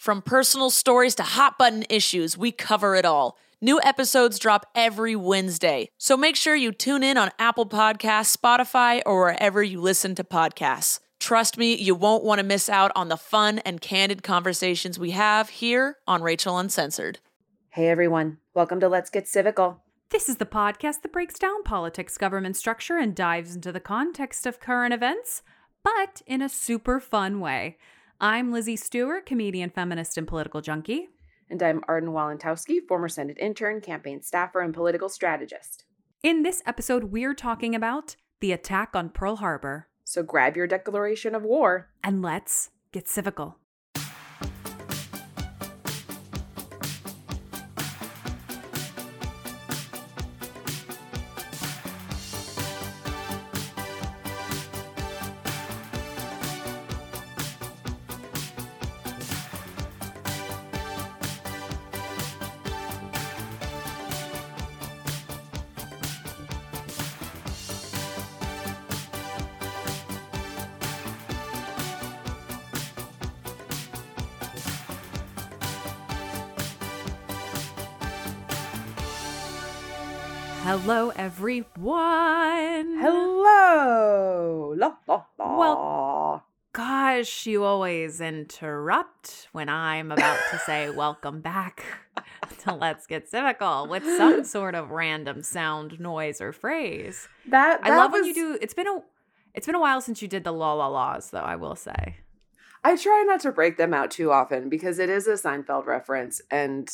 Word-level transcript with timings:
From 0.00 0.22
personal 0.22 0.70
stories 0.70 1.14
to 1.16 1.22
hot 1.22 1.58
button 1.58 1.84
issues, 1.90 2.34
we 2.38 2.52
cover 2.52 2.94
it 2.94 3.04
all. 3.04 3.36
New 3.60 3.78
episodes 3.82 4.38
drop 4.38 4.64
every 4.74 5.14
Wednesday, 5.14 5.90
so 5.98 6.16
make 6.16 6.36
sure 6.36 6.56
you 6.56 6.72
tune 6.72 7.02
in 7.02 7.18
on 7.18 7.30
Apple 7.38 7.66
Podcasts, 7.66 8.34
Spotify, 8.34 9.02
or 9.04 9.20
wherever 9.20 9.62
you 9.62 9.78
listen 9.78 10.14
to 10.14 10.24
podcasts. 10.24 11.00
Trust 11.18 11.58
me, 11.58 11.74
you 11.74 11.94
won't 11.94 12.24
want 12.24 12.38
to 12.38 12.46
miss 12.46 12.70
out 12.70 12.90
on 12.96 13.10
the 13.10 13.18
fun 13.18 13.58
and 13.58 13.82
candid 13.82 14.22
conversations 14.22 14.98
we 14.98 15.10
have 15.10 15.50
here 15.50 15.98
on 16.06 16.22
Rachel 16.22 16.56
Uncensored. 16.56 17.18
Hey 17.68 17.88
everyone, 17.88 18.38
welcome 18.54 18.80
to 18.80 18.88
Let's 18.88 19.10
Get 19.10 19.26
Civical. 19.26 19.80
This 20.08 20.30
is 20.30 20.38
the 20.38 20.46
podcast 20.46 21.02
that 21.02 21.12
breaks 21.12 21.38
down 21.38 21.62
politics, 21.62 22.16
government 22.16 22.56
structure, 22.56 22.96
and 22.96 23.14
dives 23.14 23.54
into 23.54 23.70
the 23.70 23.80
context 23.80 24.46
of 24.46 24.60
current 24.60 24.94
events, 24.94 25.42
but 25.82 26.22
in 26.26 26.40
a 26.40 26.48
super 26.48 27.00
fun 27.00 27.38
way. 27.38 27.76
I'm 28.22 28.52
Lizzie 28.52 28.76
Stewart, 28.76 29.24
comedian, 29.24 29.70
feminist, 29.70 30.18
and 30.18 30.28
political 30.28 30.60
junkie. 30.60 31.08
And 31.48 31.62
I'm 31.62 31.82
Arden 31.88 32.10
Walentowski, 32.10 32.86
former 32.86 33.08
Senate 33.08 33.38
intern, 33.40 33.80
campaign 33.80 34.20
staffer, 34.20 34.60
and 34.60 34.74
political 34.74 35.08
strategist. 35.08 35.84
In 36.22 36.42
this 36.42 36.62
episode, 36.66 37.04
we're 37.04 37.32
talking 37.32 37.74
about 37.74 38.16
the 38.40 38.52
attack 38.52 38.90
on 38.94 39.08
Pearl 39.08 39.36
Harbor. 39.36 39.88
So 40.04 40.22
grab 40.22 40.54
your 40.54 40.66
declaration 40.66 41.34
of 41.34 41.44
war. 41.44 41.88
And 42.04 42.20
let's 42.20 42.68
get 42.92 43.06
civical. 43.06 43.54
Hello, 80.92 81.10
everyone. 81.14 82.98
Hello. 82.98 84.74
La, 84.76 84.96
la, 85.06 85.24
la. 85.38 85.56
Well, 85.56 86.44
Gosh, 86.72 87.46
you 87.46 87.62
always 87.62 88.20
interrupt 88.20 89.46
when 89.52 89.68
I'm 89.68 90.10
about 90.10 90.40
to 90.50 90.58
say 90.58 90.90
welcome 90.96 91.42
back 91.42 91.84
to 92.64 92.74
Let's 92.74 93.06
Get 93.06 93.30
Civical 93.30 93.88
with 93.88 94.02
some 94.02 94.42
sort 94.42 94.74
of 94.74 94.90
random 94.90 95.44
sound, 95.44 96.00
noise, 96.00 96.40
or 96.40 96.52
phrase. 96.52 97.28
that, 97.46 97.78
I 97.84 97.90
that 97.90 97.96
love 97.96 98.10
when 98.10 98.24
you 98.24 98.34
do 98.34 98.58
it's 98.60 98.74
been 98.74 98.88
a 98.88 98.98
it's 99.54 99.66
been 99.66 99.76
a 99.76 99.80
while 99.80 100.00
since 100.00 100.20
you 100.20 100.26
did 100.26 100.42
the 100.42 100.52
la 100.52 100.72
la 100.72 100.88
laws, 100.88 101.30
though, 101.30 101.38
I 101.38 101.54
will 101.54 101.76
say. 101.76 102.16
I 102.82 102.96
try 102.96 103.22
not 103.28 103.38
to 103.42 103.52
break 103.52 103.76
them 103.76 103.94
out 103.94 104.10
too 104.10 104.32
often 104.32 104.68
because 104.68 104.98
it 104.98 105.08
is 105.08 105.28
a 105.28 105.34
Seinfeld 105.34 105.86
reference, 105.86 106.42
and 106.50 106.90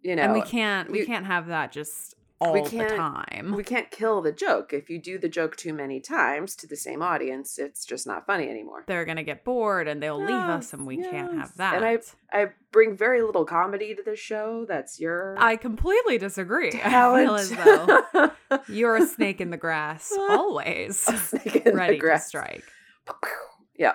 you 0.00 0.14
know, 0.14 0.22
and 0.22 0.32
we 0.32 0.42
can't 0.42 0.92
we 0.92 1.00
you- 1.00 1.06
can't 1.06 1.26
have 1.26 1.48
that 1.48 1.72
just 1.72 2.13
all 2.40 2.52
we 2.52 2.62
the 2.62 2.70
can't- 2.70 2.96
time. 2.96 3.52
we 3.56 3.62
can't 3.64 3.90
kill 3.90 4.20
the 4.20 4.32
joke. 4.32 4.72
If 4.72 4.90
you 4.90 4.98
do 5.00 5.18
the 5.18 5.28
joke 5.28 5.56
too 5.56 5.72
many 5.72 6.00
times 6.00 6.56
to 6.56 6.66
the 6.66 6.76
same 6.76 7.00
audience, 7.02 7.58
it's 7.58 7.84
just 7.84 8.06
not 8.06 8.26
funny 8.26 8.48
anymore. 8.50 8.84
They're 8.86 9.04
gonna 9.04 9.22
get 9.22 9.44
bored 9.44 9.86
and 9.88 10.02
they'll 10.02 10.18
leave 10.18 10.30
us 10.30 10.72
and 10.72 10.84
we 10.86 10.96
can't 10.98 11.34
have 11.34 11.56
that. 11.56 11.76
And 11.76 11.84
I 11.84 11.98
I 12.32 12.48
bring 12.72 12.96
very 12.96 13.22
little 13.22 13.44
comedy 13.44 13.94
to 13.94 14.02
this 14.02 14.18
show. 14.18 14.64
That's 14.68 14.98
your 14.98 15.36
I 15.38 15.56
completely 15.56 16.18
disagree. 16.18 16.68
I 16.74 16.78
talent. 16.90 17.26
feel 17.26 17.34
as 17.36 17.50
though 17.50 18.60
you're 18.68 18.96
a 18.96 19.06
snake 19.06 19.40
in 19.40 19.50
the 19.50 19.56
grass 19.56 20.12
always. 20.18 21.08
A 21.08 21.16
snake 21.16 21.56
in 21.56 21.62
the 21.64 21.72
ready 21.74 21.94
to 21.94 22.00
grass. 22.00 22.26
strike. 22.26 22.64
Yeah. 23.76 23.94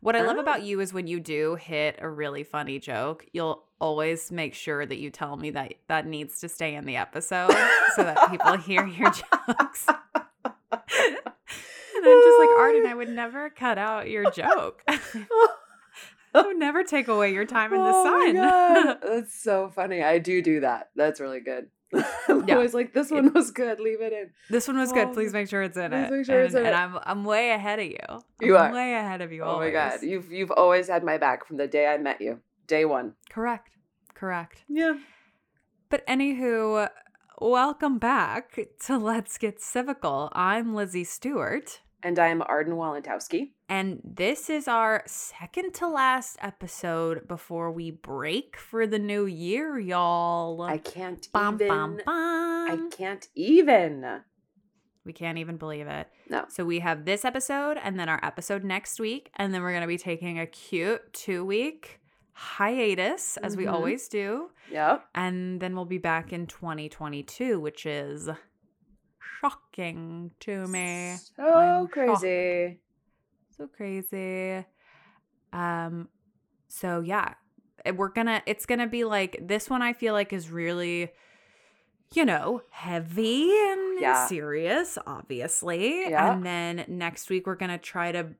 What 0.00 0.16
I 0.16 0.22
love 0.22 0.36
Ah. 0.38 0.40
about 0.42 0.62
you 0.62 0.80
is 0.80 0.92
when 0.94 1.06
you 1.06 1.20
do 1.20 1.56
hit 1.56 1.96
a 1.98 2.08
really 2.08 2.42
funny 2.42 2.78
joke, 2.78 3.26
you'll 3.32 3.64
always 3.80 4.30
make 4.30 4.54
sure 4.54 4.84
that 4.86 4.98
you 4.98 5.10
tell 5.10 5.36
me 5.36 5.50
that 5.50 5.74
that 5.88 6.06
needs 6.06 6.40
to 6.40 6.48
stay 6.48 6.74
in 6.74 6.84
the 6.84 6.96
episode 6.96 7.50
so 7.96 8.02
that 8.04 8.30
people 8.30 8.56
hear 8.58 8.86
your 8.86 9.10
jokes. 9.10 9.86
and 9.88 9.96
I'm 10.72 12.22
just 12.22 12.38
like, 12.38 12.50
Arden, 12.58 12.86
I 12.86 12.94
would 12.94 13.08
never 13.08 13.50
cut 13.50 13.78
out 13.78 14.08
your 14.08 14.30
joke. 14.30 14.82
I 16.32 16.42
would 16.42 16.58
never 16.58 16.84
take 16.84 17.08
away 17.08 17.32
your 17.32 17.44
time 17.44 17.72
in 17.72 17.80
the 17.80 17.90
Oh 17.92 18.04
sun. 18.04 18.98
That's 19.02 19.34
so 19.34 19.68
funny. 19.74 20.02
I 20.02 20.18
do 20.18 20.42
do 20.42 20.60
that. 20.60 20.90
That's 20.94 21.20
really 21.20 21.40
good. 21.40 21.66
I'm 22.28 22.46
Yeah. 22.46 22.54
always 22.54 22.72
like, 22.72 22.94
this 22.94 23.10
one 23.10 23.32
was 23.32 23.50
good. 23.50 23.80
Leave 23.80 24.00
it 24.00 24.12
in. 24.12 24.30
This 24.48 24.68
one 24.68 24.78
was 24.78 24.92
Oh, 24.92 24.94
good. 24.94 25.12
Please 25.12 25.32
make 25.32 25.48
sure 25.48 25.60
it's 25.62 25.76
in 25.76 25.90
please 25.90 26.04
it. 26.06 26.10
make 26.12 26.26
sure 26.26 26.40
it's 26.42 26.54
and, 26.54 26.66
in 26.68 26.72
and 26.72 26.94
it. 26.94 26.96
I'm 26.96 27.02
I'm 27.04 27.24
way 27.24 27.50
ahead 27.50 27.80
of 27.80 27.86
you. 27.86 27.98
You 28.40 28.56
I'm 28.56 28.70
are. 28.70 28.74
way 28.74 28.94
ahead 28.94 29.22
of 29.22 29.32
you. 29.32 29.42
Oh 29.42 29.58
my 29.58 29.70
god, 29.70 30.02
you've 30.02 30.30
you've 30.30 30.52
always 30.52 30.86
had 30.86 31.02
my 31.02 31.18
back 31.18 31.46
from 31.48 31.56
the 31.56 31.66
day 31.66 31.88
I 31.88 31.98
met 31.98 32.20
you. 32.20 32.38
Day 32.70 32.84
one. 32.84 33.14
Correct. 33.28 33.72
Correct. 34.14 34.62
Yeah. 34.68 34.94
But 35.88 36.06
anywho, 36.06 36.88
welcome 37.40 37.98
back 37.98 38.56
to 38.86 38.96
Let's 38.96 39.38
Get 39.38 39.58
Civical. 39.58 40.28
I'm 40.34 40.72
Lizzie 40.72 41.02
Stewart, 41.02 41.80
And 42.04 42.16
I'm 42.16 42.42
Arden 42.42 42.74
Walentowski. 42.74 43.50
and 43.68 43.98
this 44.04 44.48
is 44.48 44.68
our 44.68 45.02
second 45.06 45.74
to 45.74 45.88
last 45.88 46.36
episode 46.40 47.26
before 47.26 47.72
we 47.72 47.90
break 47.90 48.56
for 48.56 48.86
the 48.86 49.00
new 49.00 49.26
year, 49.26 49.76
y'all. 49.80 50.62
I 50.62 50.78
can't 50.78 51.26
Bum, 51.32 51.56
even. 51.56 51.66
bum, 51.66 51.96
bum. 52.06 52.06
I 52.06 52.88
can't 52.92 53.26
even. 53.34 54.20
We 55.04 55.12
can't 55.12 55.38
even 55.38 55.56
believe 55.56 55.88
it. 55.88 56.06
No. 56.28 56.44
So 56.48 56.64
we 56.64 56.78
have 56.78 57.04
this 57.04 57.24
episode 57.24 57.78
and 57.82 57.98
then 57.98 58.08
our 58.08 58.20
episode 58.22 58.62
next 58.62 59.00
week, 59.00 59.32
and 59.34 59.52
then 59.52 59.62
we're 59.62 59.72
going 59.72 59.80
to 59.80 59.88
be 59.88 59.98
taking 59.98 60.38
a 60.38 60.46
cute 60.46 61.12
two 61.12 61.44
week 61.44 61.96
hiatus, 62.42 63.36
as 63.38 63.54
we 63.56 63.64
Mhm. 63.66 63.72
always 63.72 64.08
do. 64.08 64.50
Yep. 64.70 65.06
And 65.14 65.60
then 65.60 65.74
we'll 65.76 65.84
be 65.84 65.98
back 65.98 66.32
in 66.32 66.46
2022, 66.46 67.60
which 67.60 67.84
is 67.84 68.30
shocking 69.40 70.30
to 70.40 70.66
me. 70.66 71.16
So 71.36 71.42
I'm 71.54 71.88
crazy. 71.88 72.80
So 73.56 73.66
crazy. 73.66 74.64
Um 75.52 76.08
so 76.68 77.00
yeah, 77.00 77.34
we're 77.94 78.08
gonna 78.08 78.42
it's 78.46 78.64
gonna 78.66 78.86
be 78.86 79.04
like 79.04 79.36
this 79.46 79.68
one 79.68 79.82
I 79.82 79.92
feel 79.92 80.14
like 80.14 80.32
is 80.32 80.50
really 80.50 81.10
you 82.12 82.24
know, 82.24 82.60
heavy 82.70 83.52
and, 83.70 84.00
Yeah. 84.00 84.26
serious, 84.26 84.98
obviously. 85.06 86.10
Yeah. 86.10 86.32
And 86.32 86.44
then 86.44 86.84
next 86.88 87.30
week 87.30 87.46
we're 87.46 87.54
gonna 87.54 87.78
try 87.78 88.12
to 88.12 88.18
We'll 88.22 88.28
lift 88.28 88.34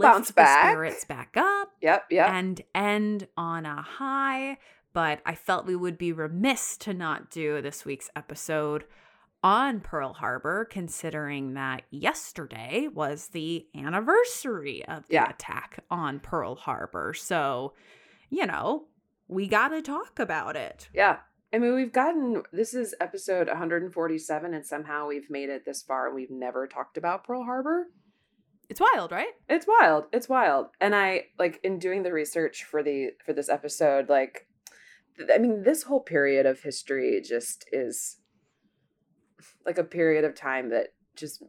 bounce 0.00 0.28
the 0.28 0.34
back. 0.34 0.70
spirits 0.70 1.04
back 1.04 1.36
up 1.36 1.72
Yep. 1.80 2.06
Yep. 2.10 2.28
and 2.30 2.62
end 2.74 3.28
on 3.36 3.66
a 3.66 3.82
high. 3.82 4.58
But 4.92 5.20
I 5.24 5.34
felt 5.34 5.64
we 5.66 5.76
would 5.76 5.96
be 5.96 6.12
remiss 6.12 6.76
to 6.78 6.92
not 6.92 7.30
do 7.30 7.62
this 7.62 7.84
week's 7.84 8.10
episode 8.14 8.84
on 9.42 9.80
Pearl 9.80 10.12
Harbor, 10.12 10.64
considering 10.66 11.54
that 11.54 11.82
yesterday 11.90 12.88
was 12.92 13.28
the 13.28 13.66
anniversary 13.74 14.84
of 14.86 15.06
the 15.08 15.14
Yeah. 15.14 15.30
attack 15.30 15.80
on 15.90 16.20
Pearl 16.20 16.54
Harbor. 16.56 17.14
So, 17.14 17.72
you 18.28 18.46
know, 18.46 18.86
we 19.28 19.48
got 19.48 19.68
to 19.68 19.80
talk 19.82 20.18
about 20.18 20.56
it. 20.56 20.88
Yeah. 20.92 21.20
I 21.54 21.58
mean, 21.58 21.74
we've 21.74 21.92
gotten 21.92 22.42
this 22.52 22.72
is 22.74 22.94
episode 23.00 23.48
147, 23.48 24.54
and 24.54 24.64
somehow 24.64 25.08
we've 25.08 25.28
made 25.30 25.48
it 25.50 25.64
this 25.64 25.82
far 25.82 26.06
and 26.06 26.14
we've 26.14 26.30
never 26.30 26.66
talked 26.66 26.96
about 26.96 27.24
Pearl 27.24 27.44
Harbor. 27.44 27.88
It's 28.68 28.80
wild, 28.80 29.12
right? 29.12 29.32
It's 29.48 29.66
wild. 29.66 30.04
It's 30.12 30.28
wild. 30.28 30.66
And 30.80 30.94
I 30.94 31.26
like 31.38 31.60
in 31.62 31.78
doing 31.78 32.02
the 32.02 32.12
research 32.12 32.64
for 32.64 32.82
the 32.82 33.10
for 33.24 33.32
this 33.32 33.48
episode, 33.48 34.08
like 34.08 34.46
I 35.32 35.38
mean, 35.38 35.62
this 35.62 35.82
whole 35.82 36.00
period 36.00 36.46
of 36.46 36.60
history 36.60 37.20
just 37.22 37.66
is 37.72 38.18
like 39.66 39.78
a 39.78 39.84
period 39.84 40.24
of 40.24 40.34
time 40.34 40.70
that 40.70 40.88
just 41.16 41.42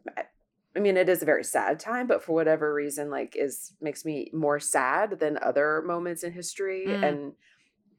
I 0.76 0.80
mean, 0.80 0.96
it 0.96 1.08
is 1.08 1.22
a 1.22 1.26
very 1.26 1.44
sad 1.44 1.78
time, 1.78 2.06
but 2.06 2.22
for 2.22 2.32
whatever 2.32 2.74
reason, 2.74 3.10
like 3.10 3.36
is 3.36 3.72
makes 3.80 4.04
me 4.04 4.30
more 4.32 4.58
sad 4.58 5.20
than 5.20 5.38
other 5.40 5.82
moments 5.86 6.24
in 6.24 6.32
history. 6.32 6.84
Mm. 6.88 7.08
And 7.08 7.32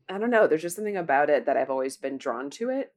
I 0.09 0.17
don't 0.17 0.29
know, 0.29 0.45
there's 0.45 0.61
just 0.61 0.75
something 0.75 0.97
about 0.97 1.29
it 1.29 1.45
that 1.45 1.57
I've 1.57 1.69
always 1.69 1.97
been 1.97 2.17
drawn 2.17 2.49
to 2.51 2.69
it. 2.69 2.93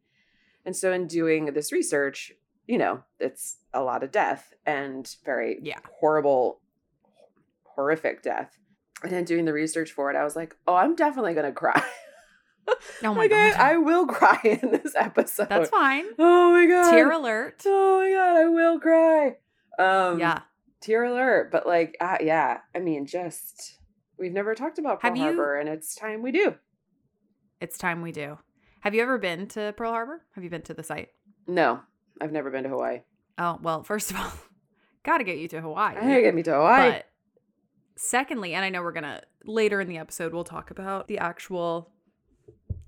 And 0.66 0.76
so 0.76 0.92
in 0.92 1.06
doing 1.06 1.46
this 1.46 1.72
research, 1.72 2.32
you 2.68 2.78
know, 2.78 3.02
it's 3.18 3.56
a 3.74 3.82
lot 3.82 4.04
of 4.04 4.12
death 4.12 4.54
and 4.64 5.16
very 5.24 5.58
Yeah. 5.62 5.80
horrible, 6.00 6.60
horrific 7.64 8.22
death. 8.22 8.56
And 9.02 9.10
then 9.12 9.24
doing 9.24 9.44
the 9.44 9.52
research 9.52 9.92
for 9.92 10.10
it, 10.10 10.16
I 10.16 10.24
was 10.24 10.36
like, 10.36 10.56
oh, 10.66 10.74
I'm 10.76 10.94
definitely 10.94 11.34
gonna 11.34 11.52
cry. 11.52 11.82
Oh 13.02 13.14
my 13.14 13.22
like 13.22 13.30
God. 13.30 13.54
I 13.54 13.78
will 13.78 14.06
cry 14.06 14.38
in 14.44 14.70
this 14.72 14.92
episode. 14.94 15.48
That's 15.48 15.70
fine. 15.70 16.04
Oh 16.18 16.50
my 16.52 16.66
god. 16.66 16.90
Tear 16.90 17.10
alert. 17.12 17.62
Oh 17.64 18.00
my 18.02 18.10
god, 18.10 18.36
I 18.36 18.46
will 18.48 18.78
cry. 18.78 19.36
Um 19.78 20.20
yeah. 20.20 20.40
tear 20.82 21.04
alert. 21.04 21.50
But 21.50 21.66
like 21.66 21.96
uh, 21.98 22.18
yeah, 22.20 22.58
I 22.74 22.80
mean 22.80 23.06
just 23.06 23.78
we've 24.18 24.34
never 24.34 24.54
talked 24.54 24.78
about 24.78 25.00
Pearl 25.00 25.08
Have 25.12 25.16
you- 25.16 25.22
Harbor 25.22 25.56
and 25.56 25.66
it's 25.66 25.94
time 25.94 26.20
we 26.20 26.30
do. 26.30 26.56
It's 27.58 27.78
time 27.78 28.02
we 28.02 28.12
do. 28.12 28.36
Have 28.80 28.94
you 28.94 29.00
ever 29.00 29.16
been 29.16 29.46
to 29.48 29.72
Pearl 29.74 29.92
Harbor? 29.92 30.26
Have 30.34 30.44
you 30.44 30.50
been 30.50 30.60
to 30.62 30.74
the 30.74 30.82
site? 30.82 31.08
No, 31.46 31.80
I've 32.20 32.32
never 32.32 32.50
been 32.50 32.64
to 32.64 32.68
Hawaii. 32.68 33.00
Oh, 33.38 33.58
well, 33.62 33.82
first 33.82 34.10
of 34.10 34.16
all, 34.16 34.32
got 35.04 35.18
to 35.18 35.24
get 35.24 35.38
you 35.38 35.48
to 35.48 35.60
Hawaii. 35.60 35.96
I 35.96 36.00
gotta 36.00 36.22
get 36.22 36.34
me 36.34 36.42
to 36.44 36.54
Hawaii. 36.54 36.90
But 36.90 37.06
secondly, 37.96 38.54
and 38.54 38.64
I 38.64 38.70
know 38.70 38.82
we're 38.82 38.92
going 38.92 39.04
to 39.04 39.22
later 39.44 39.80
in 39.80 39.88
the 39.88 39.98
episode 39.98 40.32
we'll 40.34 40.44
talk 40.44 40.70
about 40.70 41.08
the 41.08 41.18
actual 41.18 41.90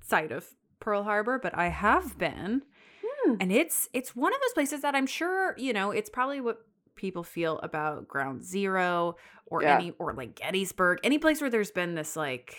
site 0.02 0.32
of 0.32 0.46
Pearl 0.80 1.04
Harbor, 1.04 1.38
but 1.38 1.56
I 1.56 1.68
have 1.68 2.18
been 2.18 2.62
Hmm. 3.24 3.34
and 3.40 3.52
it's 3.52 3.88
it's 3.92 4.14
one 4.16 4.32
of 4.32 4.40
those 4.40 4.52
places 4.54 4.80
that 4.82 4.94
I'm 4.94 5.06
sure, 5.06 5.54
you 5.58 5.72
know, 5.72 5.90
it's 5.90 6.08
probably 6.08 6.40
what 6.40 6.58
people 6.96 7.22
feel 7.22 7.58
about 7.58 8.08
Ground 8.08 8.42
Zero 8.44 9.16
or 9.46 9.62
Yeah. 9.62 9.74
any 9.76 9.92
or 9.98 10.14
like 10.14 10.36
Gettysburg, 10.36 10.98
any 11.02 11.18
place 11.18 11.40
where 11.40 11.50
there's 11.50 11.70
been 11.70 11.94
this 11.94 12.16
like 12.16 12.56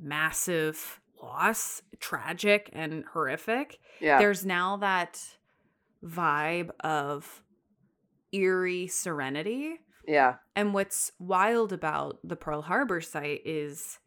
massive 0.00 1.00
loss, 1.22 1.82
tragic 2.00 2.70
and 2.72 3.04
horrific 3.12 3.78
yeah. 4.00 4.18
there's 4.18 4.44
now 4.44 4.76
that 4.78 5.20
vibe 6.04 6.70
of 6.80 7.42
eerie 8.32 8.86
serenity. 8.86 9.76
yeah. 10.06 10.36
And 10.56 10.74
what's 10.74 11.12
wild 11.18 11.72
about 11.72 12.18
the 12.24 12.36
Pearl 12.36 12.62
Harbor 12.62 13.00
site 13.00 13.42
is, 13.44 13.98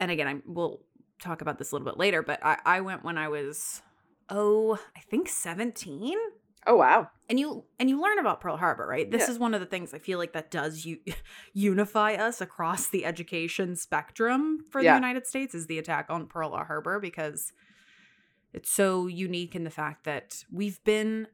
and 0.00 0.10
again, 0.10 0.26
I 0.28 0.36
will 0.46 0.82
talk 1.22 1.40
about 1.40 1.58
this 1.58 1.72
a 1.72 1.74
little 1.74 1.86
bit 1.86 1.98
later, 1.98 2.22
but 2.22 2.44
I, 2.44 2.58
I 2.64 2.80
went 2.80 3.04
when 3.04 3.16
I 3.18 3.28
was, 3.28 3.80
oh, 4.28 4.78
I 4.96 5.00
think 5.00 5.28
17. 5.28 6.16
Oh 6.66 6.76
wow. 6.76 7.08
And 7.28 7.38
you 7.38 7.64
and 7.78 7.90
you 7.90 8.00
learn 8.00 8.18
about 8.18 8.40
Pearl 8.40 8.56
Harbor, 8.56 8.86
right? 8.86 9.10
This 9.10 9.22
Yeah. 9.28 9.32
is 9.32 9.38
one 9.38 9.52
of 9.52 9.60
the 9.60 9.66
things 9.66 9.92
I 9.92 9.98
feel 9.98 10.18
like 10.18 10.32
that 10.32 10.50
does 10.50 10.86
you 10.86 10.98
unify 11.52 12.14
us 12.14 12.40
across 12.40 12.88
the 12.88 13.04
education 13.04 13.76
spectrum 13.76 14.60
for 14.70 14.80
Yeah. 14.80 14.92
the 14.92 14.96
United 14.96 15.26
States 15.26 15.54
is 15.54 15.66
the 15.66 15.78
attack 15.78 16.06
on 16.08 16.26
Pearl 16.26 16.50
Harbor 16.56 16.98
because 17.00 17.52
it's 18.54 18.70
so 18.70 19.06
unique 19.06 19.54
in 19.54 19.64
the 19.64 19.70
fact 19.70 20.04
that 20.04 20.44
we've 20.52 20.82
been 20.84 21.26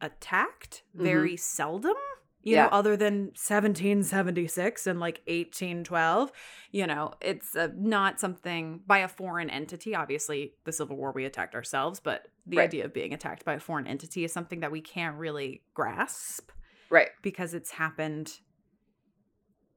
attacked 0.00 0.82
very 0.94 1.36
seldom, 1.36 1.96
you 2.42 2.54
Yeah. 2.54 2.64
know, 2.64 2.68
other 2.70 2.96
than 2.96 3.32
1776 3.34 4.86
and 4.86 5.00
like 5.00 5.20
1812. 5.26 6.32
You 6.70 6.86
know, 6.86 7.12
it's 7.20 7.56
uh, 7.56 7.68
not 7.76 8.20
something 8.20 8.80
by 8.86 8.98
a 8.98 9.08
foreign 9.08 9.50
entity. 9.50 9.94
Obviously, 9.94 10.54
the 10.64 10.72
Civil 10.72 10.96
War 10.96 11.12
we 11.12 11.24
attacked 11.24 11.54
ourselves, 11.54 12.00
but 12.00 12.28
the 12.46 12.58
Right. 12.58 12.64
idea 12.64 12.84
of 12.84 12.94
being 12.94 13.12
attacked 13.12 13.44
by 13.44 13.54
a 13.54 13.60
foreign 13.60 13.86
entity 13.86 14.24
is 14.24 14.32
something 14.32 14.60
that 14.60 14.72
we 14.72 14.80
can't 14.80 15.16
really 15.16 15.64
grasp 15.74 16.50
Right. 16.90 17.10
because 17.22 17.52
it's 17.54 17.72
happened 17.72 18.40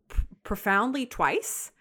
p- 0.10 0.22
profoundly 0.44 1.06
twice 1.06 1.72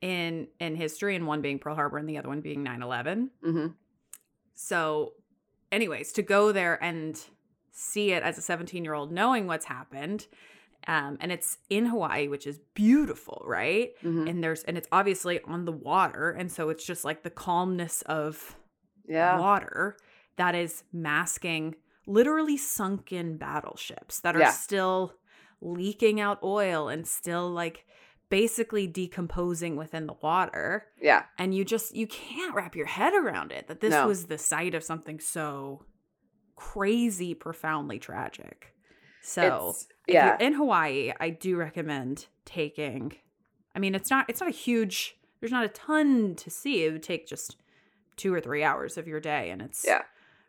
in 0.00 0.48
in 0.58 0.76
history 0.76 1.14
and 1.16 1.26
one 1.26 1.42
being 1.42 1.58
Pearl 1.58 1.74
Harbor 1.74 1.98
and 1.98 2.08
the 2.08 2.18
other 2.18 2.28
one 2.28 2.40
being 2.40 2.62
9/11. 2.62 3.30
Mm-hmm. 3.44 3.66
So 4.62 5.14
anyways, 5.72 6.12
to 6.12 6.22
go 6.22 6.52
there 6.52 6.82
and 6.82 7.18
see 7.72 8.12
it 8.12 8.22
as 8.22 8.36
a 8.36 8.42
17-year-old 8.42 9.10
knowing 9.10 9.46
what's 9.46 9.64
happened 9.64 10.26
um, 10.86 11.18
and 11.20 11.30
it's 11.30 11.58
in 11.68 11.86
Hawaii, 11.86 12.26
which 12.28 12.46
is 12.46 12.58
beautiful, 12.74 13.42
right? 13.46 13.90
Mm-hmm. 14.02 14.26
And 14.28 14.42
there's 14.44 14.62
and 14.64 14.78
it's 14.78 14.88
obviously 14.90 15.38
on 15.44 15.66
the 15.66 15.72
water, 15.72 16.30
and 16.30 16.50
so 16.50 16.70
it's 16.70 16.86
just 16.86 17.04
like 17.04 17.22
the 17.22 17.28
calmness 17.30 18.00
of 18.02 18.56
Yeah. 19.06 19.38
water 19.38 19.96
that 20.36 20.54
is 20.54 20.84
masking 20.90 21.74
literally 22.06 22.56
sunken 22.56 23.36
battleships 23.36 24.20
that 24.20 24.34
are 24.36 24.40
Yeah. 24.40 24.52
still 24.52 25.14
leaking 25.60 26.18
out 26.18 26.38
oil 26.42 26.88
and 26.88 27.06
still 27.06 27.50
like 27.50 27.84
basically 28.30 28.86
decomposing 28.86 29.76
within 29.76 30.06
the 30.06 30.14
water 30.22 30.86
Yeah. 31.00 31.24
and 31.38 31.54
you 31.54 31.64
just 31.64 31.94
you 31.94 32.06
can't 32.06 32.54
wrap 32.54 32.74
your 32.74 32.86
head 32.86 33.12
around 33.12 33.52
it 33.52 33.66
that 33.68 33.80
this 33.80 33.90
No. 33.90 34.06
was 34.06 34.26
the 34.26 34.38
site 34.38 34.74
of 34.74 34.82
something 34.82 35.20
so 35.20 35.84
crazy 36.56 37.34
profoundly 37.34 37.98
tragic 37.98 38.74
so 39.22 39.42
It's- 39.42 39.88
if 40.06 40.14
yeah. 40.14 40.26
you're 40.26 40.36
in 40.48 40.54
Hawaii, 40.54 41.12
I 41.20 41.28
do 41.30 41.56
recommend 41.56 42.26
taking. 42.46 43.12
I 43.74 43.78
mean, 43.78 43.94
it's 43.94 44.08
not 44.10 44.24
it's 44.30 44.40
not 44.40 44.48
a 44.48 44.52
huge. 44.52 45.18
There's 45.40 45.52
not 45.52 45.64
a 45.64 45.68
ton 45.68 46.34
to 46.36 46.48
see. 46.50 46.84
It 46.84 46.92
would 46.92 47.02
take 47.02 47.26
just 47.26 47.56
two 48.16 48.32
or 48.32 48.40
three 48.40 48.64
hours 48.64 48.96
of 48.96 49.06
your 49.06 49.20
day, 49.20 49.50
and 49.50 49.60
it's 49.60 49.84
Yeah. 49.86 50.02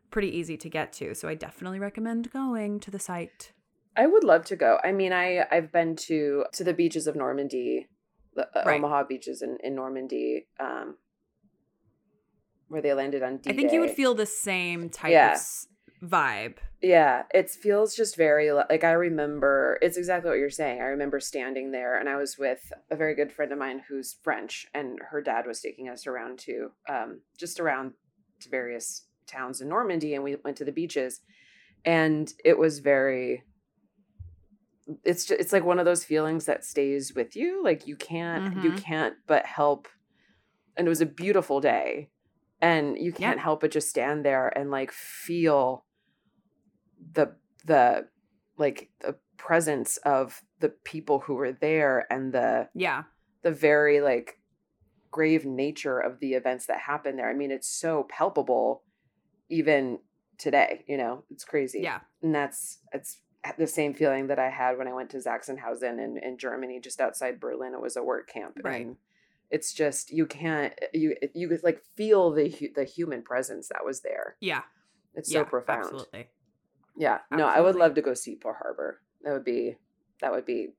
pretty 0.10 0.30
easy 0.30 0.56
to 0.58 0.70
get 0.70 0.94
to. 0.94 1.14
So 1.16 1.28
I 1.28 1.36
definitely 1.36 1.80
recommend 1.80 2.32
going 2.32 2.80
to 2.80 2.90
the 2.92 2.98
site. 2.98 3.52
I 3.96 4.08
would 4.08 4.24
love 4.24 4.46
to 4.46 4.56
go. 4.56 4.80
I 4.84 4.92
mean, 4.92 5.12
I 5.14 5.46
I've 5.52 5.72
been 5.72 5.96
to 6.08 6.46
to 6.54 6.64
the 6.64 6.74
beaches 6.74 7.08
of 7.08 7.16
Normandy, 7.16 7.88
the 8.36 8.48
uh, 8.48 8.64
Right. 8.66 8.78
Omaha 8.78 9.04
beaches 9.04 9.42
in 9.42 9.58
in 9.64 9.76
Normandy, 9.76 10.48
um, 10.60 10.98
where 12.68 12.82
they 12.82 12.94
landed 12.94 13.22
on 13.24 13.38
D. 13.38 13.50
I 13.50 13.54
think 13.54 13.72
you 13.72 13.82
would 13.82 13.92
feel 13.92 14.14
the 14.16 14.26
same 14.26 14.90
type 14.90 15.12
Yeah. 15.12 15.36
of 15.36 16.10
vibe. 16.10 16.56
Yeah, 16.82 17.24
it 17.34 17.50
feels 17.50 17.96
just 17.96 18.16
very 18.16 18.52
like 18.52 18.84
I 18.84 18.94
remember. 18.94 19.78
It's 19.82 19.98
exactly 19.98 20.30
what 20.30 20.40
you're 20.40 20.50
saying. 20.50 20.82
I 20.82 20.86
remember 20.86 21.20
standing 21.20 21.72
there, 21.72 21.98
and 21.98 22.10
I 22.10 22.16
was 22.16 22.38
with 22.38 22.72
a 22.90 22.96
very 22.96 23.14
good 23.14 23.32
friend 23.32 23.52
of 23.52 23.60
mine 23.60 23.84
who's 23.88 24.16
French, 24.24 24.68
and 24.74 25.00
her 25.12 25.22
dad 25.22 25.46
was 25.46 25.62
taking 25.62 25.90
us 25.90 26.08
around 26.08 26.40
to 26.40 26.72
um, 26.90 27.22
just 27.38 27.60
around 27.60 27.94
to 28.40 28.50
various 28.50 29.06
towns 29.28 29.62
in 29.62 29.70
Normandy, 29.70 30.16
and 30.16 30.24
we 30.24 30.36
went 30.44 30.58
to 30.58 30.66
the 30.66 30.72
beaches, 30.72 31.22
and 31.86 32.34
it 32.46 32.58
was 32.58 32.80
very. 32.80 33.44
It's 35.04 35.26
just, 35.26 35.40
it's 35.40 35.54
like 35.54 35.64
one 35.64 35.80
of 35.80 35.86
those 35.86 36.04
feelings 36.04 36.46
that 36.46 36.66
stays 36.66 37.14
with 37.14 37.36
you. 37.36 37.64
Like 37.64 37.88
you 37.88 37.96
can't 37.96 38.44
you 38.64 38.72
Mhm. 38.72 38.78
can't 38.84 39.16
but 39.28 39.46
help. 39.46 39.88
And 40.78 40.88
it 40.88 40.90
was 40.90 41.02
a 41.02 41.06
beautiful 41.06 41.60
day, 41.62 42.10
and 42.62 42.98
you 42.98 43.12
can't 43.12 43.38
Yeah. 43.38 43.44
help 43.44 43.62
but 43.62 43.72
just 43.72 43.90
stand 43.90 44.26
there 44.26 44.48
and 44.58 44.72
like 44.72 44.92
feel 44.92 45.86
the 47.14 47.36
the 47.66 48.08
like 48.58 48.92
the 49.00 49.18
presence 49.38 49.98
of 49.98 50.42
the 50.60 50.70
people 50.70 51.20
who 51.20 51.34
were 51.36 51.52
there 51.52 52.06
and 52.12 52.34
the 52.34 52.70
Yeah. 52.74 53.04
the 53.44 53.52
very 53.52 54.02
like 54.02 54.40
grave 55.10 55.46
nature 55.46 56.00
of 56.00 56.20
the 56.20 56.34
events 56.36 56.68
that 56.68 56.80
happened 56.80 57.20
there. 57.20 57.30
I 57.30 57.34
mean, 57.34 57.52
it's 57.52 57.68
so 57.68 58.04
palpable 58.10 58.84
even 59.50 60.00
today, 60.38 60.86
you 60.88 60.98
know. 60.98 61.24
It's 61.30 61.44
crazy. 61.44 61.82
Yeah. 61.82 62.00
And 62.22 62.34
that's 62.34 62.80
it's 62.94 63.20
the 63.58 63.68
same 63.68 63.94
feeling 63.94 64.28
that 64.28 64.40
I 64.40 64.50
had 64.50 64.78
when 64.78 64.88
I 64.88 64.94
went 64.94 65.10
to 65.12 65.18
Sachsenhausen 65.18 66.04
in, 66.04 66.18
in 66.18 66.38
Germany, 66.38 66.80
just 66.80 67.02
outside 67.02 67.40
Berlin. 67.40 67.74
It 67.74 67.82
was 67.82 67.96
a 67.96 68.04
work 68.04 68.30
camp. 68.32 68.60
Right. 68.64 68.86
And 68.86 68.98
it's 69.50 69.74
just 69.74 70.12
you 70.12 70.26
can't 70.26 70.74
you 70.94 71.16
you 71.34 71.50
could 71.50 71.64
like 71.64 71.82
feel 71.96 72.32
the 72.32 72.72
the 72.76 72.86
human 72.86 73.22
presence 73.22 73.68
that 73.68 73.86
was 73.86 74.02
there. 74.02 74.38
Yeah. 74.40 74.62
It's 75.14 75.32
yeah, 75.32 75.42
so 75.42 75.46
profound. 75.46 75.86
Absolutely. 75.86 76.28
Yeah. 76.98 77.20
No, 77.32 77.48
I 77.48 77.60
would 77.60 77.76
love 77.76 77.96
to 77.96 78.02
go 78.02 78.14
see 78.14 78.36
Pearl 78.36 78.56
Harbor. 78.60 79.02
That 79.24 79.34
would 79.34 79.44
be 79.44 79.78
that 80.22 80.32
would 80.32 80.46
be 80.46 80.70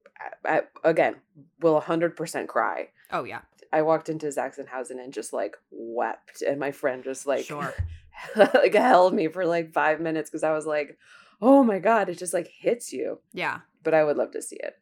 I, 0.45 0.61
I, 0.85 0.89
again 0.89 1.17
will 1.61 1.81
100% 1.81 2.47
cry. 2.47 2.89
Oh 3.11 3.25
yeah. 3.25 3.41
I 3.73 3.83
walked 3.83 4.09
into 4.09 4.27
Sachsenhausen 4.27 5.03
and 5.03 5.13
just 5.13 5.33
like 5.33 5.57
wept 5.71 6.43
and 6.43 6.59
my 6.59 6.71
friend 6.71 7.05
just 7.05 7.27
like 7.27 7.45
Sure. 7.45 7.75
like 8.37 8.75
held 8.75 9.15
me 9.15 9.29
for 9.29 9.45
like 9.45 9.73
5 9.73 10.01
minutes 10.01 10.31
cuz 10.31 10.43
I 10.43 10.53
was 10.53 10.67
like, 10.67 10.99
"Oh 11.43 11.63
my 11.63 11.79
god, 11.79 12.09
it 12.09 12.17
just 12.17 12.33
like 12.33 12.49
hits 12.49 12.93
you." 12.93 13.21
Yeah. 13.33 13.61
But 13.83 13.93
I 13.93 14.05
would 14.05 14.17
love 14.17 14.31
to 14.31 14.41
see 14.41 14.57
it. 14.57 14.79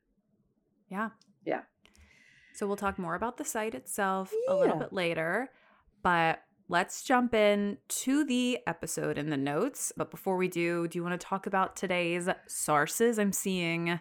Yeah. 0.89 1.11
Yeah. 1.45 1.63
So 2.55 2.67
we'll 2.67 2.77
talk 2.77 2.99
more 2.99 3.15
about 3.15 3.39
the 3.39 3.45
site 3.45 3.75
itself 3.75 4.33
a 4.49 4.55
little 4.55 4.77
bit 4.77 4.93
later, 4.93 5.51
but 6.03 6.43
let's 6.69 7.03
jump 7.03 7.35
in 7.35 7.79
to 7.89 8.25
the 8.25 8.59
episode 8.67 9.17
in 9.17 9.31
the 9.31 9.37
notes. 9.37 9.93
But 9.97 10.11
before 10.11 10.37
we 10.37 10.49
do, 10.49 10.87
do 10.87 10.99
you 10.99 11.03
want 11.03 11.19
to 11.19 11.27
talk 11.27 11.47
about 11.47 11.75
today's 11.75 12.29
sources? 12.47 13.19
I'm 13.19 13.33
seeing 13.33 13.99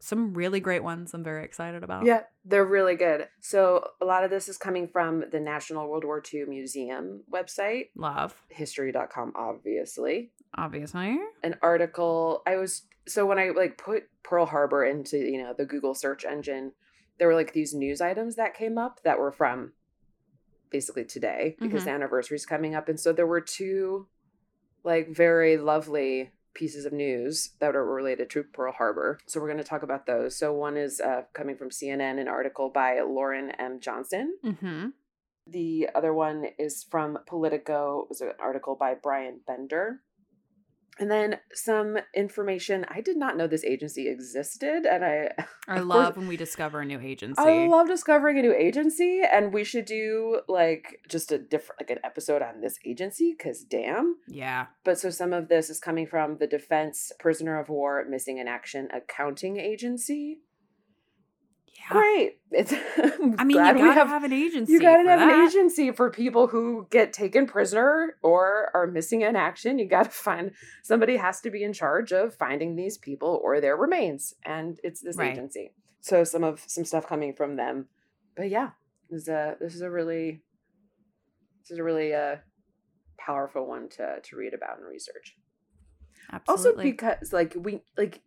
some 0.00 0.32
really 0.34 0.60
great 0.60 0.82
ones 0.84 1.12
I'm 1.12 1.24
very 1.24 1.44
excited 1.44 1.82
about. 1.82 2.04
Yeah, 2.04 2.22
they're 2.44 2.64
really 2.64 2.94
good. 2.94 3.28
So 3.40 3.84
a 4.00 4.04
lot 4.04 4.22
of 4.24 4.30
this 4.30 4.48
is 4.48 4.56
coming 4.56 4.86
from 4.88 5.24
the 5.32 5.40
National 5.40 5.88
World 5.88 6.04
War 6.04 6.22
II 6.32 6.44
Museum 6.46 7.24
website, 7.32 7.86
Love, 7.96 8.40
history.com 8.48 9.32
obviously. 9.34 10.30
obviously. 10.56 11.18
An 11.42 11.56
article 11.62 12.42
I 12.46 12.56
was 12.56 12.82
so 13.06 13.24
when 13.26 13.38
I 13.38 13.50
like 13.50 13.78
put 13.78 14.04
Pearl 14.22 14.46
Harbor 14.46 14.84
into, 14.84 15.16
you 15.18 15.42
know, 15.42 15.54
the 15.56 15.64
Google 15.64 15.94
search 15.94 16.24
engine, 16.24 16.72
there 17.18 17.26
were 17.26 17.34
like 17.34 17.52
these 17.52 17.74
news 17.74 18.00
items 18.00 18.36
that 18.36 18.54
came 18.54 18.78
up 18.78 19.00
that 19.02 19.18
were 19.18 19.32
from 19.32 19.72
basically 20.70 21.04
today 21.04 21.56
because 21.60 21.82
Mhm. 21.82 21.86
the 21.86 21.90
anniversary 21.92 22.36
is 22.36 22.44
coming 22.46 22.74
up 22.74 22.88
and 22.90 23.00
so 23.00 23.10
there 23.12 23.26
were 23.26 23.40
two 23.40 24.06
like 24.84 25.08
very 25.08 25.56
lovely 25.56 26.30
pieces 26.58 26.84
of 26.84 26.92
news 26.92 27.50
that 27.60 27.76
are 27.76 27.84
related 27.84 28.28
to 28.30 28.42
Pearl 28.42 28.72
Harbor. 28.72 29.20
So 29.26 29.40
we're 29.40 29.46
going 29.46 29.58
to 29.58 29.64
talk 29.64 29.84
about 29.84 30.06
those. 30.06 30.36
So 30.36 30.52
one 30.52 30.76
is 30.76 31.00
uh, 31.00 31.22
coming 31.32 31.56
from 31.56 31.70
CNN, 31.70 32.20
an 32.20 32.26
article 32.26 32.68
by 32.68 33.00
Lauren 33.00 33.52
M. 33.52 33.78
Johnson. 33.80 34.36
Mm-hmm. 34.44 34.88
The 35.46 35.88
other 35.94 36.12
one 36.12 36.46
is 36.58 36.84
from 36.90 37.18
Politico. 37.26 38.02
It 38.02 38.08
was 38.08 38.20
an 38.20 38.32
article 38.40 38.74
by 38.74 38.94
Brian 39.00 39.40
Bender. 39.46 40.00
And 41.00 41.10
then 41.10 41.38
some 41.54 41.98
information. 42.14 42.84
I 42.88 43.00
did 43.00 43.16
not 43.16 43.36
know 43.36 43.46
this 43.46 43.64
agency 43.64 44.08
existed, 44.08 44.84
and 44.84 45.04
I 45.04 45.30
I 45.68 45.80
love 45.80 46.06
course- 46.06 46.16
when 46.16 46.28
we 46.28 46.36
discover 46.36 46.80
a 46.80 46.84
new 46.84 47.00
agency. 47.00 47.40
I 47.40 47.66
love 47.66 47.86
discovering 47.86 48.38
a 48.38 48.42
new 48.42 48.54
agency, 48.54 49.20
and 49.22 49.52
we 49.52 49.64
should 49.64 49.84
do 49.84 50.40
like 50.48 51.00
just 51.08 51.30
a 51.32 51.38
different 51.38 51.80
like 51.80 51.90
an 51.90 51.98
episode 52.04 52.42
on 52.42 52.60
this 52.60 52.78
agency 52.84 53.34
because 53.36 53.62
damn. 53.64 54.16
yeah. 54.26 54.66
But 54.84 54.98
so 54.98 55.10
some 55.10 55.32
of 55.32 55.48
this 55.48 55.70
is 55.70 55.80
coming 55.80 56.06
from 56.06 56.38
the 56.38 56.46
Defense 56.46 57.12
Prisoner 57.18 57.58
of 57.58 57.68
War 57.68 58.04
Missing 58.08 58.38
in 58.38 58.48
Action 58.48 58.88
Accounting 58.92 59.58
Agency. 59.58 60.40
Great. 61.90 62.38
It's 62.50 62.72
I'm 63.38 63.46
mean, 63.46 63.56
you 63.56 63.74
we 63.74 63.80
gotta 63.80 63.92
have 63.94 64.08
have, 64.08 64.24
an 64.24 64.32
agency. 64.32 64.72
you 64.72 64.80
gotta 64.80 65.04
for 65.04 65.10
have 65.10 65.20
an 65.20 65.46
agency 65.48 65.90
for 65.92 66.10
people 66.10 66.46
who 66.48 66.86
get 66.90 67.12
taken 67.12 67.46
prisoner 67.46 68.16
or 68.22 68.70
are 68.74 68.86
missing 68.86 69.22
in 69.22 69.36
action. 69.36 69.78
You 69.78 69.86
gotta 69.88 70.10
find 70.28 70.52
somebody 70.82 71.16
has 71.16 71.40
to 71.42 71.50
be 71.50 71.62
in 71.62 71.72
charge 71.72 72.12
of 72.12 72.34
finding 72.34 72.76
these 72.76 72.98
people 72.98 73.40
or 73.42 73.60
their 73.60 73.76
remains, 73.76 74.34
and 74.44 74.78
it's 74.82 75.00
this 75.02 75.16
Right. 75.16 75.32
agency. 75.32 75.72
So 76.00 76.24
some 76.24 76.44
of 76.44 76.60
some 76.66 76.84
stuff 76.84 77.06
coming 77.06 77.34
from 77.34 77.56
them, 77.56 77.86
but 78.36 78.48
yeah, 78.50 78.70
this 79.10 79.22
is 79.22 79.28
a 79.28 79.56
this 79.60 79.74
is 79.74 79.82
a 79.82 79.90
really 79.90 80.42
this 81.62 81.72
is 81.72 81.78
a 81.78 81.82
really 81.84 82.14
uh 82.14 82.36
powerful 83.18 83.66
one 83.66 83.88
to 83.90 84.20
to 84.22 84.36
read 84.36 84.54
about 84.54 84.78
and 84.78 84.86
research. 84.88 85.36
Absolutely. 86.32 86.70
Also 86.70 86.82
because 86.82 87.32
like 87.32 87.54
we 87.56 87.82
like 87.96 88.20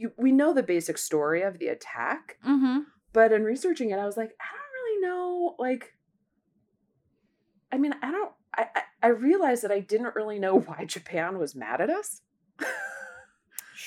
you 0.00 0.12
we 0.16 0.32
know 0.32 0.54
the 0.54 0.62
basic 0.62 0.96
story 0.96 1.42
of 1.42 1.58
the 1.58 1.66
attack, 1.66 2.38
mm-hmm. 2.46 2.80
but 3.12 3.32
in 3.32 3.44
researching 3.44 3.90
it, 3.90 3.98
I 3.98 4.06
was 4.06 4.16
like, 4.16 4.30
I 4.40 4.44
don't 4.50 4.72
really 4.82 5.06
know. 5.06 5.56
Like, 5.58 5.92
I 7.70 7.76
mean, 7.76 7.94
I 8.02 8.10
don't. 8.10 8.32
I 8.56 8.66
I, 8.74 8.82
I 9.02 9.06
realized 9.08 9.62
that 9.62 9.70
I 9.70 9.80
didn't 9.80 10.14
really 10.14 10.38
know 10.38 10.58
why 10.66 10.86
Japan 10.86 11.38
was 11.38 11.54
mad 11.54 11.82
at 11.82 11.90
us. 11.90 12.22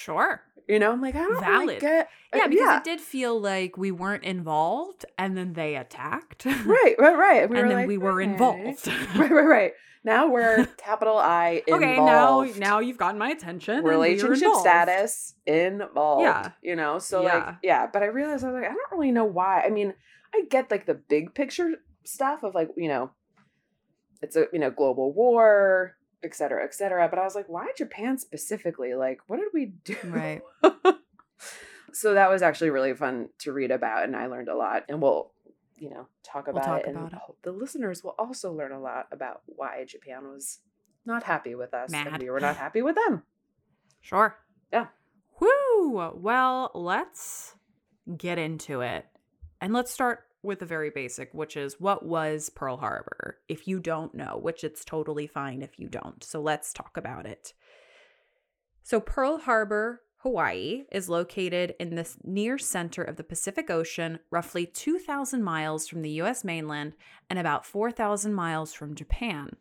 Sure. 0.03 0.41
you 0.67 0.79
know, 0.79 0.91
I'm 0.91 1.01
like, 1.01 1.15
I 1.15 1.19
don't 1.19 1.31
really 1.41 1.41
Valid. 1.45 1.79
get. 1.81 2.05
uh, 2.33 2.37
Yeah, 2.37 2.47
because 2.47 2.65
yeah, 2.65 2.77
it 2.77 2.83
did 2.83 3.01
feel 3.01 3.39
like 3.39 3.77
we 3.77 3.91
weren't 3.91 4.23
involved 4.23 5.05
and 5.17 5.37
then 5.37 5.53
they 5.53 5.75
attacked. 5.75 6.45
right, 6.45 6.95
right, 6.97 7.17
right. 7.17 7.49
We 7.49 7.59
and 7.59 7.69
then 7.69 7.77
like, 7.79 7.87
we 7.87 7.97
were 7.97 8.21
"Okay." 8.21 8.31
involved. 8.31 8.87
Right, 9.15 9.31
right, 9.31 9.47
right. 9.57 9.71
Now 10.05 10.27
we're 10.29 10.65
capital 10.77 11.17
I 11.17 11.63
involved. 11.67 11.83
okay, 11.83 11.95
now 11.97 12.43
now 12.57 12.79
you've 12.79 12.97
gotten 12.97 13.17
my 13.17 13.29
attention. 13.29 13.83
we 13.83 13.89
relationship 13.89 14.43
involved. 14.43 14.59
status 14.61 15.35
involved. 15.45 16.23
Yeah. 16.23 16.51
You 16.61 16.75
know, 16.75 16.99
so 16.99 17.21
like, 17.23 17.33
Yeah. 17.33 17.55
yeah, 17.63 17.87
but 17.91 18.03
I 18.03 18.07
realized 18.07 18.43
I 18.43 18.47
was 18.51 18.55
like, 18.61 18.69
I 18.69 18.73
don't 18.73 18.91
really 18.91 19.11
know 19.11 19.23
why. 19.25 19.61
I 19.61 19.69
mean, 19.69 19.93
I 20.35 20.43
get 20.49 20.69
like 20.71 20.85
the 20.85 20.95
big 20.95 21.33
picture 21.33 21.69
stuff 22.03 22.43
of 22.43 22.53
like, 22.55 22.69
you 22.75 22.89
know, 22.89 23.11
it's 24.21 24.35
a, 24.35 24.47
you 24.51 24.59
know, 24.59 24.71
global 24.71 25.13
war, 25.13 25.95
et 26.23 26.35
cetera, 26.35 26.63
et 26.63 26.73
cetera. 26.73 27.07
But 27.09 27.19
I 27.19 27.23
was 27.23 27.35
like, 27.35 27.47
why 27.47 27.67
Japan 27.77 28.17
specifically? 28.17 28.93
Like, 28.93 29.19
what 29.27 29.37
did 29.37 29.49
we 29.53 29.65
do? 29.83 29.97
Right. 30.05 30.41
so 31.93 32.13
that 32.13 32.29
was 32.29 32.41
actually 32.41 32.69
really 32.69 32.93
fun 32.93 33.29
to 33.39 33.51
read 33.51 33.71
about 33.71 34.03
and 34.03 34.15
I 34.15 34.27
learned 34.27 34.49
a 34.49 34.55
lot. 34.55 34.83
And 34.89 35.01
we'll, 35.01 35.31
you 35.77 35.89
know, 35.89 36.07
talk 36.23 36.47
about 36.47 36.63
talk 36.63 36.81
it. 36.81 36.87
And 36.87 36.97
about 36.97 37.13
it. 37.13 37.35
the 37.43 37.51
listeners 37.51 38.03
will 38.03 38.15
also 38.17 38.51
learn 38.53 38.71
a 38.71 38.79
lot 38.79 39.07
about 39.11 39.41
why 39.45 39.85
Japan 39.85 40.23
was 40.27 40.59
not 41.05 41.23
happy 41.23 41.55
with 41.55 41.73
us 41.73 41.91
Mad. 41.91 42.07
and 42.07 42.17
we 42.21 42.29
were 42.29 42.39
not 42.39 42.57
happy 42.57 42.81
with 42.81 42.95
them. 42.95 43.23
Sure. 44.01 44.37
Yeah. 44.71 44.87
Woo! 45.39 46.11
Well, 46.15 46.71
let's 46.73 47.55
get 48.17 48.37
into 48.37 48.81
it. 48.81 49.05
And 49.61 49.73
let's 49.73 49.91
start 49.91 50.25
with 50.43 50.59
the 50.59 50.65
very 50.65 50.89
basic, 50.89 51.33
which 51.33 51.57
is 51.57 51.79
what 51.79 52.05
was 52.05 52.49
Pearl 52.49 52.77
Harbor? 52.77 53.39
If 53.47 53.67
you 53.67 53.79
don't 53.79 54.13
know, 54.13 54.37
which 54.41 54.63
it's 54.63 54.85
totally 54.85 55.27
fine 55.27 55.61
if 55.61 55.79
you 55.79 55.87
don't. 55.87 56.23
So 56.23 56.41
let's 56.41 56.73
talk 56.73 56.97
about 56.97 57.25
it. 57.25 57.53
So, 58.83 58.99
Pearl 58.99 59.37
Harbor, 59.37 60.01
Hawaii, 60.17 60.83
is 60.91 61.07
located 61.07 61.73
in 61.79 61.95
the 61.95 62.09
near 62.23 62.57
center 62.57 63.01
of 63.01 63.15
the 63.15 63.23
Pacific 63.23 63.69
Ocean, 63.69 64.19
roughly 64.29 64.65
2,000 64.65 65.41
miles 65.41 65.87
from 65.87 66.01
the 66.01 66.21
US 66.21 66.43
mainland 66.43 66.93
and 67.29 67.39
about 67.39 67.65
4,000 67.65 68.33
miles 68.33 68.73
from 68.73 68.93
Japan. 68.93 69.55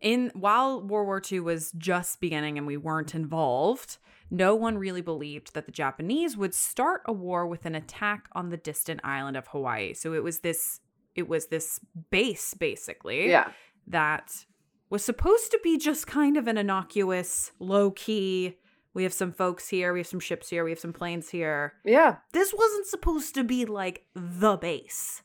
In 0.00 0.30
while 0.34 0.80
World 0.80 1.06
War 1.06 1.22
II 1.30 1.40
was 1.40 1.72
just 1.72 2.20
beginning 2.20 2.56
and 2.56 2.66
we 2.66 2.76
weren't 2.76 3.14
involved, 3.14 3.98
no 4.30 4.54
one 4.54 4.78
really 4.78 5.02
believed 5.02 5.54
that 5.54 5.66
the 5.66 5.72
Japanese 5.72 6.36
would 6.36 6.54
start 6.54 7.02
a 7.06 7.12
war 7.12 7.46
with 7.46 7.64
an 7.66 7.74
attack 7.74 8.28
on 8.32 8.50
the 8.50 8.56
distant 8.56 9.00
island 9.04 9.36
of 9.36 9.46
Hawaii. 9.48 9.94
So 9.94 10.12
it 10.14 10.22
was 10.22 10.40
this 10.40 10.80
it 11.14 11.28
was 11.28 11.46
this 11.46 11.80
base 12.10 12.52
basically 12.54 13.30
Yeah. 13.30 13.50
that 13.86 14.44
was 14.90 15.02
supposed 15.04 15.50
to 15.52 15.60
be 15.62 15.78
just 15.78 16.06
kind 16.06 16.36
of 16.36 16.46
an 16.46 16.58
innocuous, 16.58 17.52
low 17.58 17.90
key. 17.90 18.56
We 18.92 19.02
have 19.02 19.12
some 19.14 19.32
folks 19.32 19.68
here, 19.68 19.92
we 19.92 20.00
have 20.00 20.06
some 20.06 20.20
ships 20.20 20.48
here, 20.50 20.62
we 20.64 20.70
have 20.70 20.78
some 20.78 20.92
planes 20.92 21.30
here. 21.30 21.74
Yeah. 21.84 22.16
This 22.32 22.52
wasn't 22.56 22.86
supposed 22.86 23.34
to 23.34 23.44
be 23.44 23.64
like 23.64 24.06
the 24.14 24.56
base. 24.56 25.22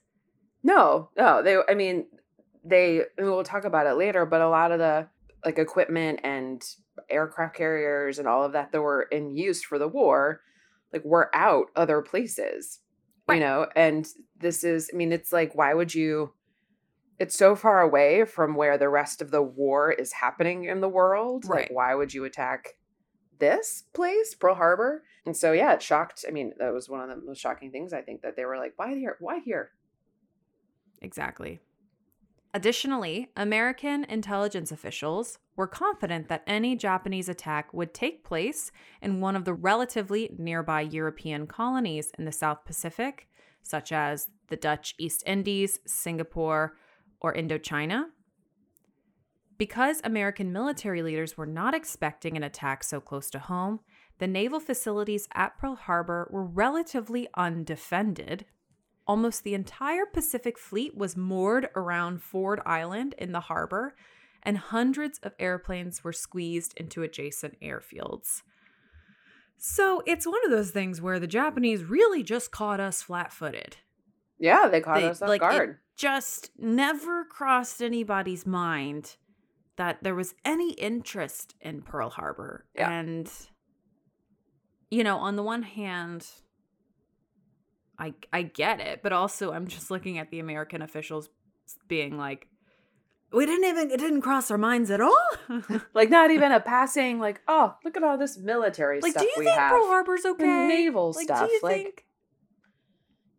No, 0.63 1.09
no. 1.17 1.41
They, 1.43 1.57
I 1.69 1.73
mean, 1.73 2.05
they, 2.63 3.01
we'll 3.17 3.43
talk 3.43 3.63
about 3.65 3.87
it 3.87 3.93
later, 3.95 4.25
but 4.25 4.41
a 4.41 4.49
lot 4.49 4.71
of 4.71 4.79
the 4.79 5.07
like 5.45 5.57
equipment 5.57 6.19
and 6.23 6.63
aircraft 7.09 7.55
carriers 7.55 8.19
and 8.19 8.27
all 8.27 8.43
of 8.43 8.53
that 8.53 8.71
that 8.71 8.81
were 8.81 9.03
in 9.03 9.31
use 9.31 9.63
for 9.63 9.77
the 9.79 9.87
war, 9.87 10.41
like 10.93 11.03
were 11.05 11.29
out 11.35 11.67
other 11.75 12.01
places, 12.01 12.79
Right. 13.27 13.35
you 13.35 13.41
know? 13.41 13.67
And 13.75 14.07
this 14.37 14.63
is, 14.63 14.89
I 14.93 14.97
mean, 14.97 15.11
it's 15.11 15.31
like, 15.31 15.55
why 15.55 15.73
would 15.73 15.93
you? 15.93 16.33
It's 17.19 17.37
so 17.37 17.55
far 17.55 17.81
away 17.81 18.25
from 18.25 18.55
where 18.55 18.77
the 18.79 18.89
rest 18.89 19.21
of 19.21 19.29
the 19.29 19.43
war 19.43 19.91
is 19.91 20.13
happening 20.13 20.63
in 20.65 20.81
the 20.81 20.89
world. 20.89 21.45
Like, 21.45 21.55
Right. 21.55 21.71
why 21.71 21.95
would 21.95 22.13
you 22.13 22.25
attack 22.25 22.69
this 23.37 23.83
place, 23.93 24.33
Pearl 24.33 24.55
Harbor? 24.55 25.03
And 25.25 25.37
so, 25.37 25.51
yeah, 25.51 25.73
it 25.73 25.83
shocked. 25.83 26.25
I 26.27 26.31
mean, 26.31 26.53
that 26.57 26.73
was 26.73 26.89
one 26.89 26.99
of 26.99 27.09
the 27.19 27.23
most 27.25 27.39
shocking 27.39 27.71
things. 27.71 27.93
I 27.93 28.01
think 28.01 28.23
that 28.23 28.35
they 28.35 28.45
were 28.45 28.57
like, 28.57 28.73
why 28.75 28.95
here? 28.95 29.17
Why 29.19 29.39
here? 29.39 29.69
Exactly. 30.99 31.59
Additionally, 32.53 33.29
American 33.37 34.03
intelligence 34.05 34.71
officials 34.71 35.37
were 35.61 35.67
confident 35.67 36.27
that 36.27 36.41
any 36.47 36.75
Japanese 36.75 37.29
attack 37.29 37.71
would 37.71 37.93
take 37.93 38.23
place 38.23 38.71
in 38.99 39.21
one 39.21 39.35
of 39.35 39.45
the 39.45 39.53
relatively 39.53 40.27
nearby 40.39 40.81
European 40.81 41.45
colonies 41.45 42.11
in 42.17 42.25
the 42.25 42.31
South 42.31 42.65
Pacific, 42.65 43.27
such 43.61 43.91
as 43.91 44.27
the 44.47 44.55
Dutch 44.55 44.95
East 44.97 45.21
Indies, 45.27 45.77
Singapore, 45.85 46.77
or 47.21 47.35
Indochina. 47.35 48.05
Because 49.59 50.01
American 50.03 50.51
military 50.51 51.03
leaders 51.03 51.37
were 51.37 51.45
not 51.45 51.75
expecting 51.75 52.35
an 52.35 52.43
attack 52.43 52.83
so 52.83 52.99
close 52.99 53.29
to 53.29 53.37
home, 53.37 53.81
the 54.17 54.25
naval 54.25 54.59
facilities 54.59 55.27
at 55.35 55.59
Pearl 55.59 55.75
Harbor 55.75 56.27
were 56.31 56.43
relatively 56.43 57.27
undefended. 57.37 58.45
Almost 59.05 59.43
the 59.43 59.53
entire 59.53 60.07
Pacific 60.07 60.57
Fleet 60.57 60.97
was 60.97 61.15
moored 61.15 61.69
around 61.75 62.23
Ford 62.23 62.61
Island 62.65 63.13
in 63.19 63.31
the 63.31 63.41
harbor, 63.41 63.93
and 64.43 64.57
hundreds 64.57 65.19
of 65.19 65.33
airplanes 65.39 66.03
were 66.03 66.13
squeezed 66.13 66.73
into 66.77 67.03
adjacent 67.03 67.59
airfields. 67.61 68.41
So 69.57 70.01
it's 70.07 70.25
one 70.25 70.43
of 70.45 70.51
those 70.51 70.71
things 70.71 71.01
where 71.01 71.19
the 71.19 71.27
Japanese 71.27 71.83
really 71.83 72.23
just 72.23 72.51
caught 72.51 72.79
us 72.79 73.01
flat 73.03 73.31
footed. 73.31 73.77
Yeah, 74.39 74.67
they 74.67 74.81
caught 74.81 75.01
They- 75.01 75.07
us 75.09 75.21
off 75.21 75.29
like, 75.29 75.41
it 75.41 75.49
guard. 75.49 75.79
Just 75.95 76.49
never 76.57 77.23
crossed 77.25 77.81
anybody's 77.83 78.45
mind 78.47 79.17
that 79.75 80.01
there 80.01 80.15
was 80.15 80.33
any 80.43 80.71
interest 80.73 81.53
in 81.61 81.83
Pearl 81.83 82.09
Harbor. 82.09 82.65
Yeah. 82.73 82.89
And, 82.91 83.31
you 84.89 85.03
know, 85.03 85.17
on 85.17 85.35
the 85.35 85.43
one 85.43 85.61
hand, 85.61 86.27
I 87.99 88.15
I 88.33 88.41
get 88.41 88.79
it, 88.79 89.03
but 89.03 89.13
also 89.13 89.51
I'm 89.53 89.67
just 89.67 89.91
looking 89.91 90.17
at 90.17 90.31
the 90.31 90.39
American 90.39 90.81
officials 90.81 91.29
being 91.87 92.17
like, 92.17 92.47
we 93.33 93.45
didn't 93.45 93.65
even 93.65 93.91
it 93.91 93.97
didn't 93.99 94.21
cross 94.21 94.51
our 94.51 94.57
minds 94.57 94.91
at 94.91 95.01
all. 95.01 95.27
like 95.93 96.09
not 96.09 96.31
even 96.31 96.51
a 96.51 96.59
passing 96.59 97.19
like, 97.19 97.41
oh, 97.47 97.75
look 97.85 97.95
at 97.97 98.03
all 98.03 98.17
this 98.17 98.37
military 98.37 98.99
like, 99.01 99.11
stuff 99.13 99.23
do 99.23 99.27
you 99.29 99.35
we 99.37 99.45
think 99.45 99.57
have. 99.57 99.71
Pearl 99.71 99.87
Harbor's 99.87 100.25
okay? 100.25 100.67
naval 100.67 101.11
like, 101.13 101.23
stuff, 101.25 101.47
Do 101.47 101.53
you 101.53 101.59
like- 101.63 101.75
think? 101.75 102.05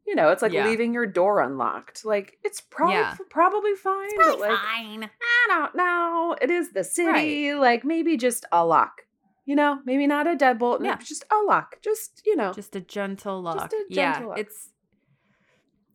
you 0.06 0.14
know, 0.16 0.30
it's 0.30 0.42
like 0.42 0.52
Yeah. 0.52 0.66
leaving 0.66 0.92
your 0.92 1.06
door 1.06 1.40
unlocked. 1.40 2.04
Like 2.04 2.38
it's 2.42 2.60
probably 2.60 2.94
Yeah. 2.96 3.16
probably 3.30 3.74
fine. 3.74 4.10
but 4.16 4.40
like 4.40 4.58
fine. 4.58 5.04
I 5.04 5.46
don't 5.48 5.74
know. 5.76 6.36
It 6.40 6.50
is 6.50 6.72
the 6.72 6.84
city. 6.84 7.54
Like 7.54 7.84
maybe 7.84 8.16
just 8.16 8.44
a 8.52 8.64
lock. 8.66 9.02
You 9.44 9.56
know, 9.56 9.80
maybe 9.84 10.06
not 10.06 10.26
a 10.26 10.36
deadbolt. 10.36 10.80
No, 10.80 10.90
Yeah. 10.90 10.96
just 10.96 11.24
a 11.30 11.36
lock. 11.46 11.80
Just 11.82 12.22
you 12.26 12.34
know. 12.36 12.52
just 12.52 12.74
a 12.76 12.80
gentle 12.80 13.42
Just 13.44 13.56
lock. 13.56 13.72
a 13.72 13.76
yeah, 13.88 14.12
gentle 14.14 14.30
lock. 14.30 14.38
it's. 14.38 14.70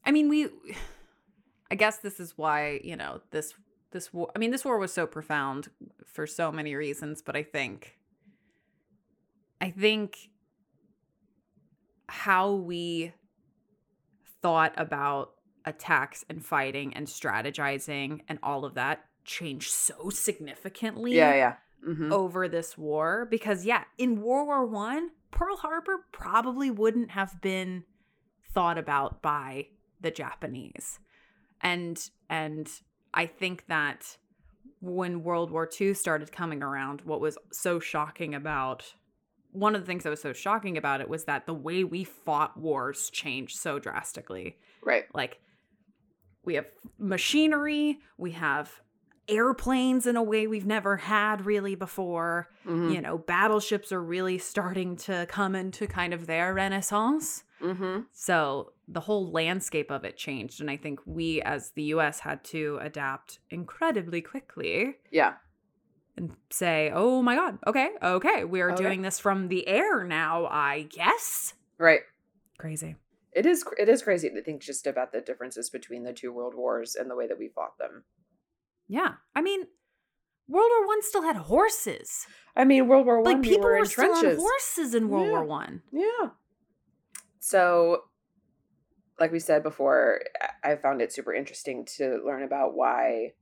I 0.05 0.11
mean, 0.11 0.29
we. 0.29 0.49
I 1.69 1.75
guess 1.75 1.97
this 1.97 2.19
is 2.19 2.37
why 2.37 2.79
you 2.83 2.95
know 2.95 3.21
this 3.31 3.53
this 3.91 4.13
war. 4.13 4.31
I 4.35 4.39
mean, 4.39 4.51
this 4.51 4.65
war 4.65 4.77
was 4.77 4.93
so 4.93 5.07
profound 5.07 5.69
for 6.05 6.27
so 6.27 6.51
many 6.51 6.75
reasons, 6.75 7.21
but 7.21 7.35
I 7.35 7.43
think. 7.43 7.97
I 9.61 9.71
think. 9.71 10.29
How 12.09 12.53
we 12.53 13.11
thought 14.41 14.73
about 14.77 15.31
attacks 15.65 16.23
and 16.29 16.43
fighting 16.43 16.93
and 16.93 17.07
strategizing 17.07 18.21
and 18.29 18.39
all 18.41 18.63
of 18.63 18.75
that 18.75 19.05
changed 19.25 19.69
so 19.69 20.09
significantly 20.09 21.15
yeah, 21.15 21.35
yeah. 21.35 21.53
hmm 21.83 22.11
over 22.13 22.47
this 22.47 22.77
war 22.77 23.27
because 23.29 23.65
yeah 23.65 23.83
in 23.97 24.21
world 24.21 24.47
war 24.47 24.65
one 24.65 25.09
pearl 25.31 25.57
harbor 25.57 26.05
probably 26.13 26.71
wouldn't 26.71 27.11
have 27.11 27.41
been 27.41 27.83
thought 28.53 28.77
about 28.77 29.21
by 29.21 29.67
the 29.99 30.09
japanese 30.09 30.99
and 31.61 32.09
and 32.29 32.69
i 33.17 33.25
think 33.25 33.65
that 33.67 34.17
when 34.79 35.23
world 35.23 35.49
war 35.51 35.67
ii 35.81 35.93
started 35.93 36.31
coming 36.31 36.61
around 36.63 37.01
what 37.01 37.19
was 37.19 37.37
so 37.51 37.79
shocking 37.79 38.33
about 38.35 38.93
one 39.51 39.73
of 39.75 39.81
the 39.81 39.87
things 39.87 40.03
that 40.03 40.09
was 40.11 40.21
so 40.21 40.33
shocking 40.33 40.77
about 40.77 41.01
it 41.01 41.09
was 41.09 41.23
that 41.25 41.45
the 41.47 41.53
way 41.53 41.83
we 41.83 42.03
fought 42.03 42.55
wars 42.57 43.09
changed 43.11 43.57
so 43.57 43.79
drastically 43.79 44.55
Right. 44.83 45.05
like 45.13 45.39
we 46.45 46.53
have 46.55 46.67
machinery 46.99 47.97
we 48.17 48.31
have 48.31 48.71
airplanes 49.27 50.05
in 50.07 50.15
a 50.15 50.23
way 50.23 50.47
we've 50.47 50.65
never 50.65 50.95
had 50.97 51.45
really 51.45 51.75
before 51.75 52.47
Mm-hmm. 52.65 52.91
you 52.91 53.01
know 53.01 53.17
battleships 53.17 53.91
are 53.91 54.01
really 54.03 54.37
starting 54.37 54.95
to 54.97 55.25
come 55.29 55.55
into 55.55 55.87
kind 55.87 56.13
of 56.13 56.27
their 56.27 56.53
renaissance 56.53 57.43
mm-hmm. 57.61 58.01
so 58.11 58.71
the 58.87 59.01
whole 59.01 59.31
landscape 59.31 59.91
of 59.91 60.03
it 60.05 60.17
changed 60.17 60.61
and 60.61 60.69
i 60.69 60.77
think 60.77 60.99
we 61.05 61.41
as 61.41 61.71
the 61.71 61.83
us 61.85 62.19
had 62.21 62.43
to 62.43 62.77
adapt 62.81 63.39
incredibly 63.49 64.21
quickly 64.21 64.95
Yeah. 65.11 65.33
and 66.15 66.31
say 66.49 66.91
oh 66.93 67.21
my 67.21 67.35
god 67.35 67.57
okay 67.67 67.89
okay 68.01 68.43
we 68.43 68.61
are 68.61 68.71
Okay. 68.71 68.83
doing 68.83 69.01
this 69.01 69.19
from 69.19 69.47
the 69.49 69.67
air 69.67 70.03
now 70.03 70.45
i 70.47 70.83
guess 70.89 71.53
Right. 71.77 72.01
crazy 72.57 72.95
It 73.33 73.45
is 73.45 73.63
it 73.77 73.89
is 73.89 74.01
crazy 74.01 74.29
to 74.29 74.41
think 74.41 74.61
just 74.61 74.87
about 74.87 75.11
the 75.11 75.21
differences 75.21 75.69
between 75.69 76.03
the 76.03 76.13
two 76.13 76.31
world 76.33 76.55
wars 76.55 76.95
and 76.95 77.09
the 77.09 77.15
way 77.15 77.27
that 77.27 77.37
we 77.39 77.47
fought 77.49 77.77
them. 77.77 78.03
yeah 78.87 79.13
i 79.35 79.41
mean 79.41 79.61
world 80.47 80.69
war 80.77 80.87
one 80.87 81.01
still 81.03 81.23
had 81.23 81.35
horses 81.35 82.27
I 82.59 82.65
mean, 82.65 82.87
World 82.87 83.05
War 83.05 83.21
One. 83.21 83.33
like 83.33 83.43
we 83.43 83.49
people 83.49 83.65
were, 83.65 83.73
were, 83.73 83.77
in 83.77 83.85
still 83.85 84.15
on 84.15 84.35
horses 84.35 84.95
in 84.95 85.09
World 85.09 85.27
Yeah. 85.27 85.31
War 85.33 85.43
One. 85.45 85.83
Yeah. 85.91 86.29
So, 87.49 88.01
like 89.21 89.31
we 89.31 89.39
said 89.39 89.63
before, 89.63 90.19
I 90.65 90.75
found 90.75 91.01
it 91.01 91.13
super 91.13 91.33
interesting 91.33 91.85
to 91.95 92.21
learn 92.25 92.43
about 92.43 92.75
why 92.75 93.35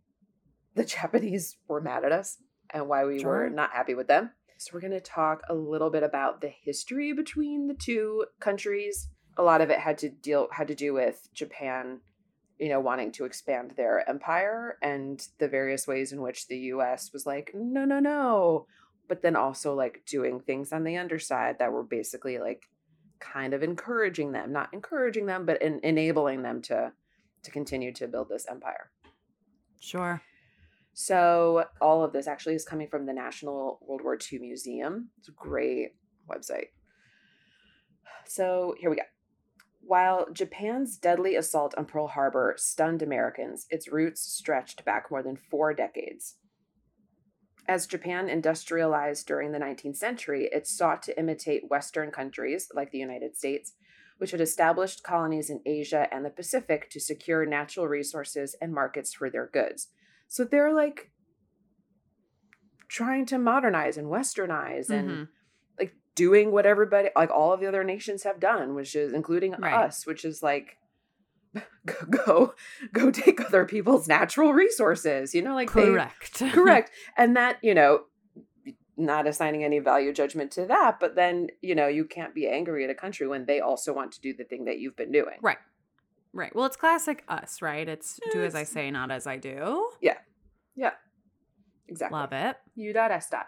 the 0.76 0.86
Japanese 0.96 1.58
were 1.68 1.82
mad 1.82 2.06
at 2.06 2.12
us 2.12 2.38
and 2.70 2.88
why 2.88 3.04
we 3.06 3.18
Sure. 3.18 3.32
were 3.32 3.50
not 3.50 3.72
happy 3.72 3.96
with 3.96 4.08
them. 4.08 4.30
So, 4.60 4.70
we're 4.74 4.82
going 4.82 4.92
to 4.92 5.02
talk 5.02 5.42
a 5.50 5.56
little 5.56 5.90
bit 5.90 6.04
about 6.04 6.42
the 6.42 6.50
history 6.50 7.14
between 7.14 7.66
the 7.66 7.74
two 7.74 8.26
countries. 8.40 9.10
A 9.38 9.42
lot 9.42 9.62
of 9.62 9.72
it 9.72 9.80
had 9.80 9.98
to 9.98 10.10
deal 10.10 10.50
had 10.52 10.68
to 10.68 10.76
do 10.76 10.94
with 10.94 11.28
Japan, 11.34 12.02
you 12.60 12.70
know, 12.70 12.80
wanting 12.80 13.12
to 13.14 13.26
expand 13.26 13.72
their 13.76 14.08
empire 14.08 14.78
and 14.84 15.28
the 15.40 15.48
various 15.48 15.88
ways 15.88 16.12
in 16.12 16.22
which 16.22 16.46
the 16.48 16.58
US 16.76 17.12
was 17.12 17.26
like, 17.26 17.50
"No, 17.56 17.86
no, 17.86 18.00
no." 18.00 18.68
But 19.08 19.24
then 19.24 19.36
also 19.36 19.74
like 19.74 20.04
doing 20.06 20.42
things 20.42 20.72
on 20.72 20.84
the 20.84 20.96
underside 20.96 21.58
that 21.58 21.72
were 21.72 21.84
basically 21.84 22.38
like 22.38 22.70
kind 23.20 23.54
of 23.54 23.64
encouraging 23.64 24.32
them, 24.32 24.52
not 24.52 24.74
encouraging 24.74 25.26
them, 25.26 25.46
but 25.46 25.62
en- 25.62 25.80
enabling 25.84 26.44
them 26.44 26.62
to 26.64 26.92
to 27.44 27.52
continue 27.52 27.94
to 27.94 28.08
build 28.08 28.28
this 28.28 28.48
empire. 28.50 28.90
Sure. 29.80 30.22
So 30.94 31.66
all 31.80 32.04
of 32.04 32.12
this 32.12 32.26
actually 32.26 32.56
is 32.56 32.66
coming 32.66 32.88
from 32.88 33.06
the 33.06 33.14
National 33.14 33.80
World 33.82 34.02
War 34.04 34.18
II 34.18 34.40
Museum. 34.40 35.10
It's 35.20 35.28
a 35.28 35.34
great 35.34 35.90
website. 36.28 36.70
So 38.26 38.76
here 38.80 38.90
we 38.90 38.96
go. 38.96 39.04
While 39.82 40.28
Japan's 40.34 40.98
deadly 40.98 41.36
assault 41.36 41.76
on 41.78 41.86
Pearl 41.86 42.08
Harbor 42.08 42.56
stunned 42.58 43.04
Americans, 43.04 43.68
its 43.70 43.92
roots 43.92 44.22
stretched 44.22 44.84
back 44.84 45.12
more 45.12 45.22
than 45.22 45.36
four 45.36 45.74
decades. 45.74 46.38
As 47.68 47.88
Japan 47.88 48.30
industrialized 48.30 49.26
during 49.26 49.52
the 49.52 49.60
19th 49.60 49.98
century, 49.98 50.50
it 50.52 50.68
sought 50.68 51.02
to 51.04 51.18
imitate 51.18 51.70
Western 51.70 52.12
countries 52.12 52.70
like 52.74 52.92
the 52.92 53.00
United 53.00 53.36
States, 53.36 53.74
which 54.18 54.32
had 54.32 54.42
established 54.42 55.04
colonies 55.04 55.50
in 55.50 55.62
Asia 55.66 56.08
and 56.12 56.24
the 56.24 56.30
Pacific 56.30 56.90
to 56.92 57.00
secure 57.00 57.46
natural 57.46 57.88
resources 57.88 58.56
and 58.62 58.72
markets 58.74 59.14
for 59.14 59.30
their 59.30 59.48
goods. 59.48 59.88
So 60.28 60.44
they're 60.44 60.74
like 60.74 61.12
trying 62.88 63.26
to 63.26 63.38
modernize 63.40 63.98
and 63.98 64.08
westernize 64.08 64.90
and 64.90 65.10
Mhm. 65.10 65.28
like 65.80 65.96
doing 66.14 66.52
what 66.52 66.68
everybody 66.68 67.10
like 67.16 67.32
all 67.32 67.52
of 67.52 67.60
the 67.60 67.66
other 67.68 67.84
nations 67.84 68.24
have 68.24 68.40
done, 68.40 68.76
which 68.76 68.96
is 68.96 69.12
including 69.12 69.56
Right. 69.56 69.74
us, 69.74 70.06
which 70.06 70.24
is 70.24 70.44
like 70.44 70.78
go 72.10 72.54
go 72.94 73.12
take 73.12 73.40
other 73.42 73.66
people's 73.66 74.08
natural 74.08 74.54
resources, 74.54 75.34
you 75.34 75.42
know, 75.42 75.54
like 75.56 75.72
they- 75.74 75.86
Correct. 75.86 76.40
correct. 76.52 76.92
And 77.18 77.36
that, 77.38 77.58
you 77.62 77.74
know, 77.74 78.02
not 78.98 79.28
assigning 79.28 79.64
any 79.64 79.80
value 79.80 80.14
judgment 80.14 80.52
to 80.52 80.66
that, 80.68 81.00
but 81.00 81.16
then, 81.16 81.48
you 81.62 81.76
know, 81.76 81.88
you 81.88 82.06
can't 82.06 82.34
be 82.34 82.48
angry 82.48 82.84
at 82.84 82.90
a 82.90 82.96
country 82.96 83.28
when 83.28 83.46
they 83.46 83.60
also 83.60 83.94
want 83.94 84.12
to 84.14 84.22
do 84.22 84.34
the 84.34 84.44
thing 84.46 84.66
that 84.66 84.80
you've 84.80 84.96
been 84.96 85.12
doing. 85.12 85.38
right. 85.42 85.58
Right. 86.34 86.54
Well, 86.54 86.66
it's 86.66 86.76
classic 86.76 87.24
us, 87.30 87.62
right? 87.62 87.88
It's 87.88 88.20
do 88.34 88.44
as 88.44 88.56
I 88.56 88.64
say, 88.64 88.92
not 88.92 89.10
as 89.10 89.26
I 89.26 89.38
do. 89.38 89.90
Yeah. 90.02 90.18
Yeah. 90.76 90.92
Exactly. 91.88 92.18
Love 92.20 92.34
it. 92.34 92.58
You 92.76 92.92
dot 92.92 93.10
S 93.12 93.30
dot. 93.30 93.48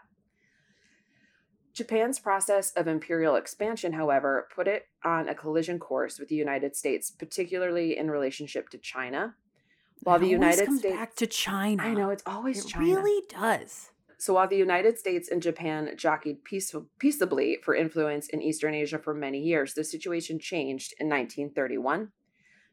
Japan's 1.78 2.18
process 2.20 2.72
of 2.72 2.88
imperial 2.88 3.36
expansion, 3.36 3.94
however, 3.94 4.48
put 4.54 4.68
it 4.68 4.88
on 5.04 5.30
a 5.30 5.36
collision 5.36 5.78
course 5.78 6.18
with 6.18 6.28
the 6.28 6.36
United 6.36 6.76
States, 6.76 7.12
particularly 7.12 7.96
in 7.96 8.10
relationship 8.10 8.70
to 8.70 8.80
China. 8.80 9.36
While 10.02 10.18
the 10.18 10.32
It 10.32 10.38
always 10.38 10.58
United 10.58 10.66
comes 10.66 10.80
States, 10.80 10.96
back 10.96 11.16
to 11.18 11.28
China. 11.28 11.84
I 11.84 11.94
know 11.94 12.10
it's 12.10 12.24
always 12.26 12.66
It 12.66 12.70
China. 12.70 12.86
really 12.86 13.24
does. 13.30 13.92
So 14.18 14.34
while 14.34 14.48
the 14.48 14.58
United 14.58 14.98
States 14.98 15.30
and 15.30 15.40
Japan 15.40 15.92
jockeyed 15.96 16.44
peaceful, 16.44 16.88
peaceably 16.98 17.60
for 17.62 17.76
influence 17.76 18.28
in 18.28 18.42
Eastern 18.42 18.74
Asia 18.74 18.98
for 18.98 19.14
many 19.14 19.40
years, 19.40 19.76
the 19.76 19.84
situation 19.84 20.40
changed 20.40 20.96
in 21.00 21.08
1931. 21.08 22.12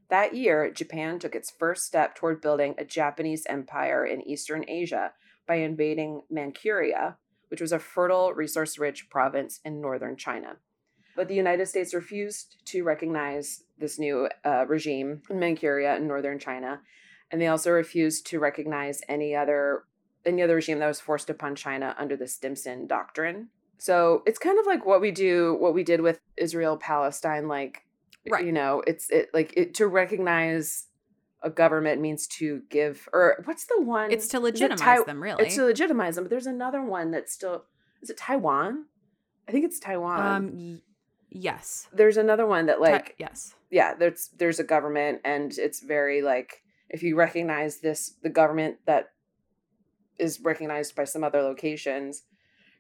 That 0.09 0.35
year, 0.35 0.71
Japan 0.71 1.19
took 1.19 1.35
its 1.35 1.51
first 1.51 1.85
step 1.85 2.15
toward 2.15 2.41
building 2.41 2.75
a 2.79 2.85
Japanese 2.87 3.45
empire 3.51 4.07
in 4.07 4.27
Eastern 4.27 4.65
Asia 4.67 5.13
by 5.47 5.57
invading 5.57 6.23
Manchuria, 6.31 7.19
which 7.55 7.61
was 7.61 7.71
a 7.71 7.79
fertile, 7.79 8.33
resource 8.35 8.81
rich 8.81 9.09
province 9.09 9.61
in 9.65 9.81
northern 9.81 10.17
China. 10.17 10.57
But 11.15 11.29
the 11.29 11.37
United 11.37 11.67
States 11.67 11.95
refused 11.95 12.57
to 12.67 12.83
recognize 12.83 13.63
this 13.79 13.97
new 13.97 14.29
uh, 14.45 14.67
regime 14.67 15.23
in 15.31 15.39
Manchuria 15.39 15.95
in 15.95 16.09
northern 16.09 16.41
China, 16.41 16.81
and 17.31 17.41
they 17.41 17.47
also 17.47 17.71
refused 17.71 18.27
to 18.27 18.41
recognize 18.41 19.03
any 19.09 19.37
other 19.37 19.85
any 20.27 20.43
other 20.43 20.57
regime 20.57 20.81
that 20.81 20.89
was 20.89 20.99
forced 20.99 21.31
upon 21.31 21.55
China 21.55 21.95
under 21.97 22.17
the 22.17 22.27
Stimson 22.27 22.89
Doctrine. 22.89 23.51
So 23.79 24.25
it's 24.27 24.41
kind 24.41 24.59
of 24.59 24.67
like 24.67 24.85
what 24.85 25.01
we 25.01 25.13
do, 25.13 25.57
what 25.61 25.75
we 25.75 25.85
did 25.85 26.01
with 26.01 26.19
Israel 26.37 26.77
Palestine. 26.77 27.47
Like, 27.47 27.83
Right. 28.29 28.45
you 28.45 28.51
know, 28.51 28.83
it's 28.85 29.09
it 29.11 29.29
like 29.33 29.53
it, 29.57 29.75
to 29.75 29.87
recognize 29.87 30.87
a 31.45 31.51
government 31.51 32.01
means 32.01 32.27
to 32.27 32.63
give 32.71 33.07
or 33.13 33.37
what's 33.45 33.67
the 33.67 33.81
one? 33.81 34.11
It's 34.11 34.27
to 34.29 34.39
it 34.39 34.43
legitimize 34.45 34.81
Tai- 34.81 35.05
them, 35.05 35.23
really. 35.23 35.45
It's 35.45 35.55
to 35.57 35.65
legitimize 35.67 36.17
them. 36.17 36.25
But 36.25 36.31
there's 36.31 36.47
another 36.47 36.83
one 36.83 37.11
that's 37.11 37.33
still 37.33 37.65
is 38.03 38.11
it 38.11 38.17
Taiwan? 38.17 38.87
I 39.47 39.53
think 39.53 39.65
it's 39.67 39.79
Taiwan. 39.79 40.21
um, 40.21 40.51
y- 40.57 40.81
yes. 41.31 41.87
there's 41.93 42.17
another 42.17 42.47
one 42.47 42.67
that 42.67 42.81
like 42.81 43.15
yes. 43.19 43.55
yeah 43.71 43.95
there's 43.95 44.31
there's 44.39 44.59
a 44.59 44.65
government 44.65 45.21
and 45.25 45.57
it's 45.59 45.81
very 45.81 46.23
like 46.23 46.63
if 46.89 47.03
you 47.03 47.15
recognize 47.15 47.81
this 47.81 48.15
the 48.23 48.31
government 48.31 48.77
that 48.87 49.11
is 50.19 50.41
recognized 50.41 50.95
by 50.95 51.05
some 51.05 51.25
other 51.25 51.43
locations 51.43 52.23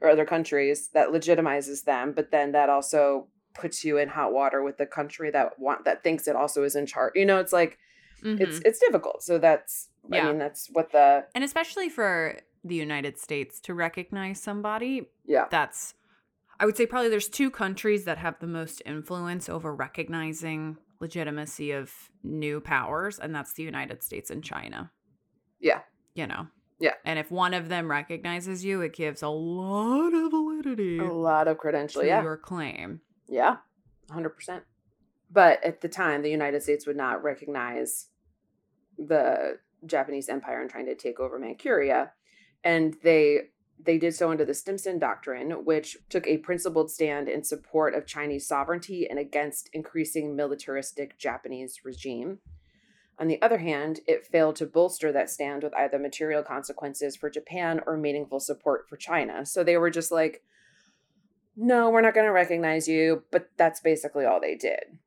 or 0.01 0.09
other 0.09 0.25
countries 0.25 0.89
that 0.95 1.09
legitimizes 1.09 1.85
them 1.85 2.13
but 2.13 2.31
then 2.31 2.53
that 2.53 2.71
also 2.71 3.27
puts 3.55 3.85
you 3.85 3.99
in 3.99 4.09
hot 4.09 4.33
water 4.33 4.63
with 4.63 4.79
the 4.79 4.87
country 4.87 5.31
that 5.31 5.59
want 5.59 5.85
that 5.85 6.03
thinks 6.03 6.27
it 6.27 6.37
also 6.37 6.63
is 6.63 6.77
in 6.77 6.87
charge 6.87 7.13
you 7.15 7.27
know 7.27 7.39
it's 7.39 7.53
like 7.53 7.79
it's 8.25 8.59
Mhm. 8.59 8.63
it's 8.65 8.79
difficult 8.79 9.23
so 9.23 9.39
that's 9.39 9.91
i 10.13 10.17
Yeah. 10.17 10.27
mean 10.29 10.39
that's 10.39 10.69
what 10.73 10.91
the 10.93 11.27
and 11.35 11.45
especially 11.45 11.89
for 11.89 12.39
the 12.65 12.75
United 12.75 13.19
States 13.19 13.61
to 13.61 13.75
recognize 13.75 14.41
somebody, 14.41 15.11
yeah 15.27 15.47
that's 15.51 15.95
I 16.59 16.65
would 16.67 16.77
say 16.77 16.87
probably 16.87 17.09
there's 17.11 17.29
two 17.29 17.51
countries 17.51 18.05
that 18.07 18.17
have 18.19 18.39
the 18.39 18.47
most 18.47 18.81
influence 18.87 19.49
over 19.49 19.75
recognizing 19.75 20.79
legitimacy 21.01 21.73
of 21.73 21.93
new 22.23 22.61
powers, 22.61 23.19
and 23.19 23.35
that's 23.35 23.53
the 23.55 23.65
United 23.65 24.03
States 24.03 24.31
and 24.31 24.43
China. 24.43 24.91
yeah 25.61 25.83
You 26.15 26.27
know. 26.27 26.47
Yeah. 26.81 26.95
And 27.05 27.19
if 27.19 27.31
one 27.31 27.55
of 27.55 27.69
them 27.69 27.91
recognizes 27.91 28.65
you, 28.65 28.81
it 28.83 28.93
gives 28.95 29.23
a 29.23 29.29
lot 29.29 30.13
of 30.15 30.31
validity 30.31 30.99
a 30.99 31.05
lot 31.05 31.49
of 31.49 31.59
credential 31.59 32.01
to 32.03 32.07
yeah 32.07 32.23
your 32.23 32.37
claim. 32.37 33.01
Yeah, 33.29 33.57
100%. 34.11 34.63
But 35.31 35.63
at 35.65 35.81
the 35.81 35.89
time, 35.89 36.23
the 36.23 36.31
United 36.31 36.63
States 36.63 36.87
would 36.87 36.97
not 36.97 37.23
recognize 37.23 38.09
the 38.99 39.59
Japanese 39.87 40.29
empire 40.29 40.61
and 40.61 40.71
trying 40.71 40.87
to 40.87 40.95
take 40.95 41.21
over 41.21 41.39
Manchuria. 41.39 42.13
And 42.63 42.97
they 43.03 43.43
they 43.83 43.99
did 43.99 44.15
so 44.15 44.31
under 44.31 44.45
the 44.45 44.55
Stimson 44.55 44.99
Doctrine, 44.99 45.65
which 45.65 45.97
took 46.09 46.27
a 46.27 46.39
principled 46.39 46.91
stand 46.91 47.29
in 47.29 47.43
support 47.43 47.95
of 47.95 48.07
Chinese 48.07 48.47
sovereignty 48.47 49.09
and 49.09 49.19
against 49.19 49.69
increasing 49.73 50.37
militaristic 50.37 51.19
Japanese 51.19 51.81
regime. 51.85 52.39
On 53.19 53.29
the 53.29 53.41
other 53.43 53.59
hand, 53.59 54.01
it 54.07 54.27
failed 54.27 54.57
to 54.57 54.67
bolster 54.67 55.13
that 55.13 55.31
stand 55.31 55.63
with 55.63 55.75
either 55.75 55.99
material 55.99 56.43
consequences 56.43 57.17
for 57.17 57.31
Japan 57.31 57.81
or 57.87 57.97
meaningful 57.97 58.41
support 58.41 58.89
for 58.89 58.97
China. 58.97 59.47
So 59.47 59.63
they 59.63 59.77
were 59.77 59.91
just 59.91 60.11
like, 60.11 60.43
no, 61.57 61.91
we're 61.91 62.01
not 62.01 62.15
going 62.15 62.27
to 62.27 62.33
recognize 62.33 62.89
you. 62.89 63.23
But 63.31 63.51
that's 63.57 63.81
basically 63.81 64.25
all 64.25 64.41
they 64.41 64.57
did. 64.57 64.99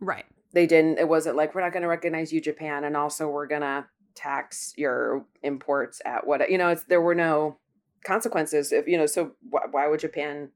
Right. 0.00 0.24
They 0.54 0.66
didn't, 0.66 0.98
it 0.98 1.08
wasn't 1.08 1.36
like, 1.36 1.54
we're 1.54 1.60
not 1.62 1.72
going 1.72 1.82
to 1.82 1.88
recognize 1.88 2.32
you, 2.32 2.40
Japan. 2.40 2.84
And 2.84 2.96
also, 2.96 3.28
we're 3.28 3.46
going 3.46 3.62
to 3.62 3.86
tax 4.14 4.72
your 4.76 5.26
imports 5.42 6.00
at 6.06 6.26
what, 6.26 6.48
you 6.50 6.56
know, 6.56 6.68
it's, 6.68 6.84
there 6.84 7.00
were 7.00 7.14
no 7.14 7.58
consequences. 8.04 8.72
If, 8.72 8.86
you 8.86 8.96
know, 8.96 9.06
so 9.06 9.32
why, 9.50 9.62
why 9.70 9.88
would 9.88 10.00
Japan 10.00 10.50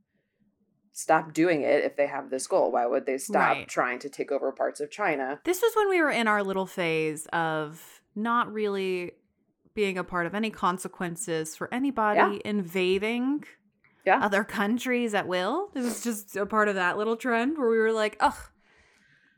stop 0.92 1.32
doing 1.32 1.62
it 1.62 1.84
if 1.84 1.96
they 1.96 2.06
have 2.06 2.30
this 2.30 2.46
goal? 2.46 2.70
Why 2.72 2.86
would 2.86 3.06
they 3.06 3.18
stop 3.18 3.56
Right. 3.56 3.68
trying 3.68 3.98
to 4.00 4.08
take 4.08 4.30
over 4.32 4.50
parts 4.52 4.80
of 4.80 4.90
China? 4.90 5.40
This 5.44 5.60
was 5.62 5.74
when 5.76 5.88
we 5.88 6.00
were 6.00 6.10
in 6.10 6.28
our 6.28 6.42
little 6.42 6.66
phase 6.66 7.26
of 7.32 8.00
not 8.14 8.52
really 8.52 9.12
being 9.74 9.96
a 9.98 10.04
part 10.04 10.26
of 10.26 10.34
any 10.34 10.50
consequences 10.50 11.54
for 11.56 11.72
anybody 11.72 12.40
invading 12.44 13.44
Yeah. 14.04 14.18
other 14.20 14.42
countries 14.42 15.14
at 15.14 15.28
will. 15.28 15.70
It 15.74 15.80
was 15.82 16.02
just 16.02 16.36
a 16.36 16.46
part 16.46 16.68
of 16.68 16.74
that 16.74 16.98
little 16.98 17.16
trend 17.16 17.58
where 17.58 17.68
we 17.70 17.78
were 17.78 17.92
like, 17.92 18.16
ugh, 18.20 18.34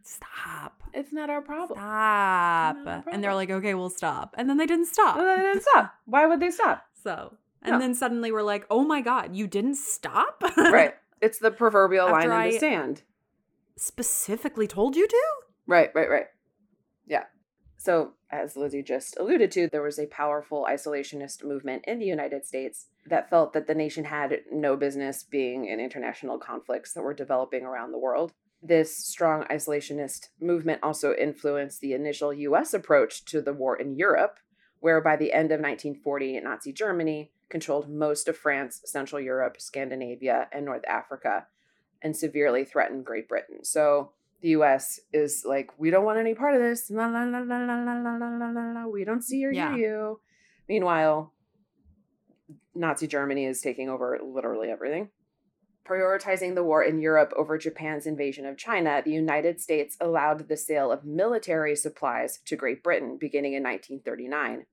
stop. 0.03 0.83
It's 0.93 1.13
not 1.13 1.31
our 1.31 1.41
problem. 1.41 1.79
Stop. 1.79 2.77
A 2.87 3.05
And 3.13 3.23
they're 3.23 3.35
like, 3.35 3.51
okay, 3.51 3.75
we'll 3.75 3.91
stop. 3.91 4.35
And 4.39 4.49
then 4.49 4.57
they 4.57 4.67
didn't 4.67 4.87
stop. 4.87 5.17
Well, 5.17 5.37
they 5.37 5.43
didn't 5.43 5.63
stop. 5.63 5.95
Why 6.05 6.27
would 6.27 6.41
they 6.41 6.51
stop? 6.51 6.85
So, 7.03 7.37
and 7.63 7.73
No. 7.75 7.79
then 7.79 7.95
suddenly 7.95 8.33
we're 8.33 8.43
like, 8.43 8.67
oh 8.71 8.85
my 8.85 9.01
God, 9.01 9.35
you 9.37 9.47
didn't 9.47 9.77
stop? 9.77 10.43
Right. 10.57 10.95
It's 11.21 11.39
the 11.39 11.51
proverbial 11.51 12.11
line 12.11 12.31
After 12.31 12.43
in 12.47 12.51
the 12.53 12.59
sand. 12.59 13.03
Specifically 13.77 14.67
told 14.67 14.97
you 14.97 15.07
to? 15.07 15.23
Right, 15.67 15.91
right, 15.95 16.09
right. 16.11 16.27
Yeah. 17.07 17.25
So, 17.77 18.13
as 18.31 18.57
Lizzie 18.57 18.83
just 18.83 19.19
alluded 19.19 19.51
to, 19.53 19.69
there 19.69 19.83
was 19.83 19.99
a 19.99 20.07
powerful 20.07 20.67
isolationist 20.71 21.45
movement 21.45 21.85
in 21.87 21.99
the 21.99 22.07
United 22.07 22.45
States 22.47 22.87
that 23.07 23.29
felt 23.31 23.53
that 23.55 23.67
the 23.67 23.75
nation 23.75 24.05
had 24.05 24.41
no 24.53 24.77
business 24.77 25.23
being 25.23 25.65
in 25.67 25.81
international 25.81 26.39
conflicts 26.39 26.93
that 26.93 27.03
were 27.03 27.15
developing 27.15 27.65
around 27.65 27.93
the 27.93 27.99
world. 27.99 28.33
This 28.62 28.96
strong 28.96 29.44
isolationist 29.44 30.29
movement 30.40 30.81
also 30.83 31.14
influenced 31.14 31.81
the 31.81 31.94
initial 31.94 32.33
US 32.33 32.75
approach 32.75 33.25
to 33.27 33.40
the 33.40 33.55
war 33.55 33.77
in 33.77 33.96
Europe, 33.96 34.38
where 34.81 35.01
by 35.01 35.16
the 35.16 35.33
end 35.33 35.51
of 35.53 35.61
1940, 35.61 36.40
Nazi 36.40 36.73
Germany 36.73 37.33
controlled 37.49 37.88
most 37.90 38.29
of 38.29 38.37
France, 38.37 38.81
Central 38.85 39.20
Europe, 39.20 39.61
Scandinavia, 39.61 40.49
and 40.53 40.64
North 40.64 40.85
Africa, 40.87 41.46
and 42.03 42.16
severely 42.16 42.64
threatened 42.64 43.05
Great 43.05 43.29
Britain. 43.29 43.64
So, 43.64 44.12
the 44.42 44.51
US 44.51 45.01
is 45.12 45.44
like, 45.46 45.70
we 45.79 45.90
don't 45.90 46.05
want 46.05 46.18
any 46.18 46.35
part 46.35 46.55
of 46.55 46.61
this. 46.62 46.90
La, 46.90 47.07
la, 47.09 47.25
la, 47.25 47.40
la, 47.40 47.59
la, 47.59 47.75
la, 47.75 48.16
la, 48.16 48.51
la, 48.51 48.73
la. 48.73 48.87
We 48.87 49.05
don't 49.05 49.23
see 49.23 49.44
or 49.44 49.53
Yeah. 49.53 49.77
you. 49.77 50.20
Meanwhile, 50.68 51.35
Nazi 52.75 53.07
Germany 53.07 53.44
is 53.44 53.61
taking 53.61 53.90
over 53.90 54.18
literally 54.23 54.70
everything. 54.70 55.11
Prioritizing 55.88 56.55
the 56.55 56.62
war 56.62 56.83
in 56.85 57.01
Europe 57.01 57.33
over 57.37 57.59
Japan's 57.59 58.07
invasion 58.07 58.47
of 58.47 58.57
China, 58.57 59.03
the 59.05 59.11
United 59.12 59.61
States 59.61 59.97
allowed 60.01 60.49
the 60.49 60.57
sale 60.57 60.93
of 60.93 61.05
military 61.05 61.75
supplies 61.75 62.38
to 62.45 62.55
Great 62.57 62.83
Britain 62.83 63.16
beginning 63.21 63.55
in 63.55 63.62
1939. 63.62 64.66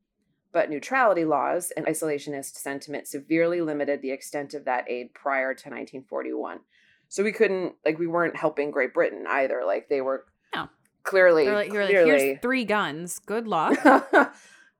But 0.51 0.69
neutrality 0.69 1.25
laws 1.25 1.71
and 1.75 1.85
isolationist 1.85 2.55
sentiment 2.55 3.07
severely 3.07 3.61
limited 3.61 4.01
the 4.01 4.11
extent 4.11 4.53
of 4.53 4.65
that 4.65 4.89
aid 4.89 5.13
prior 5.13 5.53
to 5.53 5.69
1941. 5.69 6.59
So 7.09 7.23
we 7.23 7.31
couldn't, 7.31 7.75
like, 7.85 7.97
we 7.99 8.07
weren't 8.07 8.35
helping 8.35 8.69
Great 8.71 8.93
Britain 8.93 9.25
either. 9.29 9.63
Like, 9.65 9.87
they 9.89 10.01
were 10.01 10.25
No. 10.53 10.69
clearly, 11.03 11.47
like, 11.49 11.71
you're 11.71 11.83
like, 11.83 11.91
clearly, 11.93 12.21
here's 12.27 12.41
three 12.41 12.65
guns. 12.65 13.19
Good 13.19 13.47
luck. 13.47 13.77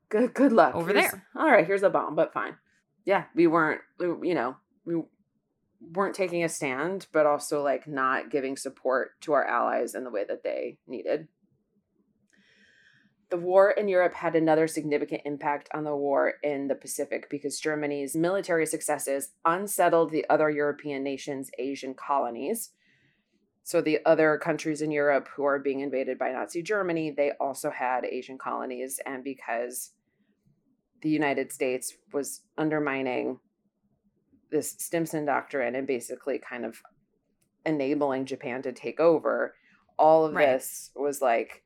good 0.10 0.34
good 0.34 0.54
luck 0.54 0.74
Over 0.76 0.94
Here's- 0.94 1.12
there. 1.12 1.26
all 1.36 1.52
right 1.52 1.66
here's 1.68 1.84
a 1.84 1.90
bomb 1.90 2.16
but 2.16 2.32
fine 2.32 2.56
yeah 3.04 3.26
we 3.36 3.46
weren't 3.46 3.82
you 4.00 4.34
know 4.34 4.56
we 4.86 5.02
weren't 5.80 6.16
taking 6.16 6.44
a 6.44 6.50
stand 6.50 7.08
but 7.12 7.26
also 7.26 7.63
like 7.63 7.88
not 7.88 8.30
giving 8.32 8.58
support 8.58 9.20
to 9.22 9.34
our 9.34 9.46
allies 9.46 9.96
in 9.96 10.04
the 10.04 10.10
way 10.10 10.24
that 10.28 10.44
they 10.44 10.78
needed 10.88 11.28
the 13.30 13.38
war 13.38 13.72
in 13.72 13.88
Europe 13.88 14.13
had 14.13 14.36
another 14.36 14.68
significant 14.68 15.22
impact 15.26 15.70
on 15.74 15.84
the 15.84 15.96
war 15.96 16.36
in 16.44 16.68
the 16.68 16.76
Pacific 16.76 17.30
because 17.30 17.60
Germany's 17.60 18.16
military 18.16 18.66
successes 18.66 19.32
unsettled 19.44 20.12
the 20.12 20.26
other 20.30 20.50
European 20.50 21.04
nations' 21.04 21.52
Asian 21.60 21.94
colonies. 21.94 22.72
So, 23.63 23.82
the 23.82 24.00
other 24.06 24.38
countries 24.38 24.82
in 24.82 24.92
Europe 24.92 25.28
who 25.36 25.44
are 25.44 25.60
being 25.60 25.82
invaded 25.82 26.18
by 26.18 26.32
Nazi 26.32 26.63
Germany, 26.63 27.12
they 27.12 27.32
also 27.38 27.70
had 27.70 28.06
Asian 28.06 28.38
colonies. 28.38 29.00
And 29.06 29.26
because 29.26 29.92
the 31.02 31.10
United 31.10 31.52
States 31.52 31.94
was 32.13 32.44
undermining 32.58 33.40
this 34.52 34.72
Stimson 34.72 35.26
doctrine 35.26 35.76
and 35.76 35.86
basically 35.88 36.40
kind 36.40 36.66
of 36.66 36.82
enabling 37.66 38.26
Japan 38.26 38.62
to 38.64 38.72
take 38.72 39.00
over, 39.00 39.56
all 39.98 40.26
of 40.26 40.34
Right. 40.36 40.46
this 40.54 40.92
was 40.96 41.22
like 41.22 41.64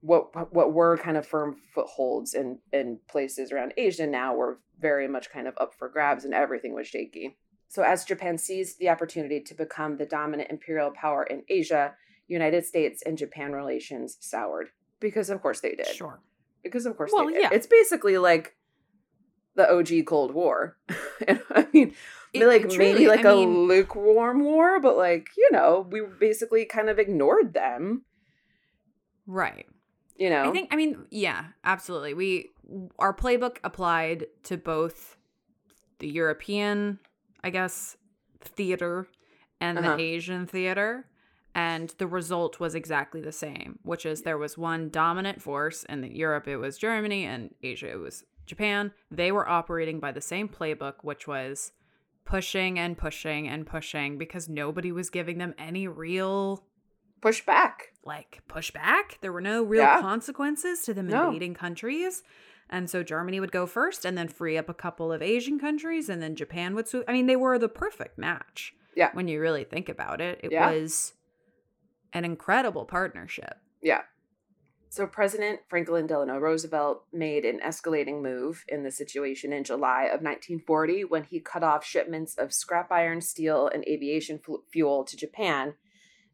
what 0.00 0.52
what 0.54 0.72
were 0.72 0.96
kind 0.96 1.16
of 1.16 1.26
firm 1.26 1.56
footholds 1.74 2.32
in 2.34 2.58
in 2.72 3.00
places 3.08 3.50
around 3.50 3.74
Asia 3.76 4.06
now 4.06 4.34
were 4.34 4.60
very 4.80 5.08
much 5.08 5.28
kind 5.30 5.48
of 5.48 5.54
up 5.58 5.74
for 5.74 5.88
grabs 5.88 6.24
and 6.24 6.32
everything 6.32 6.72
was 6.72 6.86
shaky. 6.86 7.36
So 7.66 7.82
as 7.82 8.04
Japan 8.04 8.38
seized 8.38 8.78
the 8.78 8.88
opportunity 8.90 9.40
to 9.40 9.54
become 9.54 9.96
the 9.96 10.06
dominant 10.06 10.50
imperial 10.50 10.92
power 10.92 11.24
in 11.24 11.42
Asia, 11.48 11.94
United 12.28 12.64
States 12.64 13.02
and 13.04 13.18
Japan 13.18 13.52
relations 13.52 14.16
soured 14.20 14.68
because 15.00 15.30
of 15.30 15.42
course 15.42 15.60
they 15.60 15.74
did. 15.74 15.86
Sure. 15.88 16.20
Because 16.62 16.86
of 16.86 16.96
course 16.96 17.10
Well, 17.12 17.26
they 17.26 17.32
did. 17.34 17.42
yeah. 17.42 17.48
It's 17.52 17.66
basically 17.66 18.18
like 18.18 18.54
the 19.58 19.70
OG 19.70 20.06
Cold 20.06 20.32
War. 20.32 20.78
and 21.28 21.42
I 21.50 21.66
mean, 21.74 21.94
It- 22.32 22.46
like 22.46 22.64
it 22.64 22.78
maybe 22.78 23.06
like 23.08 23.24
I 23.26 23.32
a 23.32 23.34
mean- 23.36 23.66
lukewarm 23.68 24.42
war, 24.42 24.80
but 24.80 24.96
like, 24.96 25.28
you 25.36 25.50
know, 25.52 25.86
we 25.90 26.00
basically 26.18 26.64
kind 26.64 26.88
of 26.88 26.98
ignored 26.98 27.52
them, 27.52 28.04
Right. 29.26 29.66
you 30.16 30.30
know. 30.30 30.48
I 30.48 30.52
think 30.52 30.72
I 30.72 30.76
mean, 30.76 31.06
yeah, 31.10 31.44
absolutely. 31.64 32.14
We 32.14 32.50
our 32.98 33.14
playbook 33.14 33.58
applied 33.64 34.26
to 34.44 34.56
both 34.56 35.16
the 35.98 36.08
European, 36.08 36.98
I 37.42 37.50
guess, 37.50 37.96
theater 38.40 39.08
and 39.60 39.78
Uh-huh. 39.78 39.96
the 39.96 40.02
Asian 40.02 40.46
theater. 40.46 41.06
And 41.54 41.92
the 41.98 42.06
result 42.06 42.60
was 42.60 42.76
exactly 42.76 43.20
the 43.20 43.32
same, 43.32 43.80
which 43.82 44.06
is 44.06 44.22
there 44.22 44.38
was 44.38 44.56
one 44.56 44.90
dominant 44.90 45.42
force. 45.42 45.82
In 45.84 46.04
Europe, 46.04 46.46
it 46.46 46.58
was 46.58 46.78
Germany, 46.78 47.24
and 47.24 47.52
Asia, 47.62 47.90
it 47.90 47.98
was 47.98 48.22
Japan. 48.48 48.92
They 49.10 49.30
were 49.30 49.48
operating 49.48 50.00
by 50.00 50.10
the 50.12 50.20
same 50.20 50.48
playbook, 50.48 50.96
which 51.02 51.26
was 51.28 51.72
pushing 52.24 52.78
and 52.78 52.98
pushing 52.98 53.48
and 53.48 53.66
pushing 53.66 54.18
because 54.18 54.48
nobody 54.48 54.90
was 54.92 55.08
giving 55.10 55.38
them 55.38 55.54
any 55.58 55.86
real 55.88 56.64
pushback. 57.20 57.72
like 58.04 58.40
pushback. 58.48 59.18
There 59.20 59.32
were 59.32 59.40
no 59.42 59.62
real 59.62 59.82
Yeah. 59.82 60.00
consequences 60.00 60.82
to 60.84 60.94
them 60.94 61.08
No. 61.08 61.26
invading 61.26 61.52
countries. 61.54 62.22
And 62.70 62.88
so 62.88 63.02
Germany 63.02 63.38
would 63.40 63.52
go 63.52 63.66
first 63.66 64.04
and 64.06 64.16
then 64.16 64.28
free 64.28 64.56
up 64.56 64.68
a 64.68 64.74
couple 64.74 65.12
of 65.12 65.20
Asian 65.20 65.58
countries 65.58 66.08
and 66.08 66.22
then 66.22 66.34
Japan 66.36 66.74
would 66.74 66.88
swoop. 66.88 67.04
I 67.08 67.12
mean, 67.12 67.26
they 67.26 67.36
were 67.36 67.58
the 67.58 67.68
perfect 67.68 68.16
match. 68.18 68.74
Yeah. 68.94 69.10
When 69.12 69.28
you 69.28 69.40
really 69.40 69.64
think 69.64 69.88
about 69.90 70.20
it, 70.22 70.40
it 70.42 70.52
Yeah. 70.52 70.70
was 70.70 71.12
an 72.14 72.24
incredible 72.24 72.84
partnership. 72.86 73.58
Yeah. 73.82 74.02
So 74.90 75.06
President 75.06 75.60
Franklin 75.68 76.06
Delano 76.06 76.38
Roosevelt 76.38 77.04
made 77.12 77.44
an 77.44 77.60
escalating 77.60 78.22
move 78.22 78.64
in 78.68 78.84
the 78.84 78.90
situation 78.90 79.52
in 79.52 79.62
July 79.64 80.04
of 80.04 80.22
1940 80.22 81.04
when 81.04 81.24
he 81.24 81.40
cut 81.40 81.62
off 81.62 81.84
shipments 81.84 82.36
of 82.38 82.54
scrap 82.54 82.90
iron, 82.90 83.20
steel, 83.20 83.68
and 83.72 83.84
aviation 83.86 84.38
fu- 84.38 84.64
fuel 84.72 85.04
to 85.04 85.16
Japan, 85.16 85.74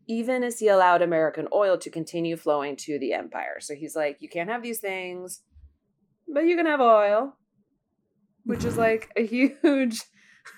even 0.06 0.44
as 0.44 0.60
he 0.60 0.68
allowed 0.68 1.02
American 1.02 1.48
oil 1.52 1.76
to 1.78 1.90
continue 1.90 2.36
flowing 2.36 2.76
to 2.76 2.98
the 2.98 3.12
empire. 3.12 3.58
So 3.58 3.74
he's 3.74 3.96
like, 3.96 4.18
you 4.20 4.28
can't 4.28 4.50
have 4.50 4.62
these 4.62 4.78
things, 4.78 5.42
but 6.32 6.46
you 6.46 6.56
can 6.56 6.66
have 6.66 6.80
oil, 6.80 7.36
which 8.44 8.64
is 8.64 8.76
like 8.78 9.10
a 9.16 9.26
huge, 9.26 10.00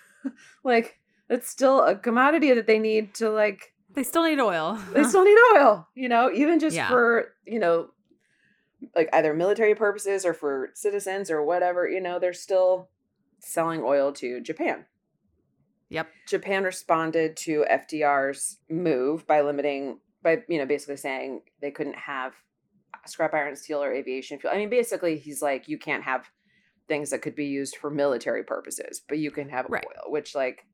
like, 0.64 0.98
it's 1.30 1.48
still 1.48 1.80
a 1.80 1.96
commodity 1.96 2.52
that 2.52 2.66
they 2.66 2.78
need 2.78 3.14
to 3.14 3.30
like 3.30 3.72
They 3.96 4.02
still 4.04 4.22
need 4.24 4.38
oil. 4.38 4.78
they 4.92 5.02
still 5.04 5.24
need 5.24 5.38
oil, 5.56 5.88
you 5.94 6.08
know, 6.08 6.30
even 6.30 6.60
just 6.60 6.76
Yeah. 6.76 6.88
for, 6.88 7.32
you 7.46 7.58
know, 7.58 7.88
like 8.94 9.08
either 9.12 9.32
military 9.34 9.74
purposes 9.74 10.24
or 10.26 10.34
for 10.34 10.68
citizens 10.74 11.30
or 11.30 11.42
whatever, 11.42 11.88
you 11.88 12.00
know, 12.00 12.18
they're 12.18 12.32
still 12.34 12.90
selling 13.40 13.82
oil 13.82 14.12
to 14.12 14.40
Japan. 14.42 14.84
yep. 15.88 16.08
Japan 16.28 16.62
responded 16.64 17.36
to 17.38 17.64
FDR's 17.70 18.58
move 18.68 19.26
by 19.26 19.40
limiting, 19.40 19.98
by, 20.22 20.42
you 20.48 20.58
know, 20.58 20.66
basically 20.66 20.96
saying 20.96 21.40
they 21.62 21.70
couldn't 21.70 21.96
have 21.96 22.34
scrap 23.06 23.32
iron, 23.32 23.56
steel, 23.56 23.82
or 23.82 23.92
aviation 23.94 24.38
fuel. 24.38 24.52
I 24.52 24.58
mean, 24.58 24.68
basically, 24.68 25.16
he's 25.16 25.40
like, 25.40 25.68
you 25.68 25.78
can't 25.78 26.02
have 26.02 26.28
things 26.88 27.10
that 27.10 27.22
could 27.22 27.34
be 27.36 27.46
used 27.46 27.76
for 27.76 27.88
military 27.90 28.42
purposes, 28.42 29.00
but 29.08 29.18
you 29.18 29.30
can 29.30 29.48
have 29.48 29.66
Right. 29.70 29.84
oil, 29.86 30.10
which, 30.12 30.34
like, 30.34 30.66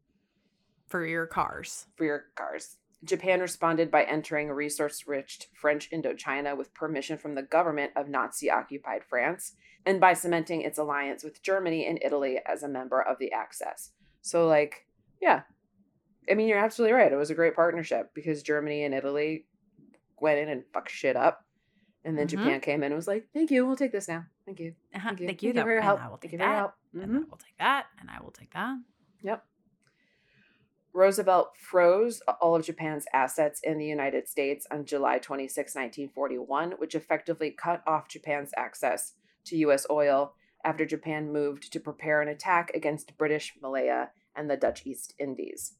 For 0.89 1.05
your 1.07 1.27
cars. 1.27 1.87
for 1.97 2.05
your 2.05 2.25
cars. 2.35 2.79
Japan 3.05 3.41
responded 3.41 3.91
by 3.91 4.05
entering 4.05 4.49
resource 4.51 5.07
rich 5.07 5.49
French 5.55 5.91
Indochina 5.91 6.57
with 6.57 6.73
permission 6.75 7.19
from 7.19 7.35
the 7.35 7.43
government 7.43 7.93
of 7.97 8.09
Nazi 8.09 8.51
occupied 8.51 9.03
France 9.05 9.57
and 9.85 10.01
by 10.01 10.13
cementing 10.15 10.63
its 10.63 10.79
alliance 10.79 11.25
with 11.25 11.43
Germany 11.43 11.87
and 11.87 11.99
Italy 12.05 12.39
as 12.47 12.63
a 12.63 12.69
member 12.69 13.03
of 13.03 13.19
the 13.19 13.33
Axis. 13.33 13.91
So, 14.21 14.47
like, 14.47 14.87
yeah. 15.21 15.43
I 16.31 16.35
mean, 16.35 16.47
you're 16.47 16.59
absolutely 16.59 16.93
right. 16.95 17.11
It 17.13 17.17
was 17.17 17.31
a 17.31 17.35
great 17.35 17.57
partnership 17.57 18.13
because 18.15 18.45
Germany 18.45 18.85
and 18.85 18.95
Italy 18.95 19.47
went 20.21 20.39
in 20.39 20.49
and 20.49 20.63
fucked 20.73 20.91
shit 20.93 21.17
up. 21.17 21.45
And 22.05 22.17
then 22.17 22.27
Mhm. 22.27 22.31
Japan 22.31 22.61
came 22.61 22.83
in 22.85 22.87
and 22.87 22.95
was 22.95 23.09
like, 23.09 23.27
thank 23.33 23.51
you, 23.51 23.67
we'll 23.67 23.77
take 23.77 23.91
this 23.93 24.07
now. 24.09 24.25
Thank 24.47 24.61
you. 24.61 24.75
Uh-huh. 24.95 25.09
Thank 25.09 25.21
you. 25.21 25.27
Thank 25.27 25.43
you, 25.43 25.49
Thank 25.53 25.57
you 25.57 25.63
for 25.63 25.69
your 25.71 25.77
and 25.79 25.85
help. 25.85 26.01
I 26.01 26.09
will 26.09 26.17
Thank 26.19 26.23
take 26.23 26.33
you 26.33 26.39
for 26.39 26.45
your 26.45 26.53
that. 26.53 26.59
help. 26.59 26.75
And 26.95 27.11
Mhm. 27.13 27.17
I 27.27 27.31
will 27.31 27.37
take 27.39 27.59
that. 27.59 27.87
And 28.01 28.11
I 28.11 28.21
will 28.23 28.31
take 28.31 28.53
that. 28.55 28.79
Yep. 29.23 29.47
Roosevelt 30.95 31.57
froze 31.57 32.21
all 32.41 32.55
of 32.55 32.67
Japan's 32.67 33.07
assets 33.15 33.61
in 33.65 33.79
the 33.79 33.87
United 33.87 34.29
States 34.29 34.67
on 34.71 34.85
July 34.85 35.19
26, 35.19 35.75
1941, 35.75 36.73
which 36.73 36.95
effectively 36.95 37.51
cut 37.51 37.83
off 37.87 38.09
Japan's 38.09 38.51
access 38.57 39.15
to 39.47 39.57
U.S. 39.59 39.87
oil 39.91 40.35
after 40.65 40.85
Japan 40.85 41.33
moved 41.33 41.73
to 41.73 41.81
prepare 41.81 42.21
an 42.21 42.29
attack 42.29 42.71
against 42.75 43.17
British 43.17 43.55
Malaya 43.63 44.11
and 44.37 44.51
the 44.51 44.57
Dutch 44.57 44.87
East 44.87 45.15
Indies. 45.19 45.77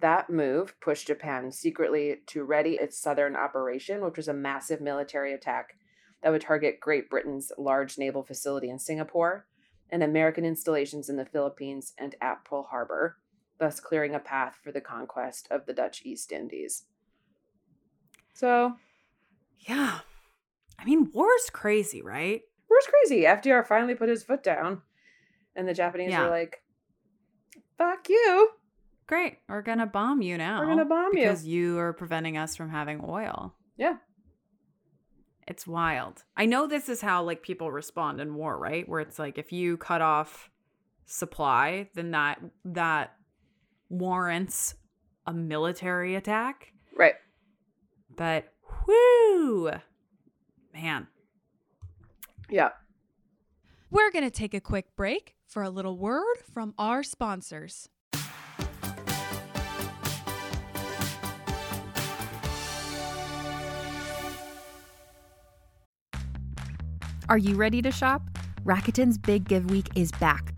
That 0.00 0.30
move 0.30 0.80
pushed 0.80 1.08
Japan 1.08 1.52
secretly 1.52 2.16
to 2.28 2.44
ready 2.44 2.74
its 2.74 2.98
southern 2.98 3.36
operation, 3.36 4.04
which 4.04 4.16
was 4.16 4.28
a 4.28 4.34
massive 4.34 4.80
military 4.80 5.34
attack 5.34 5.74
that 6.22 6.30
would 6.30 6.40
target 6.40 6.80
Great 6.80 7.10
Britain's 7.10 7.52
large 7.58 7.98
naval 7.98 8.22
facility 8.22 8.70
in 8.70 8.78
Singapore 8.78 9.46
and 9.90 10.02
American 10.02 10.44
installations 10.44 11.08
in 11.08 11.16
the 11.16 11.24
Philippines 11.24 11.94
and 11.98 12.14
at 12.20 12.44
Pearl 12.44 12.64
Harbor, 12.70 13.16
thus 13.58 13.80
clearing 13.80 14.14
a 14.14 14.18
path 14.20 14.58
for 14.62 14.70
the 14.72 14.80
conquest 14.80 15.48
of 15.50 15.66
the 15.66 15.72
Dutch 15.72 16.02
East 16.04 16.32
Indies. 16.32 16.84
So, 18.34 18.76
Yeah. 19.66 20.00
I 20.78 20.84
mean, 20.84 21.10
war's 21.12 21.50
crazy, 21.52 22.00
right? 22.02 22.42
War's 22.70 22.86
crazy? 22.86 23.22
FDR 23.24 23.66
finally 23.66 23.96
put 23.96 24.08
his 24.08 24.22
foot 24.22 24.42
down, 24.44 24.82
and 25.56 25.66
the 25.66 25.74
Japanese 25.74 26.10
Yeah. 26.12 26.22
were 26.24 26.30
like, 26.30 26.62
fuck 27.76 28.08
you. 28.08 28.50
Great. 29.08 29.38
We're 29.48 29.62
going 29.62 29.78
to 29.78 29.86
bomb 29.86 30.22
you 30.22 30.36
now. 30.38 30.60
We're 30.60 30.66
gonna 30.66 30.84
bomb 30.84 31.14
you. 31.14 31.22
Because 31.22 31.46
you 31.46 31.78
are 31.78 31.92
preventing 31.94 32.36
us 32.36 32.54
from 32.54 32.68
having 32.70 33.00
oil. 33.02 33.54
Yeah. 33.76 33.96
It's 35.46 35.66
wild. 35.66 36.24
I 36.36 36.44
know 36.44 36.66
this 36.66 36.88
is 36.90 37.00
how 37.00 37.22
like 37.22 37.42
people 37.42 37.72
respond 37.72 38.20
in 38.20 38.34
war, 38.34 38.58
right? 38.58 38.86
Where 38.86 39.00
it's 39.00 39.18
like 39.18 39.38
if 39.38 39.50
you 39.50 39.78
cut 39.78 40.02
off 40.02 40.50
supply, 41.06 41.88
then 41.94 42.10
that 42.10 42.38
that 42.66 43.14
warrants 43.88 44.74
a 45.26 45.32
military 45.32 46.14
attack. 46.14 46.72
Right. 46.96 47.14
But 48.16 48.52
whoo, 48.86 49.70
man. 50.72 51.06
Yeah. 52.50 52.70
We're 53.90 54.10
going 54.10 54.24
to 54.24 54.30
take 54.30 54.54
a 54.54 54.60
quick 54.60 54.94
break 54.96 55.34
for 55.46 55.62
a 55.62 55.70
little 55.70 55.96
word 55.96 56.36
from 56.52 56.74
our 56.78 57.02
sponsors. 57.02 57.88
Are 67.28 67.38
you 67.38 67.56
ready 67.56 67.82
to 67.82 67.90
shop? 67.90 68.22
Rakuten's 68.64 69.18
Big 69.18 69.46
Give 69.46 69.70
Week 69.70 69.88
is 69.94 70.10
back. 70.12 70.57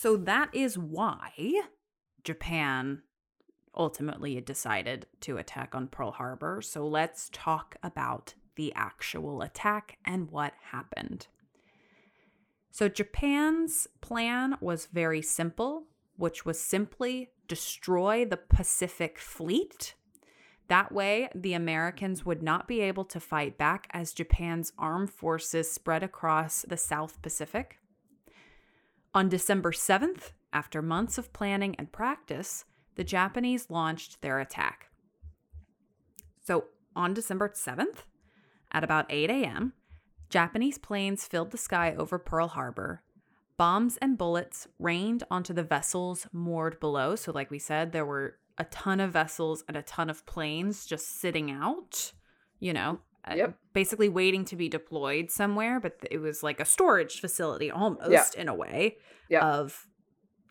So 0.00 0.16
that 0.16 0.48
is 0.54 0.78
why 0.78 1.60
Japan 2.24 3.02
ultimately 3.76 4.40
decided 4.40 5.04
to 5.20 5.36
attack 5.36 5.74
on 5.74 5.88
Pearl 5.88 6.12
Harbor. 6.12 6.62
So 6.62 6.88
let's 6.88 7.28
talk 7.34 7.76
about 7.82 8.32
the 8.56 8.72
actual 8.74 9.42
attack 9.42 9.98
and 10.06 10.30
what 10.30 10.54
happened. 10.72 11.26
So 12.70 12.88
Japan's 12.88 13.88
plan 14.00 14.56
was 14.62 14.86
very 14.86 15.20
simple, 15.20 15.84
which 16.16 16.46
was 16.46 16.58
simply 16.58 17.32
destroy 17.46 18.24
the 18.24 18.38
Pacific 18.38 19.18
Fleet. 19.18 19.96
That 20.68 20.92
way, 20.92 21.28
the 21.34 21.52
Americans 21.52 22.24
would 22.24 22.42
not 22.42 22.66
be 22.66 22.80
able 22.80 23.04
to 23.04 23.20
fight 23.20 23.58
back 23.58 23.86
as 23.90 24.14
Japan's 24.14 24.72
armed 24.78 25.10
forces 25.10 25.70
spread 25.70 26.02
across 26.02 26.62
the 26.62 26.78
South 26.78 27.20
Pacific. 27.20 27.79
On 29.12 29.28
December 29.28 29.72
7th, 29.72 30.30
after 30.52 30.80
months 30.80 31.18
of 31.18 31.32
planning 31.32 31.74
and 31.76 31.90
practice, 31.90 32.64
the 32.94 33.02
Japanese 33.02 33.68
launched 33.68 34.22
their 34.22 34.38
attack. 34.38 34.88
So, 36.46 36.66
on 36.94 37.12
December 37.12 37.48
7th, 37.48 38.04
at 38.70 38.84
about 38.84 39.06
8 39.10 39.28
a.m., 39.30 39.72
Japanese 40.28 40.78
planes 40.78 41.26
filled 41.26 41.50
the 41.50 41.58
sky 41.58 41.92
over 41.98 42.20
Pearl 42.20 42.48
Harbor. 42.48 43.02
Bombs 43.56 43.96
and 43.96 44.16
bullets 44.16 44.68
rained 44.78 45.24
onto 45.28 45.52
the 45.52 45.64
vessels 45.64 46.28
moored 46.32 46.78
below. 46.78 47.16
So, 47.16 47.32
like 47.32 47.50
we 47.50 47.58
said, 47.58 47.90
there 47.90 48.06
were 48.06 48.36
a 48.58 48.64
ton 48.64 49.00
of 49.00 49.12
vessels 49.12 49.64
and 49.66 49.76
a 49.76 49.82
ton 49.82 50.08
of 50.08 50.24
planes 50.24 50.86
just 50.86 51.20
sitting 51.20 51.50
out, 51.50 52.12
you 52.60 52.72
know, 52.72 53.00
Uh, 53.30 53.34
yep. 53.34 53.58
basically 53.72 54.08
waiting 54.08 54.44
to 54.46 54.56
be 54.56 54.68
deployed 54.68 55.30
somewhere. 55.30 55.78
But 55.80 55.98
it 56.10 56.18
was 56.18 56.42
like 56.42 56.60
a 56.60 56.64
storage 56.64 57.20
facility 57.20 57.70
almost 57.70 58.34
in 58.34 58.48
a 58.48 58.54
way 58.54 58.96
of 59.42 59.86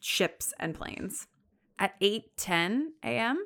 ships 0.02 0.54
and 0.60 0.74
planes. 0.74 1.28
At 1.78 2.00
8:10 2.02 2.92
a.m., 3.04 3.46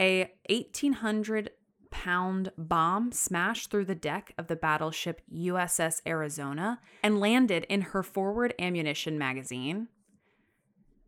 a 0.00 0.30
1800 0.48 1.50
pound 1.90 2.50
bomb 2.56 3.12
smashed 3.12 3.70
through 3.70 3.84
the 3.84 3.94
deck 3.94 4.32
of 4.38 4.48
the 4.48 4.56
battleship 4.56 5.20
USS 5.32 6.00
Arizona 6.06 6.80
and 7.02 7.20
landed 7.20 7.64
in 7.68 7.82
her 7.82 8.02
forward 8.02 8.54
ammunition 8.58 9.18
magazine. 9.18 9.88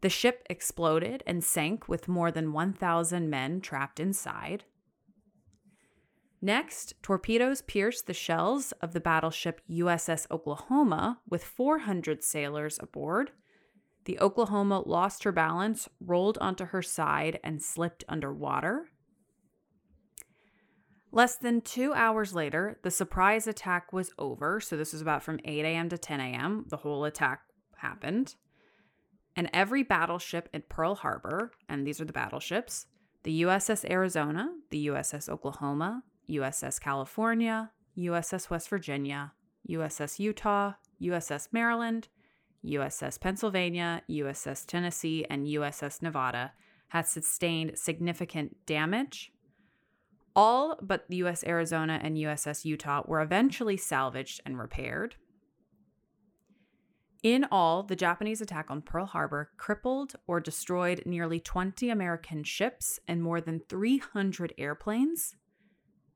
The 0.03 0.11
ship 0.11 0.47
exploded 0.51 1.23
and 1.27 1.43
sank 1.43 1.89
with 1.89 2.07
more 2.07 2.31
than 2.31 2.53
1,000 2.53 3.31
men 3.31 3.63
trapped 3.63 3.99
inside. 3.99 4.65
Next, 6.45 6.93
torpedoes 7.03 7.63
pierced 7.63 8.07
the 8.07 8.13
shells 8.13 8.73
of 8.83 8.93
the 8.93 9.01
battleship 9.01 9.63
USS 9.67 10.27
Oklahoma 10.31 11.19
with 11.27 11.43
400 11.43 12.23
sailors 12.23 12.79
aboard. 12.83 13.31
The 14.05 14.21
Oklahoma 14.21 14.81
lost 14.81 15.25
her 15.25 15.33
balance, 15.33 15.89
rolled 16.03 16.37
onto 16.43 16.67
her 16.67 16.83
side, 16.83 17.41
and 17.43 17.63
slipped 17.63 18.05
underwater. 18.11 18.91
Less 21.11 21.37
than 21.37 21.63
two 21.63 21.95
hours 21.95 22.35
later, 22.35 22.79
the 22.83 22.91
surprise 22.91 23.47
attack 23.47 23.91
was 23.91 24.13
over. 24.19 24.61
So, 24.61 24.77
this 24.77 24.93
was 24.93 25.01
about 25.01 25.23
from 25.23 25.41
8 25.47 25.65
a.m. 25.65 25.89
to 25.89 25.97
10 25.97 26.21
a.m. 26.21 26.67
The 26.69 26.77
whole 26.77 27.07
attack 27.07 27.41
happened. 27.79 28.35
And 29.35 29.49
every 29.55 29.83
battleship 29.83 30.51
at 30.53 30.69
Pearl 30.69 30.97
Harbor, 30.97 31.53
and 31.71 31.87
these 31.87 32.03
are 32.03 32.05
the 32.05 32.13
battleships 32.13 32.85
the 33.23 33.41
USS 33.41 33.91
Arizona, 33.91 34.51
the 34.69 34.89
USS 34.89 35.31
Oklahoma, 35.31 36.03
USS 36.29 36.81
California, 36.81 37.71
USS 37.97 38.51
West 38.51 38.69
Virginia, 38.69 39.33
USS 39.69 40.19
Utah, 40.19 40.73
USS 41.01 41.49
Maryland, 41.53 42.09
USS 42.65 43.21
Pennsylvania, 43.21 44.03
USS 44.09 44.65
Tennessee, 44.67 45.25
and 45.29 45.47
USS 45.47 46.03
Nevada 46.03 46.53
had 46.89 47.07
sustained 47.07 47.79
significant 47.79 48.57
damage. 48.67 49.33
All 50.37 50.79
but 50.81 51.05
the 51.09 51.17
US 51.25 51.45
Arizona 51.45 52.01
and 52.03 52.17
USS 52.17 52.65
Utah 52.65 53.03
were 53.07 53.21
eventually 53.21 53.77
salvaged 53.77 54.41
and 54.45 54.59
repaired. 54.59 55.17
In 57.23 57.47
all, 57.51 57.83
the 57.83 57.97
Japanese 57.97 58.41
attack 58.43 58.71
on 58.71 58.83
Pearl 58.83 59.07
Harbor 59.07 59.51
crippled 59.57 60.15
or 60.27 60.41
destroyed 60.41 61.03
nearly 61.07 61.41
20 61.41 61.89
American 61.89 62.45
ships 62.45 63.01
and 63.09 63.23
more 63.23 63.41
than 63.41 63.63
300 63.69 64.53
airplanes. 64.59 65.35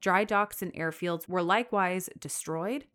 Dry 0.01 0.25
docks 0.25 0.63
and 0.63 0.73
airfields 0.75 1.29
were 1.29 1.43
likewise 1.43 2.09
destroyed. 2.19 2.87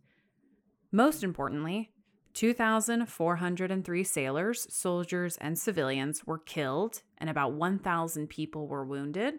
Most 0.91 1.23
importantly, 1.23 1.91
2,403 2.33 4.03
sailors, 4.03 4.67
soldiers, 4.73 5.37
and 5.37 5.57
civilians 5.57 6.25
were 6.25 6.39
killed, 6.39 7.03
and 7.17 7.29
about 7.29 7.53
1,000 7.53 8.27
people 8.27 8.67
were 8.67 8.85
wounded. 8.85 9.35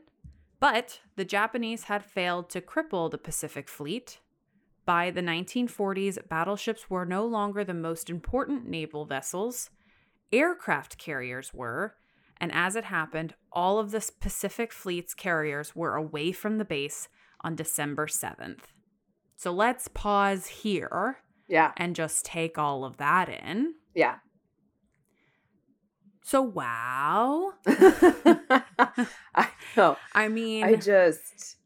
But 0.61 1.01
the 1.17 1.25
Japanese 1.25 1.85
had 1.85 2.05
failed 2.05 2.49
to 2.51 2.61
cripple 2.61 3.11
the 3.11 3.19
Pacific 3.19 3.69
Fleet. 3.69 4.21
By 4.87 5.11
the 5.11 5.23
1940s, 5.23 6.29
battleships 6.29 6.89
were 6.89 7.05
no 7.05 7.27
longer 7.27 7.65
the 7.65 7.75
most 7.75 8.09
important 8.09 8.69
naval 8.69 9.07
vessels. 9.07 9.71
Aircraft 10.33 10.99
carriers 10.99 11.53
were, 11.53 11.97
and 12.39 12.53
as 12.53 12.77
it 12.77 12.85
happened, 12.85 13.35
all 13.53 13.79
of 13.79 13.91
the 13.91 14.09
Pacific 14.21 14.73
Fleet's 14.73 15.15
carriers 15.15 15.75
were 15.75 15.97
away 15.97 16.33
from 16.33 16.59
the 16.59 16.65
base 16.65 17.09
on 17.45 17.55
December 17.55 18.07
7th. 18.09 18.63
So 19.37 19.53
let's 19.53 19.87
pause 19.89 20.47
here 20.47 21.19
Yeah. 21.47 21.73
and 21.77 21.95
just 21.95 22.25
take 22.25 22.59
all 22.59 22.85
of 22.85 22.97
that 22.97 23.29
in. 23.29 23.75
Yeah. 23.95 24.17
So, 26.23 26.41
wow. 26.41 27.53
I 27.67 29.49
know. 29.77 29.97
I 30.15 30.29
mean, 30.29 30.65
I 30.65 30.75
just 30.77 31.57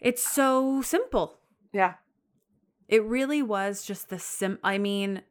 it's 0.00 0.22
so 0.22 0.80
simple. 0.82 1.38
yeah. 1.72 1.94
It 2.88 3.02
really 3.02 3.42
was 3.42 3.82
just 3.84 4.10
the 4.10 4.18
sim. 4.20 4.60
I 4.62 4.78
mean, 4.78 5.22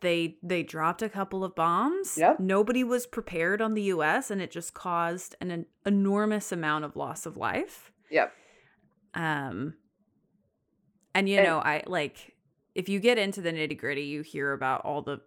they 0.00 0.38
they 0.42 0.62
dropped 0.62 1.02
a 1.02 1.08
couple 1.10 1.44
of 1.44 1.54
bombs. 1.54 2.16
Yep. 2.16 2.40
Nobody 2.40 2.82
was 2.82 3.06
prepared 3.06 3.60
on 3.60 3.74
the 3.74 3.82
U.S. 3.82 4.30
and 4.30 4.40
it 4.40 4.50
just 4.50 4.72
caused 4.72 5.36
an, 5.42 5.50
an 5.50 5.66
enormous 5.84 6.52
amount 6.52 6.86
of 6.86 6.96
loss 6.96 7.26
of 7.26 7.36
life. 7.36 7.92
Yep. 8.10 8.32
Um, 9.16 9.74
and 11.14 11.28
you 11.28 11.38
And- 11.38 11.46
know, 11.46 11.58
I 11.58 11.82
like 11.86 12.34
if 12.74 12.88
you 12.88 13.00
get 13.00 13.16
into 13.18 13.40
the 13.40 13.50
nitty 13.52 13.78
gritty, 13.78 14.02
you 14.02 14.20
hear 14.22 14.52
about 14.52 14.82
all 14.84 15.00
the 15.02 15.22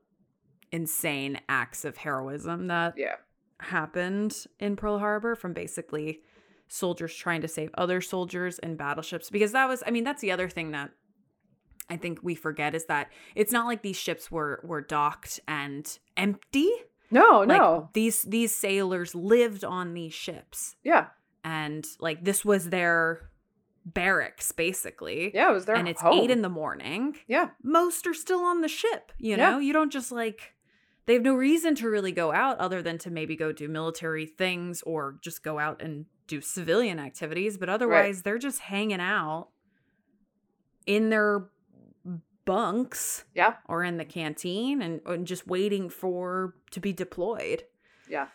insane 0.72 1.40
acts 1.50 1.84
of 1.84 1.98
heroism 1.98 2.68
that 2.68 2.94
Yeah. 2.96 3.16
happened 3.60 4.46
in 4.60 4.76
Pearl 4.76 5.00
Harbor 5.00 5.36
from 5.36 5.54
basically 5.54 6.22
soldiers 6.68 7.16
trying 7.16 7.42
to 7.42 7.48
save 7.48 7.72
other 7.74 8.00
soldiers 8.02 8.60
in 8.60 8.76
battleships 8.76 9.32
because 9.32 9.52
that 9.54 9.68
was 9.68 9.82
I 9.88 9.90
mean 9.92 10.04
that's 10.04 10.22
the 10.22 10.32
other 10.32 10.48
thing 10.48 10.70
that 10.72 10.92
I 11.90 11.98
think 11.98 12.20
we 12.22 12.36
forget 12.36 12.76
is 12.76 12.86
that 12.86 13.12
it's 13.34 13.52
not 13.52 13.66
like 13.66 13.82
these 13.82 13.98
ships 13.98 14.30
were 14.30 14.62
were 14.64 14.82
docked 14.82 15.40
and 15.48 15.98
empty. 16.16 16.70
No, 17.10 17.40
Like 17.40 17.58
no. 17.60 17.90
these 17.94 18.22
these 18.22 18.54
sailors 18.56 19.16
lived 19.16 19.64
on 19.64 19.96
these 19.96 20.14
ships 20.14 20.76
yeah. 20.84 21.08
and 21.44 21.84
like 22.00 22.24
this 22.24 22.46
was 22.46 22.70
their 22.70 23.32
barracks 23.86 24.52
basically. 24.52 25.32
Yeah, 25.34 25.50
it 25.50 25.54
was 25.54 25.66
their 25.66 25.76
and 25.76 25.88
it's 25.88 26.02
home. 26.02 26.20
eight 26.20 26.30
in 26.32 26.42
the 26.42 26.50
morning. 26.50 27.16
Yeah. 27.28 27.50
Most 27.64 28.06
are 28.08 28.14
still 28.14 28.42
on 28.44 28.62
the 28.62 28.68
ship. 28.68 29.12
You 29.18 29.32
Yeah. 29.38 29.52
know, 29.52 29.60
you 29.60 29.74
don't 29.74 29.92
just 29.92 30.12
like 30.12 30.54
they 31.06 31.14
have 31.14 31.24
no 31.24 31.34
reason 31.34 31.74
to 31.76 31.90
really 31.90 32.12
go 32.12 32.32
out 32.32 32.60
other 32.60 32.82
than 32.84 32.98
to 33.00 33.10
maybe 33.10 33.36
go 33.36 33.52
do 33.52 33.68
military 33.68 34.28
things 34.28 34.84
or 34.84 35.18
just 35.24 35.44
go 35.44 35.58
out 35.58 35.82
and 35.82 36.06
do 36.28 36.40
civilian 36.40 37.00
activities. 37.00 37.58
But 37.58 37.68
otherwise, 37.70 38.22
they're 38.22 38.38
just 38.38 38.60
hanging 38.60 39.00
out 39.02 39.48
in 40.86 41.10
their 41.10 41.50
bunks 42.46 43.26
Yeah. 43.34 43.56
or 43.68 43.84
in 43.84 43.98
the 43.98 44.06
canteen 44.06 44.82
and, 44.82 45.02
and 45.06 45.26
just 45.26 45.48
waiting 45.48 45.90
for 45.90 46.56
to 46.72 46.80
be 46.80 46.94
deployed. 46.94 47.64
Yeah. 48.08 48.28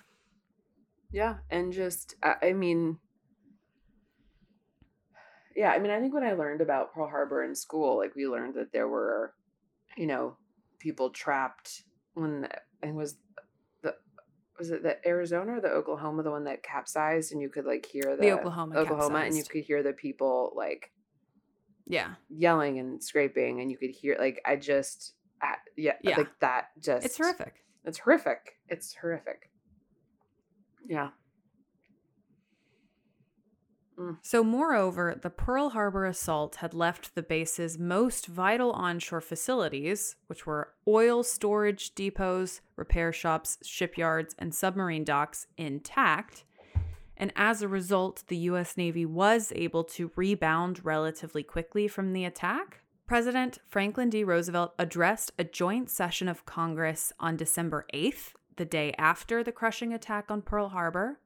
Yeah. 1.12 1.36
And 1.50 1.72
just, 1.72 2.14
I, 2.22 2.34
I 2.48 2.52
mean, 2.54 2.98
yeah, 5.56 5.70
I 5.70 5.78
mean, 5.78 5.90
I 5.90 6.00
think 6.00 6.12
when 6.14 6.24
I 6.24 6.32
learned 6.32 6.60
about 6.60 6.92
Pearl 6.94 7.08
Harbor 7.08 7.42
in 7.44 7.54
school, 7.54 7.96
like 7.96 8.14
we 8.14 8.26
learned 8.26 8.54
that 8.54 8.72
there 8.72 8.88
were, 8.88 9.34
you 9.96 10.06
know, 10.06 10.36
people 10.80 11.10
trapped 11.10 11.84
when 12.14 12.42
the- 12.42 12.62
it 12.88 12.94
was 12.94 13.16
the 13.82 13.94
was 14.58 14.70
it 14.70 14.82
the 14.82 14.96
Arizona 15.08 15.54
or 15.56 15.60
the 15.60 15.70
Oklahoma, 15.70 16.22
the 16.22 16.30
one 16.30 16.44
that 16.44 16.62
capsized, 16.62 17.32
and 17.32 17.40
you 17.40 17.48
could 17.48 17.64
like 17.64 17.86
hear 17.86 18.16
the, 18.16 18.22
The 18.22 18.30
Oklahoma 18.32 18.76
Oklahoma, 18.76 19.20
and 19.20 19.36
you 19.36 19.44
could 19.44 19.64
hear 19.64 19.82
the 19.82 19.92
people 19.92 20.52
like 20.56 20.92
Yeah. 21.86 22.14
yelling 22.28 22.78
and 22.78 23.02
scraping, 23.02 23.60
and 23.60 23.70
you 23.70 23.78
could 23.78 23.90
hear 23.90 24.16
like 24.18 24.40
I 24.44 24.56
just, 24.56 25.14
I, 25.40 25.56
yeah, 25.76 25.96
Yeah. 26.02 26.16
like 26.18 26.38
that. 26.40 26.68
Just 26.78 27.06
It's 27.06 27.16
horrific. 27.16 27.54
It's 27.84 27.98
horrific. 27.98 28.58
It's 28.68 28.94
horrific. 28.94 29.50
Yeah. 30.86 31.10
Mm. 33.98 34.18
So, 34.22 34.42
moreover, 34.42 35.18
the 35.20 35.30
Pearl 35.30 35.70
Harbor 35.70 36.06
assault 36.06 36.56
had 36.56 36.74
left 36.74 37.14
the 37.14 37.22
base's 37.22 37.78
most 37.78 38.26
vital 38.26 38.72
onshore 38.72 39.20
facilities, 39.20 40.16
which 40.26 40.46
were 40.46 40.72
oil 40.88 41.22
storage 41.22 41.94
depots, 41.94 42.60
repair 42.76 43.12
shops, 43.12 43.58
shipyards, 43.62 44.34
and 44.38 44.54
submarine 44.54 45.04
docks, 45.04 45.46
intact. 45.56 46.44
And 47.16 47.32
as 47.36 47.62
a 47.62 47.68
result, 47.68 48.24
the 48.26 48.36
U.S. 48.38 48.76
Navy 48.76 49.06
was 49.06 49.52
able 49.54 49.84
to 49.84 50.10
rebound 50.16 50.84
relatively 50.84 51.42
quickly 51.42 51.86
from 51.86 52.12
the 52.12 52.24
attack. 52.24 52.80
President 53.06 53.58
Franklin 53.68 54.10
D. 54.10 54.24
Roosevelt 54.24 54.74
addressed 54.78 55.32
a 55.38 55.44
joint 55.44 55.90
session 55.90 56.26
of 56.26 56.46
Congress 56.46 57.12
on 57.20 57.36
December 57.36 57.86
8th, 57.92 58.32
the 58.56 58.64
day 58.64 58.94
after 58.98 59.44
the 59.44 59.52
crushing 59.52 59.92
attack 59.92 60.30
on 60.30 60.42
Pearl 60.42 60.70
Harbor. 60.70 61.20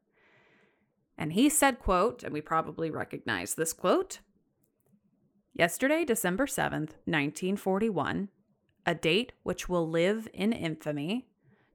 And 1.19 1.33
he 1.33 1.49
said, 1.49 1.81
quote, 1.81 2.23
and 2.23 2.33
we 2.33 2.41
probably 2.41 2.91
recognize 2.91 3.55
this 3.55 3.73
quote 3.73 4.21
Yesterday, 5.53 6.05
December 6.05 6.47
7th, 6.47 6.95
1941, 7.05 8.29
a 8.87 8.95
date 8.95 9.33
which 9.43 9.69
will 9.69 9.89
live 9.89 10.29
in 10.33 10.53
infamy, 10.53 11.27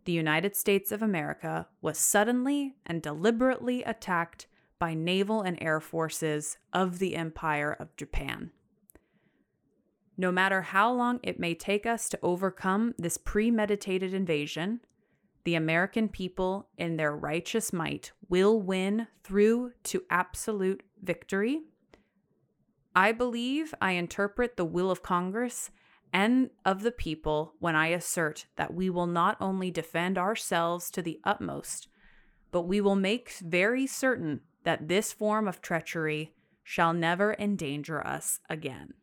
the 0.05 0.13
United 0.13 0.55
States 0.55 0.91
of 0.91 1.01
America 1.01 1.67
was 1.81 1.97
suddenly 1.97 2.75
and 2.85 3.01
deliberately 3.01 3.83
attacked 3.83 4.47
by 4.79 4.93
naval 4.93 5.41
and 5.41 5.57
air 5.61 5.81
forces 5.81 6.57
of 6.71 6.99
the 6.99 7.15
Empire 7.15 7.75
of 7.77 7.95
Japan. 7.97 8.51
No 10.17 10.31
matter 10.31 10.61
how 10.61 10.91
long 10.91 11.19
it 11.23 11.39
may 11.39 11.53
take 11.53 11.85
us 11.85 12.07
to 12.09 12.19
overcome 12.21 12.93
this 12.97 13.17
premeditated 13.17 14.13
invasion, 14.13 14.81
the 15.43 15.55
American 15.55 16.07
people, 16.09 16.69
in 16.77 16.97
their 16.97 17.15
righteous 17.15 17.73
might, 17.73 18.11
will 18.29 18.61
win 18.61 19.07
through 19.23 19.73
to 19.83 20.03
absolute 20.09 20.83
victory. 21.01 21.61
I 22.95 23.11
believe 23.11 23.73
I 23.81 23.91
interpret 23.91 24.55
the 24.55 24.65
will 24.65 24.89
of 24.89 25.03
Congress 25.03 25.71
and 26.13 26.51
of 26.63 26.83
the 26.83 26.91
people 26.91 27.55
when 27.59 27.75
I 27.75 27.87
assert 27.87 28.45
that 28.55 28.73
we 28.73 28.89
will 28.89 29.07
not 29.07 29.35
only 29.41 29.71
defend 29.71 30.17
ourselves 30.17 30.91
to 30.91 31.01
the 31.01 31.19
utmost, 31.23 31.87
but 32.51 32.61
we 32.61 32.79
will 32.79 32.95
make 32.95 33.31
very 33.41 33.87
certain 33.87 34.41
that 34.63 34.87
this 34.87 35.11
form 35.11 35.47
of 35.47 35.61
treachery 35.61 36.33
shall 36.63 36.93
never 36.93 37.35
endanger 37.39 38.05
us 38.05 38.39
again. 38.49 38.93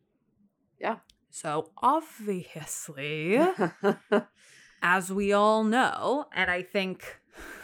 Yeah. 0.79 0.97
So 1.29 1.71
obviously, 1.77 3.37
as 4.81 5.11
we 5.11 5.31
all 5.33 5.63
know, 5.63 6.25
and 6.33 6.49
I 6.49 6.61
think 6.63 7.19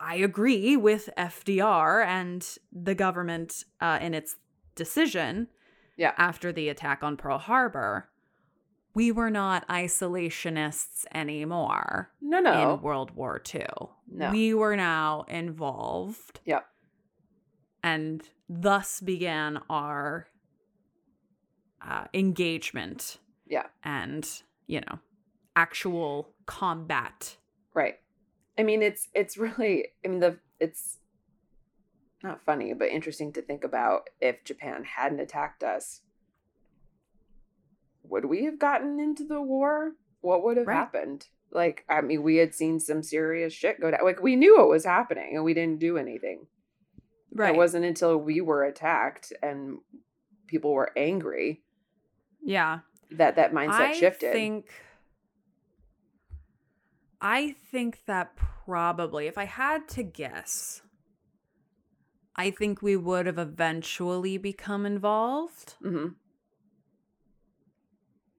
I 0.00 0.16
agree 0.16 0.76
with 0.76 1.08
FDR 1.16 2.04
and 2.04 2.46
the 2.72 2.94
government 2.94 3.64
uh, 3.80 3.98
in 4.00 4.14
its 4.14 4.36
decision 4.74 5.48
Yeah. 5.96 6.12
after 6.16 6.52
the 6.52 6.68
attack 6.68 7.02
on 7.02 7.16
Pearl 7.16 7.38
Harbor, 7.38 8.08
we 8.94 9.10
were 9.12 9.30
not 9.30 9.66
isolationists 9.68 11.06
anymore 11.14 12.10
No, 12.20 12.40
no. 12.40 12.74
in 12.74 12.82
World 12.82 13.12
War 13.12 13.40
II. 13.54 13.64
No. 14.08 14.30
We 14.30 14.52
were 14.54 14.76
now 14.76 15.24
involved. 15.28 16.40
Yep. 16.44 16.66
And 17.82 18.22
thus 18.48 19.00
began 19.00 19.60
our 19.70 20.26
uh, 21.80 22.04
engagement 22.12 23.18
Yeah. 23.46 23.66
and, 23.82 24.28
you 24.66 24.80
know, 24.80 24.98
actual 25.56 26.34
combat. 26.46 27.36
Right. 27.74 27.96
I 28.58 28.62
mean, 28.62 28.82
it's 28.82 29.08
it's 29.14 29.36
really. 29.36 29.86
I 30.04 30.08
mean, 30.08 30.20
the 30.20 30.38
it's 30.60 30.98
not 32.22 32.44
funny, 32.44 32.72
but 32.72 32.88
interesting 32.88 33.32
to 33.32 33.42
think 33.42 33.64
about 33.64 34.08
if 34.20 34.44
Japan 34.44 34.84
hadn't 34.84 35.20
attacked 35.20 35.64
us. 35.64 36.02
Would 38.04 38.26
we 38.26 38.44
have 38.44 38.58
gotten 38.58 39.00
into 39.00 39.24
the 39.24 39.40
war? 39.40 39.92
What 40.20 40.44
would 40.44 40.56
have 40.56 40.66
Right. 40.66 40.76
happened? 40.76 41.28
Like, 41.50 41.84
I 41.88 42.00
mean, 42.00 42.22
we 42.22 42.36
had 42.36 42.54
seen 42.54 42.80
some 42.80 43.02
serious 43.02 43.52
shit 43.52 43.80
go 43.80 43.90
down. 43.90 44.00
Like, 44.04 44.22
we 44.22 44.36
knew 44.36 44.56
what 44.58 44.68
was 44.68 44.84
happening, 44.84 45.34
and 45.34 45.44
we 45.44 45.54
didn't 45.54 45.80
do 45.80 45.96
anything. 45.98 46.46
Right. 47.34 47.54
It 47.54 47.58
wasn't 47.58 47.84
until 47.84 48.16
we 48.18 48.40
were 48.40 48.64
attacked 48.64 49.32
and 49.42 49.78
people 50.46 50.72
were 50.72 50.92
angry 50.96 51.62
Yeah. 52.42 52.80
that 53.10 53.36
that 53.36 53.52
mindset 53.52 53.70
I 53.80 53.92
shifted. 53.92 54.30
I 54.30 54.32
think 54.32 54.70
I 57.22 57.52
think 57.70 58.04
that 58.06 58.34
probably 58.36 59.28
if 59.28 59.38
I 59.38 59.44
had 59.44 59.88
to 59.90 60.02
guess 60.02 60.82
I 62.34 62.50
think 62.50 62.82
we 62.82 62.96
would 62.96 63.26
have 63.26 63.38
eventually 63.38 64.38
become 64.38 64.84
involved. 64.86 65.74
hmm 65.82 66.08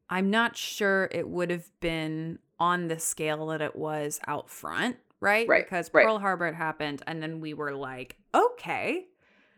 I'm 0.10 0.30
not 0.30 0.58
sure 0.58 1.10
it 1.12 1.28
would 1.28 1.50
have 1.50 1.70
been 1.80 2.40
on 2.60 2.88
the 2.88 3.00
scale 3.00 3.48
that 3.48 3.62
it 3.62 3.76
was 3.76 4.20
out 4.28 4.50
front, 4.50 4.98
right? 5.20 5.48
Right, 5.48 5.66
Because 5.66 5.92
right. 5.94 6.04
Pearl 6.06 6.20
Harbor 6.20 6.46
had 6.48 6.56
happened, 6.56 7.02
and 7.08 7.22
then 7.24 7.40
we 7.40 7.54
were 7.54 7.74
like, 7.74 8.18
okay, 8.36 9.08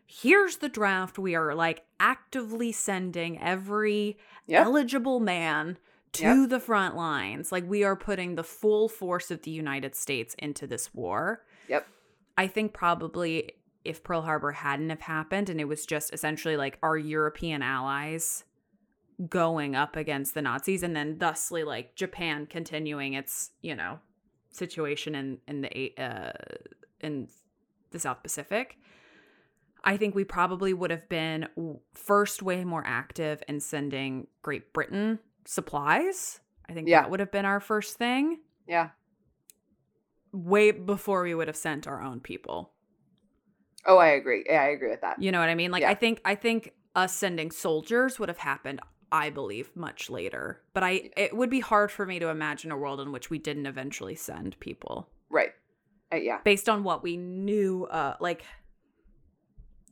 here's 0.05 0.57
the 0.57 0.69
draft. 0.69 1.17
We 1.17 1.35
are 1.35 1.53
like 1.55 1.83
actively 1.99 2.71
sending 2.71 3.41
every 3.41 4.17
Yep. 4.47 4.65
eligible 4.67 5.19
man 5.19 5.77
to 6.15 6.41
Yep. 6.41 6.49
the 6.49 6.59
front 6.59 6.95
lines. 6.95 7.51
Like, 7.51 7.65
we 7.67 7.83
are 7.83 7.95
putting 7.95 8.35
the 8.35 8.43
full 8.43 8.87
force 8.89 9.31
of 9.31 9.41
the 9.43 9.51
United 9.51 9.95
States 9.95 10.35
into 10.39 10.67
this 10.67 10.93
war. 10.93 11.43
Yep. 11.69 11.87
I 12.37 12.47
think 12.47 12.73
probably 12.73 13.53
if 13.83 14.03
Pearl 14.03 14.21
Harbor 14.23 14.51
hadn't 14.51 14.89
have 14.89 15.01
happened 15.01 15.49
and 15.49 15.61
it 15.61 15.65
was 15.65 15.85
just 15.85 16.13
essentially 16.13 16.57
like 16.57 16.77
our 16.81 16.97
European 16.97 17.61
allies 17.61 18.43
going 19.29 19.75
up 19.75 19.95
against 19.95 20.33
the 20.33 20.41
Nazis 20.41 20.83
and 20.83 20.95
then 20.95 21.17
thusly 21.19 21.63
like 21.63 21.95
Japan 21.95 22.45
continuing 22.47 23.13
its, 23.13 23.51
you 23.61 23.75
know, 23.75 23.99
situation 24.49 25.13
in 25.15 25.37
in 25.47 25.61
the 25.61 25.93
uh 25.97 26.31
in 27.01 27.27
the 27.91 27.99
South 27.99 28.23
Pacific. 28.23 28.77
I 29.83 29.97
think 29.97 30.15
we 30.15 30.23
probably 30.23 30.73
would 30.73 30.89
have 30.91 31.07
been 31.07 31.47
first 31.93 32.41
way 32.41 32.65
more 32.65 32.83
active 32.85 33.43
in 33.47 33.59
sending 33.59 34.27
Great 34.41 34.73
Britain 34.73 35.19
supplies. 35.45 36.41
I 36.67 36.73
think 36.73 36.87
Yeah. 36.87 37.01
that 37.01 37.09
would 37.11 37.19
have 37.19 37.31
been 37.31 37.45
our 37.45 37.59
first 37.59 37.97
thing 37.97 38.39
Yeah. 38.67 38.89
way 40.31 40.71
before 40.71 41.23
we 41.23 41.33
would 41.35 41.47
have 41.47 41.55
sent 41.57 41.87
our 41.87 42.01
own 42.01 42.19
people. 42.19 42.73
Oh, 43.85 43.97
I 43.97 44.07
agree. 44.09 44.43
Yeah, 44.47 44.63
I 44.63 44.67
agree 44.69 44.89
with 44.89 45.01
that. 45.01 45.21
You 45.21 45.31
know 45.31 45.39
what 45.39 45.49
I 45.49 45.55
mean? 45.55 45.71
Like 45.71 45.81
Yeah. 45.81 45.91
I 45.91 45.95
think 45.95 46.21
I 46.25 46.35
think 46.35 46.73
us 46.95 47.13
sending 47.13 47.51
soldiers 47.51 48.19
would 48.19 48.29
have 48.29 48.39
happened 48.39 48.81
I 49.11 49.29
believe 49.29 49.73
much 49.75 50.09
later. 50.09 50.63
But 50.73 50.83
I 50.83 51.11
it 51.15 51.35
would 51.37 51.49
be 51.51 51.59
hard 51.59 51.91
for 51.91 52.05
me 52.05 52.17
to 52.19 52.29
imagine 52.29 52.71
a 52.71 52.77
world 52.77 52.99
in 52.99 53.11
which 53.11 53.29
we 53.29 53.37
didn't 53.37 53.67
eventually 53.67 54.15
send 54.15 54.59
people 54.59 55.09
Right. 55.29 55.51
Uh, 56.11 56.17
yeah. 56.17 56.39
based 56.43 56.67
on 56.67 56.83
what 56.83 57.03
we 57.03 57.15
knew 57.15 57.85
uh 57.85 58.15
like 58.19 58.43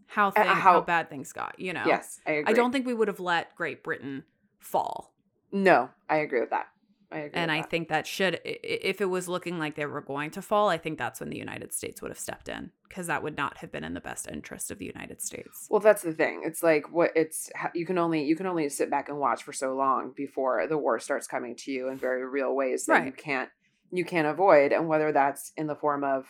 how 0.07 0.29
Uh, 0.29 0.43
how, 0.43 0.53
how- 0.55 0.81
bad 0.81 1.09
things 1.09 1.31
got, 1.31 1.59
you 1.59 1.73
know. 1.73 1.83
Yes, 1.85 2.19
I 2.27 2.31
agree. 2.31 2.51
I 2.51 2.53
don't 2.55 2.71
think 2.71 2.85
we 2.85 2.93
would 2.93 3.07
have 3.07 3.19
let 3.19 3.55
Great 3.55 3.83
Britain 3.83 4.23
fall. 4.59 5.12
No, 5.53 5.89
I 6.09 6.17
agree 6.17 6.41
with 6.41 6.49
that. 6.49 6.65
I 7.11 7.17
agree. 7.19 7.39
And 7.39 7.51
I 7.51 7.61
that. 7.61 7.69
think 7.69 7.89
that 7.89 8.07
should, 8.07 8.39
if 8.43 8.99
it 8.99 9.05
was 9.05 9.29
looking 9.29 9.59
like 9.59 9.75
they 9.75 9.85
were 9.85 10.01
going 10.01 10.31
to 10.31 10.41
fall, 10.41 10.67
I 10.67 10.79
think 10.79 10.97
that's 10.97 11.19
when 11.19 11.29
the 11.29 11.37
United 11.37 11.71
States 11.71 12.01
would 12.01 12.09
have 12.09 12.17
stepped 12.17 12.49
in 12.49 12.71
because 12.89 13.05
that 13.05 13.21
would 13.21 13.37
not 13.37 13.57
have 13.57 13.71
been 13.71 13.83
in 13.83 13.93
the 13.93 14.01
best 14.01 14.27
interest 14.27 14.71
of 14.71 14.79
the 14.79 14.85
United 14.85 15.21
States. 15.21 15.67
Well, 15.69 15.79
that's 15.79 16.01
the 16.01 16.13
thing. 16.13 16.41
It's 16.43 16.63
like 16.63 16.91
what 16.91 17.11
it's 17.15 17.51
you 17.75 17.85
can 17.85 17.99
only 17.99 18.23
you 18.23 18.35
can 18.35 18.47
only 18.47 18.67
sit 18.67 18.89
back 18.89 19.09
and 19.09 19.19
watch 19.19 19.43
for 19.43 19.53
so 19.53 19.75
long 19.75 20.11
before 20.17 20.65
the 20.67 20.77
war 20.77 20.99
starts 20.99 21.27
coming 21.27 21.55
to 21.57 21.71
you 21.71 21.87
in 21.89 21.97
very 21.97 22.25
real 22.25 22.55
ways 22.55 22.87
that 22.87 23.05
you 23.05 23.11
can't 23.11 23.49
you 23.91 24.03
can't 24.05 24.27
avoid, 24.27 24.71
and 24.71 24.87
whether 24.87 25.11
that's 25.11 25.53
in 25.55 25.67
the 25.67 25.75
form 25.75 26.03
of 26.03 26.25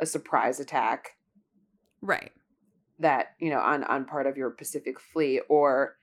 a 0.00 0.06
surprise 0.06 0.60
attack 0.60 1.10
Right. 2.00 2.32
that 3.00 3.32
you 3.38 3.50
know 3.50 3.60
on 3.60 3.84
on 3.84 4.06
part 4.06 4.26
of 4.26 4.38
your 4.38 4.48
Pacific 4.48 4.98
Fleet 4.98 5.42
or 5.50 5.96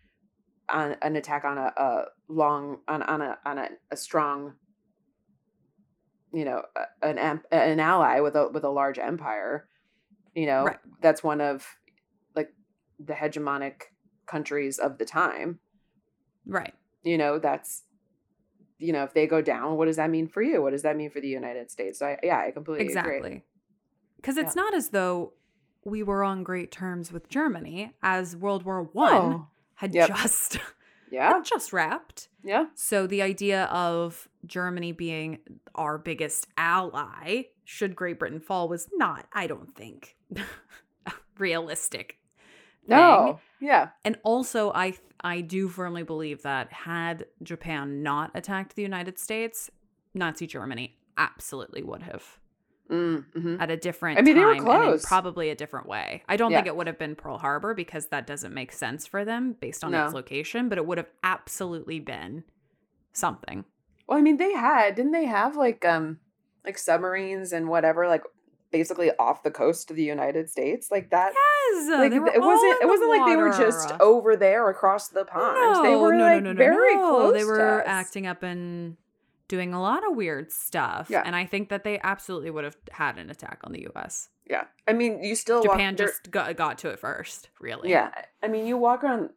on 0.74 0.96
an 1.02 1.16
attack 1.16 1.46
on 1.46 1.58
a, 1.58 1.72
a 1.78 2.04
long 2.28 2.80
on 2.88 3.02
on 3.04 3.22
a 3.22 3.38
on 3.46 3.58
a, 3.58 3.70
a 3.92 3.96
strong 3.98 4.54
you 6.34 6.44
know 6.46 6.64
an 7.02 7.18
an 7.52 7.80
ally 7.80 8.20
with 8.20 8.36
a 8.36 8.50
with 8.50 8.64
a 8.64 8.70
large 8.70 8.98
empire 9.00 9.68
you 10.36 10.46
know 10.46 10.66
Right. 10.66 10.80
that's 11.02 11.24
one 11.24 11.42
of 11.42 11.66
like 12.36 12.50
the 13.00 13.14
hegemonic 13.14 13.84
countries 14.26 14.80
of 14.80 14.98
the 14.98 15.06
time 15.06 15.60
Right. 16.46 16.74
you 17.04 17.18
know 17.18 17.40
that's 17.40 17.84
you 18.80 18.92
know, 18.92 19.04
if 19.04 19.14
they 19.14 19.28
go 19.28 19.42
down, 19.42 19.78
what 19.78 19.86
does 19.86 19.96
that 19.96 20.10
mean 20.10 20.28
for 20.28 20.42
you? 20.42 20.62
What 20.62 20.72
does 20.72 20.82
that 20.82 20.98
mean 20.98 21.10
for 21.10 21.22
the 21.22 21.28
United 21.30 21.72
States? 21.72 22.00
So 22.00 22.08
I, 22.08 22.18
yeah, 22.22 22.40
I 22.40 22.52
completely 22.52 22.88
agree. 22.88 23.00
Exactly. 23.00 23.44
Because 24.18 24.36
it's 24.36 24.58
not 24.58 24.74
as 24.74 24.90
though 24.90 25.34
we 25.86 26.04
were 26.04 26.22
on 26.22 26.44
great 26.44 26.70
terms 26.70 27.10
with 27.10 27.30
Germany 27.30 27.94
as 28.02 28.36
World 28.36 28.64
War 28.64 28.84
One 28.92 29.14
Oh. 29.16 29.48
Had 29.76 29.94
Yep. 29.94 30.08
just 30.10 30.58
Yeah. 31.12 31.34
had 31.34 31.46
just 31.46 31.72
wrapped. 31.74 32.30
Yeah. 32.44 32.66
So 32.76 33.06
the 33.08 33.22
idea 33.22 33.66
of 33.66 34.28
Germany 34.46 34.92
being 34.92 35.40
our 35.76 35.98
biggest 35.98 36.48
ally 36.58 37.44
should 37.66 37.96
Great 37.96 38.18
Britain 38.20 38.40
fall 38.40 38.68
was 38.68 38.90
not, 38.94 39.28
I 39.32 39.48
don't 39.48 39.74
think, 39.76 40.16
realistic. 41.38 42.18
No. 42.88 43.40
Yeah. 43.62 43.90
And 44.04 44.18
also 44.24 44.72
I 44.74 44.96
I 45.22 45.40
do 45.42 45.70
firmly 45.70 46.04
believe 46.04 46.42
that 46.42 46.72
had 46.74 47.26
Japan 47.42 48.04
not 48.04 48.32
attacked 48.36 48.76
the 48.76 48.82
United 48.82 49.18
States, 49.18 49.70
Nazi 50.14 50.46
Germany 50.48 50.98
absolutely 51.18 51.82
would 51.84 52.02
have 52.04 52.40
Mm, 52.94 53.26
mhm. 53.36 53.62
at 53.62 53.72
a 53.72 53.78
different 53.78 54.20
I 54.20 54.22
mean, 54.22 54.36
they 54.36 54.46
were 54.46 54.54
in 54.54 54.64
close. 54.64 55.04
probably 55.06 55.50
a 55.50 55.56
different 55.56 55.88
way. 55.88 56.24
I 56.30 56.38
don't 56.38 56.52
Yeah. 56.52 56.58
think 56.58 56.68
it 56.68 56.76
would 56.76 56.88
have 56.88 57.00
been 57.00 57.16
Pearl 57.16 57.38
Harbor 57.40 57.74
because 57.74 58.08
that 58.08 58.28
doesn't 58.28 58.54
make 58.54 58.72
sense 58.72 59.08
for 59.08 59.26
them 59.26 59.54
based 59.60 59.84
on 59.84 59.92
No. 59.92 60.06
its 60.06 60.14
location, 60.14 60.70
but 60.70 60.78
it 60.78 60.86
would 60.86 60.98
have 61.00 61.10
absolutely 61.24 62.00
been 62.00 62.44
something. 63.14 63.66
Well, 64.08 64.18
I 64.18 64.22
mean, 64.22 64.38
they 64.38 64.54
had 64.54 64.96
didn't 64.96 65.12
they 65.12 65.26
have 65.26 65.56
like 65.56 65.84
um 65.86 66.20
like 66.66 66.78
submarines 66.78 67.52
and 67.54 67.68
whatever 67.68 68.08
like 68.08 68.24
basically 68.72 69.12
off 69.20 69.44
the 69.44 69.52
coast 69.52 69.92
of 69.92 69.96
the 69.98 70.04
United 70.04 70.50
States 70.50 70.90
like 70.92 71.10
that. 71.12 71.34
Yes, 71.34 71.90
Like 71.90 72.12
it 72.12 72.20
wasn't 72.42 72.82
it 72.82 72.88
wasn't 72.88 73.10
like 73.10 73.26
they 73.28 73.36
were 73.36 73.52
just 73.52 73.92
over 74.00 74.36
there 74.36 74.70
across 74.70 75.10
the 75.10 75.26
pond. 75.26 75.86
they 75.86 75.96
were 75.96 76.12
no, 76.14 76.18
no, 76.20 76.24
like 76.34 76.44
no, 76.44 76.54
no, 76.54 76.58
very 76.58 76.96
no. 76.96 77.10
close. 77.10 77.34
They 77.34 77.46
were 77.46 77.84
acting 77.88 78.26
up 78.28 78.42
and 78.44 78.98
doing 79.48 79.74
a 79.74 79.82
lot 79.82 80.08
of 80.08 80.16
weird 80.16 80.52
stuff. 80.52 81.08
Yeah. 81.10 81.24
And 81.26 81.36
I 81.36 81.46
think 81.46 81.70
that 81.70 81.84
they 81.84 82.00
absolutely 82.02 82.50
would 82.50 82.64
have 82.64 82.78
had 82.92 83.18
an 83.18 83.30
attack 83.30 83.60
on 83.64 83.72
the 83.72 83.88
US. 83.94 84.30
Yeah. 84.50 84.66
I 84.88 84.94
mean, 84.94 85.24
you 85.24 85.36
still 85.36 85.64
Japan 85.64 85.96
there- 85.96 86.08
just 86.08 86.32
got, 86.32 86.56
got 86.56 86.78
to 86.80 86.90
it 86.90 87.00
first, 87.00 87.50
really. 87.60 87.90
Yeah. 87.90 88.12
I 88.42 88.48
mean, 88.48 88.66
you 88.66 88.78
walk 88.78 89.04
around 89.04 89.30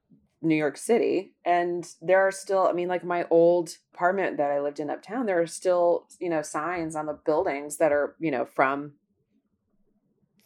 New 0.42 0.54
York 0.54 0.76
City 0.76 1.34
and 1.44 1.86
there 2.00 2.20
are 2.20 2.30
still, 2.32 2.66
I 2.66 2.72
mean, 2.72 2.88
like 2.88 3.04
my 3.04 3.26
old 3.30 3.70
apartment 3.94 4.36
that 4.36 4.50
I 4.50 4.60
lived 4.60 4.80
in 4.80 4.90
uptown, 4.90 5.26
there 5.26 5.40
are 5.40 5.46
still, 5.46 6.06
you 6.20 6.28
know, 6.28 6.42
signs 6.42 6.94
on 6.94 7.06
the 7.06 7.18
buildings 7.24 7.78
that 7.78 7.92
are, 7.92 8.14
you 8.20 8.30
know, 8.30 8.44
from 8.44 8.92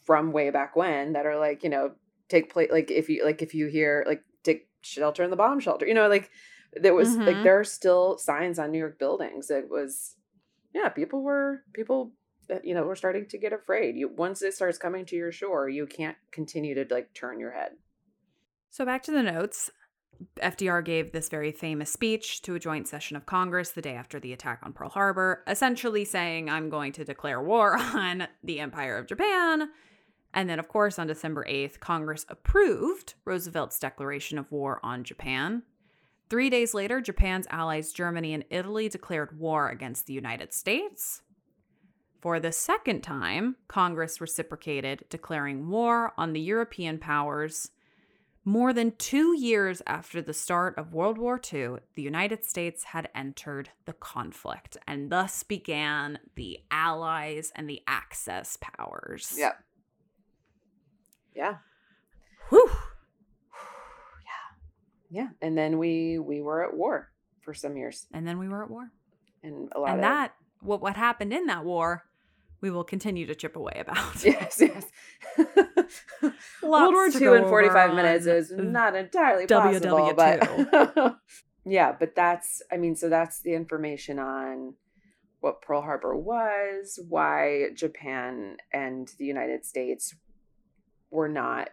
from 0.06 0.32
way 0.32 0.50
back 0.50 0.74
when 0.74 1.12
that 1.12 1.26
are 1.26 1.38
like, 1.38 1.62
you 1.62 1.70
know, 1.70 1.92
take 2.28 2.52
place 2.52 2.70
like 2.70 2.90
if 2.90 3.08
you 3.08 3.24
like 3.24 3.42
if 3.42 3.54
you 3.54 3.66
hear 3.66 4.04
like 4.06 4.22
take 4.42 4.68
shelter 4.80 5.22
in 5.22 5.30
the 5.30 5.36
bomb 5.36 5.60
shelter, 5.60 5.86
you 5.86 5.94
know, 5.94 6.08
like 6.08 6.30
there 6.74 6.94
was 6.94 7.16
like 7.16 7.36
Mhm. 7.36 7.42
there 7.44 7.58
are 7.58 7.64
still 7.64 8.18
signs 8.18 8.58
on 8.58 8.70
New 8.70 8.78
York 8.78 8.98
buildings. 8.98 9.50
It 9.50 9.68
was 9.68 10.16
yeah, 10.74 10.88
people 10.88 11.22
were 11.22 11.62
people 11.72 12.12
you 12.64 12.74
know 12.74 12.82
were 12.84 12.96
starting 12.96 13.26
to 13.26 13.38
get 13.38 13.52
afraid. 13.52 13.96
You 13.96 14.08
once 14.08 14.42
it 14.42 14.54
starts 14.54 14.78
coming 14.78 15.04
to 15.06 15.16
your 15.16 15.32
shore, 15.32 15.68
you 15.68 15.86
can't 15.86 16.16
continue 16.30 16.74
to 16.74 16.86
like 16.92 17.12
turn 17.14 17.38
your 17.40 17.52
head. 17.52 17.72
So 18.70 18.84
back 18.84 19.02
to 19.04 19.10
the 19.12 19.22
notes. 19.22 19.70
FDR 20.42 20.82
gave 20.84 21.12
this 21.12 21.30
very 21.30 21.50
famous 21.50 21.90
speech 21.90 22.42
to 22.42 22.54
a 22.54 22.58
joint 22.58 22.86
session 22.86 23.16
of 23.16 23.24
Congress 23.24 23.70
the 23.70 23.80
day 23.80 23.94
after 23.94 24.20
the 24.20 24.34
attack 24.34 24.60
on 24.62 24.74
Pearl 24.74 24.90
Harbor, 24.90 25.42
essentially 25.46 26.04
saying, 26.04 26.50
I'm 26.50 26.68
going 26.68 26.92
to 26.92 27.04
declare 27.06 27.40
war 27.42 27.74
on 27.78 28.28
the 28.44 28.60
Empire 28.60 28.98
of 28.98 29.06
Japan. 29.06 29.70
And 30.34 30.48
then, 30.50 30.58
of 30.58 30.68
course, 30.68 30.98
on 30.98 31.06
December 31.06 31.46
8th, 31.48 31.80
Congress 31.80 32.26
approved 32.28 33.14
Roosevelt's 33.24 33.78
declaration 33.78 34.36
of 34.38 34.52
war 34.52 34.78
on 34.82 35.04
Japan. 35.04 35.62
Three 36.30 36.48
days 36.48 36.74
later, 36.74 37.00
Japan's 37.00 37.48
allies 37.50 37.92
Germany 37.92 38.32
and 38.32 38.44
Italy 38.50 38.88
declared 38.88 39.36
war 39.36 39.68
against 39.68 40.06
the 40.06 40.12
United 40.12 40.52
States. 40.54 41.22
For 42.20 42.38
the 42.38 42.52
second 42.52 43.02
time, 43.02 43.56
Congress 43.66 44.20
reciprocated, 44.20 45.04
declaring 45.10 45.68
war 45.68 46.12
on 46.16 46.32
the 46.32 46.40
European 46.40 46.98
powers. 46.98 47.72
More 48.44 48.72
than 48.72 48.92
two 48.92 49.36
years 49.36 49.82
after 49.86 50.22
the 50.22 50.32
start 50.32 50.78
of 50.78 50.94
World 50.94 51.18
War 51.18 51.40
II, 51.52 51.76
the 51.94 52.02
United 52.02 52.44
States 52.44 52.84
had 52.84 53.08
entered 53.14 53.70
the 53.86 53.92
conflict, 53.92 54.76
and 54.86 55.10
thus 55.10 55.42
began 55.42 56.20
the 56.36 56.60
Allies 56.70 57.52
and 57.56 57.68
the 57.68 57.82
Axis 57.86 58.56
powers. 58.60 59.34
Yeah. 59.36 59.54
Yeah. 61.34 61.56
Yeah. 65.10 65.28
And 65.42 65.58
then 65.58 65.78
we 65.78 66.18
we 66.18 66.40
were 66.40 66.64
at 66.64 66.76
war 66.76 67.10
for 67.40 67.54
some 67.54 67.76
years. 67.76 68.06
And 68.12 68.26
then 68.26 68.38
we 68.38 68.48
were 68.48 68.62
at 68.62 68.70
war. 68.70 68.90
And 69.42 69.68
a 69.74 69.80
lot 69.80 69.90
And 69.90 69.98
of 70.00 70.02
that, 70.02 70.34
what, 70.60 70.80
what 70.82 70.96
happened 70.96 71.32
in 71.32 71.46
that 71.46 71.64
war, 71.64 72.04
we 72.60 72.70
will 72.70 72.84
continue 72.84 73.26
to 73.26 73.34
chip 73.34 73.56
away 73.56 73.78
about. 73.80 74.24
Yes, 74.24 74.60
yes. 74.60 74.86
World 76.62 76.94
War 76.94 77.06
II 77.08 77.38
in 77.38 77.48
45 77.48 77.94
minutes 77.94 78.26
is 78.26 78.52
not 78.52 78.94
entirely 78.94 79.46
possible. 79.46 79.98
WW2. 79.98 80.70
But 80.70 81.16
yeah, 81.64 81.96
but 81.98 82.14
that's, 82.14 82.62
I 82.70 82.76
mean, 82.76 82.96
so 82.96 83.08
that's 83.08 83.40
the 83.40 83.54
information 83.54 84.18
on 84.18 84.74
what 85.40 85.62
Pearl 85.62 85.80
Harbor 85.80 86.14
was, 86.14 86.98
why 87.08 87.70
Japan 87.74 88.58
and 88.72 89.10
the 89.18 89.24
United 89.24 89.64
States 89.64 90.14
were 91.10 91.28
not 91.28 91.70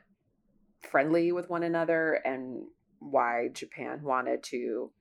friendly 0.90 1.34
with 1.34 1.50
one 1.50 1.64
another, 1.64 2.14
and 2.14 2.64
why 3.00 3.50
Japan 3.54 4.02
wanted 4.04 4.44
to 4.44 4.92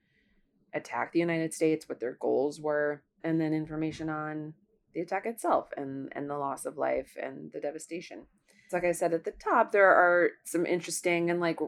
attack 0.73 1.11
the 1.11 1.19
United 1.19 1.53
States, 1.53 1.87
what 1.87 1.99
their 1.99 2.17
goals 2.19 2.59
were, 2.59 3.03
and 3.23 3.39
then 3.39 3.53
information 3.53 4.09
on 4.09 4.53
the 4.93 5.01
attack 5.01 5.25
itself 5.25 5.69
and 5.77 6.11
and 6.13 6.29
the 6.29 6.37
loss 6.37 6.65
of 6.65 6.77
life 6.77 7.15
and 7.21 7.51
the 7.51 7.59
devastation. 7.59 8.25
So 8.69 8.77
like 8.77 8.85
I 8.85 8.91
said 8.91 9.13
at 9.13 9.23
the 9.23 9.31
top, 9.31 9.71
there 9.71 9.89
are 9.89 10.31
some 10.43 10.65
interesting 10.65 11.29
and 11.29 11.39
like 11.39 11.59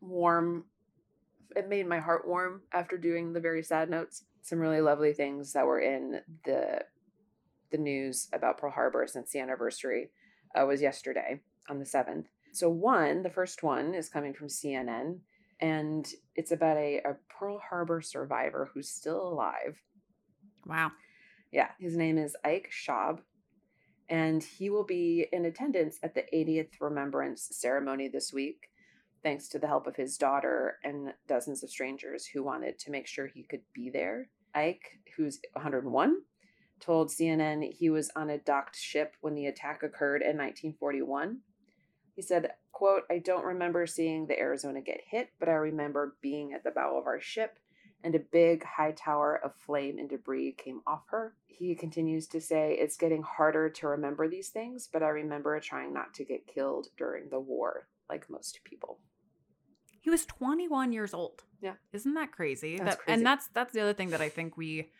warm. 0.00 0.64
It 1.54 1.68
made 1.68 1.86
my 1.86 2.00
heart 2.00 2.26
warm 2.26 2.62
after 2.72 2.96
doing 2.96 3.32
the 3.32 3.40
very 3.40 3.62
sad 3.62 3.90
notes. 3.90 4.24
Some 4.42 4.58
really 4.58 4.80
lovely 4.80 5.12
things 5.12 5.52
that 5.52 5.66
were 5.66 5.80
in 5.80 6.20
the 6.44 6.84
the 7.70 7.78
news 7.78 8.28
about 8.32 8.58
Pearl 8.58 8.70
Harbor 8.70 9.06
since 9.06 9.32
the 9.32 9.40
anniversary 9.40 10.10
uh, 10.54 10.64
was 10.64 10.80
yesterday 10.80 11.40
on 11.68 11.78
the 11.78 11.86
seventh. 11.86 12.28
So 12.52 12.70
one, 12.70 13.22
the 13.22 13.30
first 13.30 13.62
one 13.62 13.94
is 13.94 14.08
coming 14.08 14.32
from 14.32 14.48
CNN, 14.48 15.18
and 15.60 16.06
it's 16.34 16.52
about 16.52 16.76
a, 16.76 16.98
a 16.98 17.16
Pearl 17.28 17.58
Harbor 17.58 18.00
survivor 18.00 18.70
who's 18.72 18.88
still 18.88 19.28
alive. 19.28 19.80
Wow. 20.66 20.92
Yeah, 21.52 21.68
his 21.78 21.96
name 21.96 22.18
is 22.18 22.36
Ike 22.44 22.68
Schab, 22.70 23.22
and 24.08 24.42
he 24.42 24.68
will 24.70 24.84
be 24.84 25.26
in 25.32 25.44
attendance 25.44 25.98
at 26.02 26.14
the 26.14 26.24
80th 26.32 26.80
Remembrance 26.80 27.48
ceremony 27.52 28.08
this 28.08 28.32
week, 28.32 28.68
thanks 29.22 29.48
to 29.48 29.58
the 29.58 29.66
help 29.66 29.86
of 29.86 29.96
his 29.96 30.16
daughter 30.16 30.78
and 30.84 31.14
dozens 31.26 31.62
of 31.62 31.70
strangers 31.70 32.26
who 32.26 32.42
wanted 32.42 32.78
to 32.80 32.90
make 32.90 33.06
sure 33.06 33.26
he 33.26 33.44
could 33.44 33.62
be 33.74 33.90
there. 33.90 34.28
Ike, 34.54 35.00
who's 35.16 35.38
101, 35.52 36.16
told 36.80 37.08
CNN 37.08 37.72
he 37.72 37.90
was 37.90 38.10
on 38.16 38.30
a 38.30 38.38
docked 38.38 38.76
ship 38.76 39.14
when 39.20 39.34
the 39.34 39.46
attack 39.46 39.82
occurred 39.82 40.22
in 40.22 40.36
1941. 40.36 41.38
He 42.16 42.22
said, 42.22 42.52
quote, 42.72 43.02
I 43.10 43.18
don't 43.18 43.44
remember 43.44 43.86
seeing 43.86 44.26
the 44.26 44.38
Arizona 44.38 44.80
get 44.80 45.02
hit, 45.06 45.28
but 45.38 45.50
I 45.50 45.52
remember 45.52 46.16
being 46.22 46.54
at 46.54 46.64
the 46.64 46.70
bow 46.70 46.98
of 46.98 47.06
our 47.06 47.20
ship 47.20 47.58
and 48.02 48.14
a 48.14 48.18
big 48.18 48.64
high 48.64 48.92
tower 48.92 49.38
of 49.44 49.54
flame 49.54 49.98
and 49.98 50.08
debris 50.08 50.56
came 50.56 50.80
off 50.86 51.02
her. 51.10 51.34
He 51.46 51.74
continues 51.74 52.26
to 52.28 52.40
say, 52.40 52.76
It's 52.80 52.96
getting 52.96 53.22
harder 53.22 53.68
to 53.68 53.88
remember 53.88 54.28
these 54.28 54.48
things, 54.48 54.88
but 54.90 55.02
I 55.02 55.08
remember 55.08 55.60
trying 55.60 55.92
not 55.92 56.14
to 56.14 56.24
get 56.24 56.46
killed 56.46 56.88
during 56.96 57.28
the 57.28 57.40
war, 57.40 57.86
like 58.08 58.30
most 58.30 58.60
people. 58.64 58.98
He 60.00 60.08
was 60.08 60.24
21 60.24 60.92
years 60.92 61.12
old. 61.12 61.42
Yeah. 61.60 61.74
Isn't 61.92 62.14
that 62.14 62.32
crazy? 62.32 62.78
That's 62.78 62.96
that, 62.96 63.04
crazy. 63.04 63.14
And 63.14 63.26
that's 63.26 63.48
that's 63.48 63.72
the 63.72 63.80
other 63.80 63.94
thing 63.94 64.10
that 64.10 64.20
I 64.22 64.28
think 64.30 64.56
we 64.56 64.90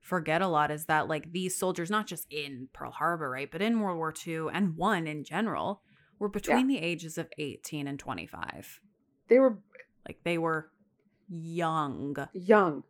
forget 0.00 0.40
a 0.40 0.48
lot 0.48 0.70
is 0.70 0.86
that 0.86 1.08
like 1.08 1.32
these 1.32 1.56
soldiers, 1.56 1.90
not 1.90 2.06
just 2.06 2.26
in 2.30 2.68
Pearl 2.72 2.92
Harbor, 2.92 3.28
right, 3.28 3.50
but 3.50 3.60
in 3.60 3.80
World 3.80 3.98
War 3.98 4.14
II 4.26 4.46
and 4.52 4.76
one 4.76 5.06
in 5.06 5.24
general, 5.24 5.82
were 6.22 6.28
between 6.28 6.68
the 6.68 6.78
ages 6.78 7.18
of 7.18 7.28
18 7.36 7.88
and 7.88 7.98
25. 7.98 8.80
They 9.28 9.40
were 9.40 9.58
Like 10.06 10.20
they 10.24 10.38
were 10.38 10.70
young. 11.28 12.16
young. 12.32 12.84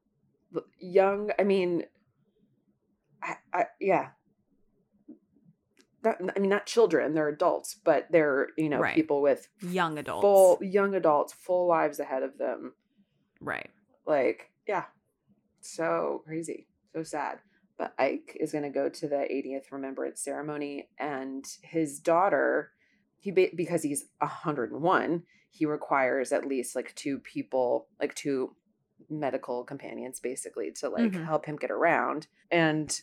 Young, 0.79 1.31
I 1.39 1.45
mean, 1.45 1.85
I, 3.23 3.37
I 3.55 3.65
yeah. 3.81 4.11
Not, 6.05 6.17
I 6.37 6.41
mean, 6.41 6.51
not 6.51 6.67
children, 6.67 7.15
they're 7.15 7.29
adults, 7.29 7.77
but 7.83 8.09
they're, 8.11 8.49
you 8.59 8.69
know, 8.69 8.81
Right. 8.81 8.95
people 8.95 9.23
with 9.23 9.49
Young 9.61 9.99
adults. 9.99 10.23
full, 10.23 10.59
young 10.61 10.95
adults, 10.97 11.33
full 11.33 11.69
lives 11.69 12.01
ahead 12.01 12.23
of 12.25 12.37
them. 12.39 12.73
Right. 13.41 13.71
Like, 14.05 14.51
yeah, 14.67 14.87
so 15.61 16.23
crazy, 16.27 16.67
so 16.93 17.03
sad. 17.05 17.39
But 17.79 17.95
Ike 17.99 18.37
is 18.41 18.51
going 18.53 18.65
to 18.65 18.71
go 18.71 18.89
to 18.89 19.09
the 19.09 19.17
80th 19.31 19.71
remembrance 19.73 20.21
ceremony, 20.21 20.89
and 20.99 21.47
his 21.63 22.01
daughter, 22.01 22.73
he 23.23 23.31
because 23.31 23.83
he's 23.83 24.05
101, 24.19 25.23
he 25.51 25.65
requires 25.65 26.33
at 26.33 26.45
least 26.47 26.77
like 26.77 26.95
two 26.95 27.19
people, 27.19 27.87
like 28.01 28.15
two 28.15 28.55
medical 29.09 29.65
companions 29.65 30.21
basically 30.21 30.71
to 30.73 30.89
like 30.89 31.13
Mhm. 31.13 31.25
help 31.25 31.45
him 31.47 31.57
get 31.57 31.71
around 31.71 32.27
and 32.51 33.01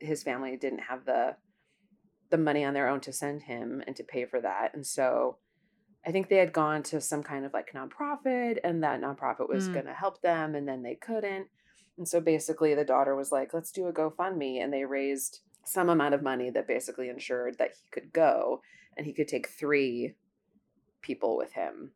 his 0.00 0.22
family 0.22 0.56
didn't 0.56 0.78
have 0.90 1.04
the 1.04 1.36
the 2.30 2.38
money 2.38 2.64
on 2.64 2.72
their 2.74 2.88
own 2.88 3.00
to 3.00 3.12
send 3.12 3.42
him 3.42 3.82
and 3.86 3.94
to 3.96 4.02
pay 4.04 4.24
for 4.24 4.40
that 4.40 4.72
and 4.74 4.86
so 4.86 5.36
i 6.06 6.10
think 6.10 6.28
they 6.28 6.38
had 6.38 6.52
gone 6.52 6.82
to 6.82 6.98
some 7.00 7.22
kind 7.22 7.44
of 7.44 7.52
like 7.52 7.72
nonprofit 7.74 8.58
and 8.64 8.82
that 8.82 9.00
nonprofit 9.02 9.48
was 9.50 9.68
Mm. 9.68 9.74
going 9.74 9.86
to 9.86 9.92
help 9.94 10.22
them 10.22 10.54
and 10.54 10.66
then 10.66 10.82
they 10.82 10.94
couldn't 10.94 11.48
and 11.98 12.08
so 12.08 12.20
basically 12.20 12.74
the 12.74 12.84
daughter 12.84 13.14
was 13.14 13.30
like 13.30 13.52
let's 13.52 13.70
do 13.72 13.86
a 13.86 13.92
gofundme 13.92 14.62
and 14.62 14.72
they 14.72 14.84
raised 14.86 15.40
some 15.64 15.90
amount 15.90 16.14
of 16.14 16.22
money 16.22 16.48
that 16.50 16.66
basically 16.66 17.10
ensured 17.10 17.58
that 17.58 17.72
he 17.72 17.88
could 17.90 18.12
go 18.14 18.62
and 18.98 19.06
he 19.06 19.12
could 19.14 19.28
take 19.28 19.48
three 19.48 20.14
people 21.00 21.36
with 21.36 21.52
him 21.52 21.92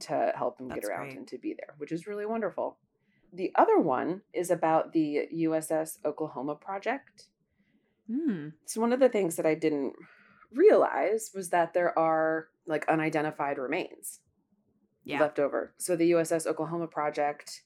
to 0.00 0.32
help 0.34 0.58
him 0.58 0.68
That's 0.68 0.80
get 0.80 0.88
around 0.90 1.08
great. 1.10 1.18
and 1.18 1.28
to 1.28 1.38
be 1.38 1.54
there, 1.54 1.74
which 1.78 1.92
is 1.92 2.06
really 2.06 2.26
wonderful. 2.26 2.78
The 3.32 3.52
other 3.54 3.78
one 3.78 4.22
is 4.32 4.50
about 4.50 4.92
the 4.92 5.28
USS 5.32 5.98
Oklahoma 6.04 6.56
project. 6.56 7.26
Hmm. 8.10 8.48
So 8.64 8.80
one 8.80 8.92
of 8.92 8.98
the 8.98 9.08
things 9.10 9.36
that 9.36 9.46
I 9.46 9.54
didn't 9.54 9.92
realize 10.52 11.30
was 11.34 11.50
that 11.50 11.74
there 11.74 11.96
are 11.96 12.48
like 12.66 12.88
unidentified 12.88 13.58
remains 13.58 14.20
Yeah. 15.04 15.20
left 15.20 15.38
over. 15.38 15.74
So 15.76 15.94
the 15.94 16.10
USS 16.12 16.46
Oklahoma 16.46 16.88
project 16.88 17.62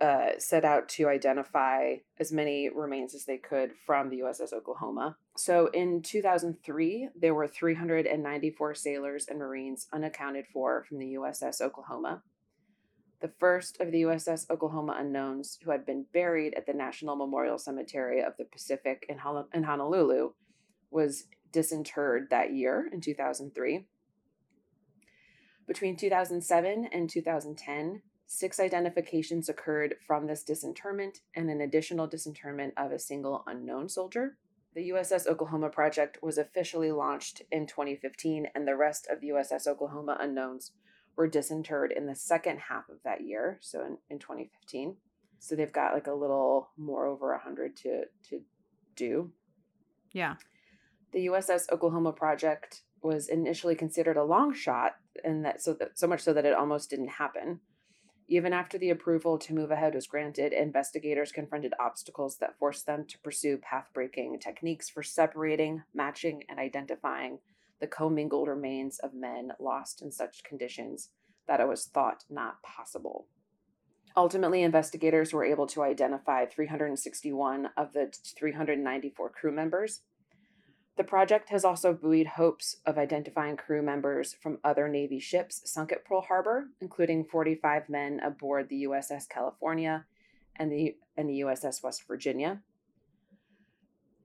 uh, 0.00 0.30
set 0.38 0.64
out 0.64 0.88
to 0.90 1.08
identify 1.08 1.96
as 2.18 2.32
many 2.32 2.68
remains 2.68 3.14
as 3.14 3.24
they 3.24 3.38
could 3.38 3.72
from 3.86 4.10
the 4.10 4.20
USS 4.20 4.52
Oklahoma. 4.52 5.16
So 5.36 5.68
in 5.68 6.02
2003, 6.02 7.10
there 7.18 7.34
were 7.34 7.48
394 7.48 8.74
sailors 8.74 9.26
and 9.28 9.38
Marines 9.38 9.86
unaccounted 9.92 10.46
for 10.52 10.84
from 10.84 10.98
the 10.98 11.14
USS 11.14 11.60
Oklahoma. 11.60 12.22
The 13.20 13.32
first 13.40 13.80
of 13.80 13.92
the 13.92 14.02
USS 14.02 14.50
Oklahoma 14.50 14.96
unknowns 14.98 15.58
who 15.64 15.70
had 15.70 15.86
been 15.86 16.04
buried 16.12 16.54
at 16.54 16.66
the 16.66 16.74
National 16.74 17.16
Memorial 17.16 17.58
Cemetery 17.58 18.22
of 18.22 18.34
the 18.36 18.44
Pacific 18.44 19.06
in, 19.08 19.18
Hol- 19.18 19.48
in 19.54 19.62
Honolulu 19.62 20.32
was 20.90 21.24
disinterred 21.50 22.28
that 22.30 22.52
year 22.52 22.88
in 22.92 23.00
2003. 23.00 23.86
Between 25.66 25.96
2007 25.96 26.88
and 26.92 27.10
2010, 27.10 28.02
six 28.26 28.58
identifications 28.58 29.48
occurred 29.48 29.96
from 30.06 30.26
this 30.26 30.42
disinterment 30.42 31.20
and 31.34 31.48
an 31.48 31.60
additional 31.60 32.06
disinterment 32.06 32.74
of 32.76 32.90
a 32.90 32.98
single 32.98 33.44
unknown 33.46 33.88
soldier. 33.88 34.36
The 34.74 34.90
USS 34.90 35.26
Oklahoma 35.26 35.70
project 35.70 36.18
was 36.22 36.36
officially 36.36 36.92
launched 36.92 37.42
in 37.50 37.66
2015, 37.66 38.48
and 38.54 38.68
the 38.68 38.76
rest 38.76 39.06
of 39.10 39.20
the 39.20 39.28
USS 39.28 39.66
Oklahoma 39.66 40.18
unknowns 40.20 40.72
were 41.16 41.26
disinterred 41.26 41.92
in 41.92 42.06
the 42.06 42.14
second 42.14 42.58
half 42.68 42.88
of 42.90 42.98
that 43.02 43.22
year, 43.22 43.58
so 43.62 43.80
in, 43.80 43.96
in 44.10 44.18
2015. 44.18 44.96
So 45.38 45.54
they've 45.54 45.72
got 45.72 45.94
like 45.94 46.08
a 46.08 46.12
little 46.12 46.70
more 46.76 47.06
over 47.06 47.30
100 47.30 47.76
to, 47.78 48.02
to 48.28 48.42
do. 48.96 49.32
Yeah. 50.12 50.34
The 51.12 51.26
USS 51.26 51.70
Oklahoma 51.70 52.12
project 52.12 52.82
was 53.02 53.28
initially 53.28 53.76
considered 53.76 54.16
a 54.16 54.24
long 54.24 54.52
shot, 54.52 54.96
and 55.24 55.44
that 55.44 55.62
so 55.62 55.72
that 55.74 55.98
so 55.98 56.06
much 56.06 56.20
so 56.20 56.32
that 56.32 56.44
it 56.44 56.54
almost 56.54 56.90
didn't 56.90 57.08
happen. 57.08 57.60
Even 58.28 58.52
after 58.52 58.76
the 58.76 58.90
approval 58.90 59.38
to 59.38 59.54
move 59.54 59.70
ahead 59.70 59.94
was 59.94 60.08
granted, 60.08 60.52
investigators 60.52 61.30
confronted 61.30 61.72
obstacles 61.78 62.38
that 62.38 62.58
forced 62.58 62.84
them 62.84 63.04
to 63.06 63.18
pursue 63.20 63.56
path 63.56 63.88
breaking 63.94 64.38
techniques 64.40 64.90
for 64.90 65.02
separating, 65.02 65.84
matching, 65.94 66.42
and 66.48 66.58
identifying 66.58 67.38
the 67.80 67.86
commingled 67.86 68.48
remains 68.48 68.98
of 68.98 69.14
men 69.14 69.52
lost 69.60 70.02
in 70.02 70.10
such 70.10 70.42
conditions 70.42 71.10
that 71.46 71.60
it 71.60 71.68
was 71.68 71.86
thought 71.86 72.24
not 72.28 72.62
possible. 72.62 73.26
Ultimately, 74.16 74.62
investigators 74.62 75.32
were 75.32 75.44
able 75.44 75.66
to 75.68 75.82
identify 75.82 76.46
361 76.46 77.68
of 77.76 77.92
the 77.92 78.10
394 78.36 79.28
crew 79.30 79.52
members. 79.52 80.00
The 80.96 81.04
project 81.04 81.50
has 81.50 81.64
also 81.64 81.92
buoyed 81.92 82.26
hopes 82.26 82.76
of 82.86 82.96
identifying 82.96 83.58
crew 83.58 83.82
members 83.82 84.34
from 84.34 84.58
other 84.64 84.88
Navy 84.88 85.18
ships 85.18 85.60
sunk 85.70 85.92
at 85.92 86.06
Pearl 86.06 86.22
Harbor, 86.22 86.68
including 86.80 87.24
45 87.24 87.90
men 87.90 88.18
aboard 88.20 88.70
the 88.70 88.84
USS 88.84 89.28
California 89.28 90.06
and 90.56 90.72
the, 90.72 90.96
and 91.16 91.28
the 91.28 91.40
USS 91.40 91.82
West 91.82 92.04
Virginia. 92.08 92.62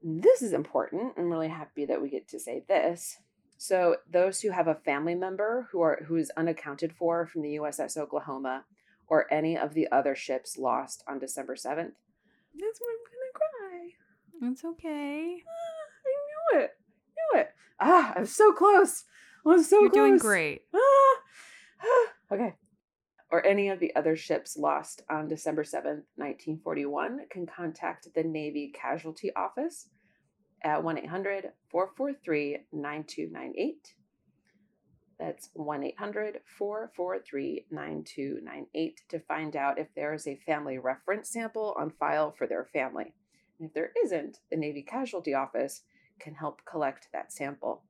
This 0.02 0.42
is 0.42 0.54
important. 0.54 1.14
I'm 1.18 1.30
really 1.30 1.50
happy 1.50 1.86
that 1.86 2.02
we 2.02 2.10
get 2.10 2.30
to 2.30 2.40
say 2.40 2.64
this. 2.68 3.18
So, 3.58 3.98
those 4.10 4.42
who 4.42 4.50
have 4.50 4.68
a 4.68 4.74
family 4.74 5.14
member 5.14 5.68
who 5.72 5.82
are 5.82 6.04
who 6.08 6.16
is 6.16 6.32
unaccounted 6.36 6.94
for 6.94 7.28
from 7.28 7.44
the 7.44 7.58
USS 7.58 7.96
Oklahoma 7.96 8.66
or 9.08 9.32
any 9.32 9.56
of 9.56 9.76
the 9.76 9.88
other 9.92 10.16
ships 10.16 10.58
lost 10.58 11.04
on 11.08 11.20
December 11.20 11.54
7th, 11.54 11.94
that's 12.56 12.80
when 12.82 12.90
I'm 12.90 13.06
gonna 13.06 13.36
cry. 13.36 14.50
It's 14.50 14.66
okay. 14.66 15.44
Ah. 15.48 15.71
Knew 16.52 16.60
it. 16.60 16.72
Knew 17.18 17.40
it. 17.40 17.50
Ah, 17.80 18.14
I 18.16 18.20
was 18.22 18.36
so 18.36 18.52
close. 18.52 19.06
I 19.46 19.50
was 19.50 19.70
so 19.70 19.78
close. 19.78 19.82
You're 19.82 19.90
close. 19.90 20.10
doing 20.10 20.18
great. 20.18 20.62
Ah, 20.74 21.16
ah. 21.82 22.08
okay. 22.34 22.56
Or 23.32 23.46
any 23.46 23.70
of 23.70 23.80
the 23.80 23.96
other 23.96 24.18
ships 24.18 24.58
lost 24.58 25.04
on 25.10 25.30
December 25.30 25.64
7th, 25.64 26.04
1941, 26.16 27.28
can 27.30 27.46
contact 27.46 28.10
the 28.14 28.24
Navy 28.24 28.74
Casualty 28.76 29.34
Office 29.36 29.88
at 30.64 30.84
1 30.84 30.98
800 30.98 31.52
443 31.70 32.58
9298. 32.74 33.96
That's 35.18 35.50
1 35.54 35.84
800 35.84 36.42
443 36.58 37.68
9298 37.72 39.02
to 39.10 39.20
find 39.20 39.56
out 39.56 39.80
if 39.80 39.88
there 39.96 40.14
is 40.14 40.28
a 40.28 40.36
family 40.46 40.78
reference 40.78 41.30
sample 41.30 41.76
on 41.78 41.92
file 41.92 42.32
for 42.32 42.48
their 42.48 42.66
family. 42.66 43.14
And 43.60 43.70
if 43.70 43.74
there 43.74 43.92
isn't, 44.04 44.40
the 44.50 44.58
Navy 44.58 44.82
Casualty 44.82 45.34
Office 45.34 45.84
can 46.22 46.34
help 46.36 46.62
collect 46.66 47.08
that 47.14 47.32
sample. 47.32 47.84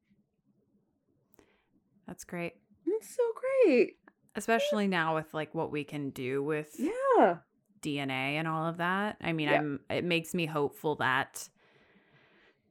That's 2.07 2.23
great. 2.23 2.53
That's 2.85 3.15
so 3.15 3.23
great. 3.65 3.97
Especially 4.35 4.87
now 4.87 5.15
with 5.15 5.33
like 5.33 5.53
what 5.53 5.71
we 5.71 5.83
can 5.83 6.09
do 6.09 6.43
with 6.43 6.75
Yeah. 6.77 7.37
DNA 7.81 8.35
and 8.37 8.47
all 8.47 8.65
of 8.67 8.77
that. 8.77 9.17
I 9.21 9.33
mean, 9.33 9.47
Yeah. 9.49 9.59
I'm 9.59 9.79
it 9.89 10.03
makes 10.03 10.33
me 10.33 10.45
hopeful 10.45 10.95
that 10.95 11.49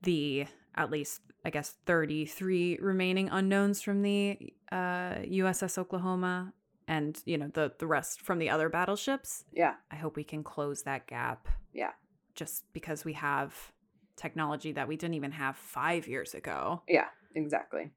the 0.02 0.46
at 0.74 0.90
least 0.90 1.20
I 1.44 1.50
guess 1.50 1.70
33 1.86 2.78
remaining 2.80 3.28
unknowns 3.30 3.82
from 3.82 4.02
the 4.02 4.52
uh, 4.70 5.16
USS 5.24 5.78
Oklahoma 5.78 6.52
and 6.86 7.20
you 7.24 7.38
know 7.38 7.48
the 7.48 7.72
the 7.78 7.86
rest 7.86 8.20
from 8.20 8.38
the 8.38 8.50
other 8.50 8.68
battleships. 8.68 9.44
Yeah. 9.52 9.74
I 9.90 9.96
hope 9.96 10.16
we 10.16 10.24
can 10.24 10.42
close 10.42 10.82
that 10.82 11.06
gap 11.06 11.48
Yeah. 11.72 11.92
just 12.34 12.64
because 12.72 13.04
we 13.04 13.14
have 13.14 13.72
technology 14.20 14.72
that 14.72 14.86
we 14.86 14.96
didn't 14.96 15.14
even 15.14 15.32
have 15.32 15.56
5 15.56 16.06
years 16.06 16.34
ago. 16.34 16.82
Yeah. 16.86 17.06
Exactly. 17.34 17.90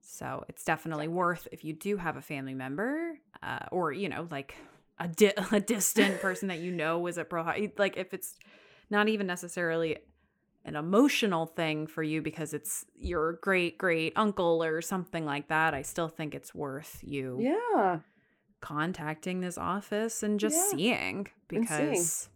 So 0.00 0.44
it's 0.48 0.64
definitely 0.64 1.08
worth 1.08 1.46
if 1.52 1.64
you 1.64 1.72
do 1.72 1.96
have 1.96 2.16
a 2.16 2.22
family 2.22 2.54
member, 2.54 3.18
uh, 3.42 3.66
or 3.70 3.92
you 3.92 4.08
know, 4.08 4.26
like 4.30 4.54
a 4.98 5.08
di- 5.08 5.34
a 5.52 5.60
distant 5.60 6.20
person 6.20 6.48
that 6.48 6.58
you 6.58 6.72
know 6.72 6.98
was 6.98 7.18
at 7.18 7.30
Harbor. 7.30 7.68
Like 7.78 7.96
if 7.96 8.14
it's 8.14 8.36
not 8.88 9.08
even 9.08 9.26
necessarily 9.26 9.98
an 10.64 10.74
emotional 10.74 11.46
thing 11.46 11.86
for 11.86 12.02
you 12.02 12.22
because 12.22 12.52
it's 12.54 12.84
your 12.94 13.34
great 13.42 13.78
great 13.78 14.12
uncle 14.16 14.64
or 14.64 14.80
something 14.82 15.24
like 15.24 15.48
that. 15.48 15.74
I 15.74 15.82
still 15.82 16.08
think 16.08 16.34
it's 16.34 16.54
worth 16.54 16.98
you 17.02 17.40
Yeah. 17.40 17.98
contacting 18.60 19.40
this 19.40 19.58
office 19.58 20.22
and 20.22 20.40
just 20.40 20.56
Yeah. 20.56 20.70
seeing 20.76 21.26
because. 21.48 22.28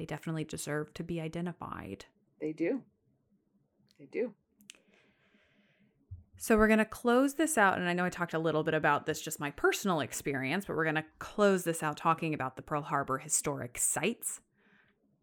They 0.00 0.06
definitely 0.06 0.44
deserve 0.44 0.94
to 0.94 1.02
be 1.02 1.20
identified. 1.20 2.06
They 2.40 2.54
do. 2.54 2.80
They 3.98 4.06
do. 4.06 4.32
So 6.38 6.56
we're 6.56 6.68
going 6.68 6.78
to 6.78 6.86
close 6.86 7.34
this 7.34 7.58
out. 7.58 7.76
And 7.76 7.86
I 7.86 7.92
know 7.92 8.06
I 8.06 8.08
talked 8.08 8.32
a 8.32 8.38
little 8.38 8.62
bit 8.62 8.72
about 8.72 9.04
this, 9.04 9.20
just 9.20 9.38
my 9.38 9.50
personal 9.50 10.00
experience, 10.00 10.64
but 10.64 10.74
we're 10.74 10.84
going 10.84 10.94
to 10.94 11.04
close 11.18 11.64
this 11.64 11.82
out 11.82 11.98
talking 11.98 12.32
about 12.32 12.56
the 12.56 12.62
Pearl 12.62 12.80
Harbor 12.80 13.18
historic 13.18 13.76
sites. 13.76 14.40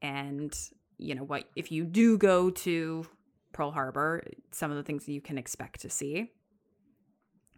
And, 0.04 0.56
you 1.00 1.16
know, 1.16 1.24
what 1.24 1.46
if 1.56 1.72
you 1.72 1.84
do 1.84 2.20
go 2.20 2.52
to 2.52 3.08
Pearl 3.54 3.72
Harbor, 3.72 4.24
some 4.52 4.70
of 4.70 4.78
the 4.78 4.84
things 4.84 5.08
that 5.08 5.12
you 5.12 5.22
can 5.22 5.40
expect 5.40 5.82
to 5.82 5.90
see. 5.90 6.34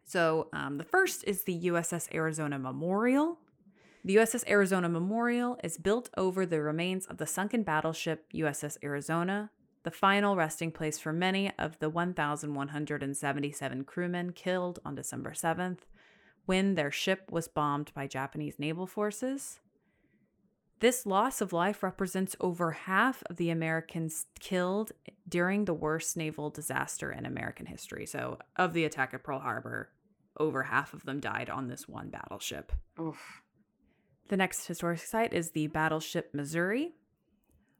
So 0.05 0.47
um, 0.53 0.77
the 0.77 0.85
first 0.85 1.25
is 1.27 1.43
the 1.43 1.65
USS 1.65 2.07
Arizona 2.15 2.57
Memorial. 2.57 3.39
The 4.03 4.15
USS 4.15 4.47
Arizona 4.49 4.87
Memorial 4.87 5.59
is 5.61 5.77
built 5.77 6.09
over 6.15 6.45
the 6.45 6.61
remains 6.61 7.05
of 7.05 7.17
the 7.17 7.25
sunken 7.25 7.63
battleship 7.63 8.25
USS 8.33 8.77
Arizona, 8.81 9.51
the 9.83 9.91
final 9.91 10.37
resting 10.37 10.71
place 10.71 10.97
for 10.97 11.11
many 11.11 11.51
of 11.59 11.77
the 11.79 11.89
1,177 11.89 13.83
crewmen 13.83 14.31
killed 14.31 14.79
on 14.85 14.95
December 14.95 15.31
7th 15.31 15.79
when 16.45 16.75
their 16.75 16.91
ship 16.91 17.29
was 17.29 17.49
bombed 17.49 17.93
by 17.93 18.07
Japanese 18.07 18.57
naval 18.57 18.87
forces. 18.87 19.59
This 20.79 21.05
loss 21.05 21.41
of 21.41 21.51
life 21.51 21.83
represents 21.83 22.37
over 22.39 22.71
half 22.71 23.21
of 23.29 23.35
the 23.35 23.49
Americans 23.49 24.27
killed 24.39 24.93
during 25.27 25.65
the 25.65 25.73
worst 25.73 26.15
naval 26.15 26.49
disaster 26.49 27.11
in 27.11 27.25
American 27.25 27.65
history. 27.65 28.05
So, 28.05 28.39
of 28.55 28.71
the 28.71 28.85
attack 28.85 29.13
at 29.13 29.23
Pearl 29.23 29.39
Harbor, 29.39 29.89
over 30.39 30.63
half 30.63 30.93
of 30.93 31.03
them 31.03 31.19
died 31.19 31.49
on 31.49 31.67
this 31.67 31.87
one 31.87 32.09
battleship. 32.09 32.71
Oof. 32.97 33.41
The 34.29 34.37
next 34.37 34.67
historic 34.67 34.99
site 34.99 35.33
is 35.33 35.51
the 35.51 35.67
battleship 35.67 36.33
Missouri. 36.33 36.93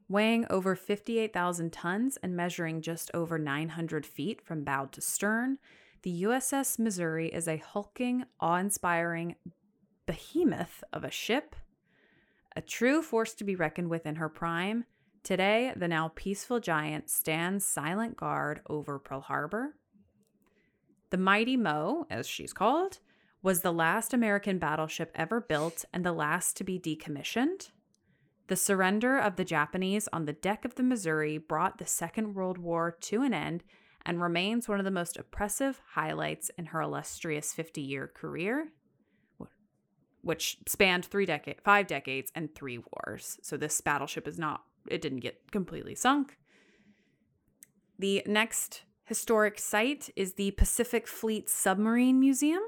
Weighing 0.08 0.46
over 0.50 0.74
58,000 0.74 1.72
tons 1.72 2.18
and 2.24 2.36
measuring 2.36 2.82
just 2.82 3.08
over 3.14 3.38
900 3.38 4.04
feet 4.04 4.42
from 4.42 4.64
bow 4.64 4.86
to 4.86 5.00
stern, 5.00 5.58
the 6.02 6.24
USS 6.24 6.76
Missouri 6.80 7.28
is 7.28 7.46
a 7.46 7.58
hulking, 7.58 8.24
awe 8.40 8.56
inspiring 8.56 9.36
behemoth 10.06 10.82
of 10.92 11.04
a 11.04 11.10
ship, 11.10 11.54
a 12.56 12.60
true 12.60 13.00
force 13.00 13.32
to 13.34 13.44
be 13.44 13.54
reckoned 13.54 13.88
with 13.88 14.04
in 14.04 14.16
her 14.16 14.28
prime. 14.28 14.86
Today, 15.22 15.72
the 15.76 15.86
now 15.86 16.10
peaceful 16.16 16.58
giant 16.58 17.08
stands 17.08 17.64
silent 17.64 18.16
guard 18.16 18.60
over 18.68 18.98
Pearl 18.98 19.20
Harbor. 19.20 19.76
The 21.10 21.18
Mighty 21.18 21.56
Mo, 21.56 22.08
as 22.10 22.26
she's 22.26 22.52
called, 22.52 22.98
was 23.42 23.62
the 23.62 23.72
last 23.72 24.12
American 24.12 24.58
battleship 24.58 25.10
ever 25.14 25.40
built 25.40 25.84
and 25.92 26.04
the 26.04 26.12
last 26.12 26.56
to 26.56 26.64
be 26.64 26.78
decommissioned. 26.78 27.70
The 28.48 28.56
surrender 28.56 29.16
of 29.16 29.36
the 29.36 29.44
Japanese 29.44 30.08
on 30.12 30.24
the 30.24 30.32
deck 30.32 30.64
of 30.64 30.74
the 30.74 30.82
Missouri 30.82 31.38
brought 31.38 31.78
the 31.78 31.86
Second 31.86 32.34
World 32.34 32.58
War 32.58 32.96
to 33.02 33.22
an 33.22 33.32
end 33.32 33.62
and 34.04 34.20
remains 34.20 34.68
one 34.68 34.78
of 34.78 34.84
the 34.84 34.90
most 34.90 35.16
oppressive 35.16 35.80
highlights 35.92 36.50
in 36.58 36.66
her 36.66 36.80
illustrious 36.80 37.52
50 37.52 37.80
year 37.80 38.10
career, 38.12 38.72
which 40.22 40.58
spanned 40.66 41.04
three 41.04 41.26
decades, 41.26 41.60
five 41.64 41.86
decades, 41.86 42.32
and 42.34 42.54
three 42.54 42.78
wars. 42.78 43.38
So 43.42 43.56
this 43.56 43.80
battleship 43.80 44.26
is 44.26 44.38
not, 44.38 44.64
it 44.88 45.00
didn't 45.00 45.20
get 45.20 45.50
completely 45.52 45.94
sunk. 45.94 46.36
The 47.98 48.22
next 48.26 48.82
historic 49.04 49.58
site 49.58 50.10
is 50.16 50.34
the 50.34 50.50
Pacific 50.52 51.06
Fleet 51.06 51.48
Submarine 51.48 52.18
Museum. 52.18 52.62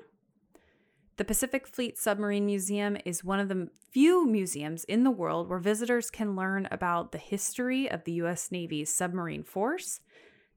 The 1.22 1.26
Pacific 1.26 1.68
Fleet 1.68 1.96
Submarine 1.96 2.44
Museum 2.46 2.96
is 3.04 3.22
one 3.22 3.38
of 3.38 3.48
the 3.48 3.68
few 3.92 4.26
museums 4.26 4.82
in 4.82 5.04
the 5.04 5.10
world 5.12 5.48
where 5.48 5.60
visitors 5.60 6.10
can 6.10 6.34
learn 6.34 6.66
about 6.72 7.12
the 7.12 7.18
history 7.18 7.88
of 7.88 8.02
the 8.02 8.10
U.S. 8.14 8.50
Navy's 8.50 8.92
submarine 8.92 9.44
force, 9.44 10.00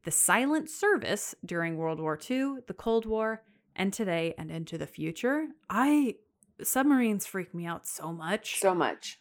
the 0.06 0.10
silent 0.10 0.72
service 0.72 1.36
during 1.46 1.78
World 1.78 2.00
War 2.00 2.18
II, 2.18 2.62
the 2.66 2.74
Cold 2.74 3.06
War, 3.06 3.44
and 3.76 3.94
today 3.94 4.34
and 4.40 4.50
into 4.50 4.76
the 4.80 4.88
future. 4.88 5.50
I 5.70 6.16
submarines 6.64 7.28
freak 7.28 7.54
me 7.54 7.68
out 7.68 7.86
so 7.86 8.12
much. 8.12 8.58
So 8.60 8.74
much. 8.74 9.20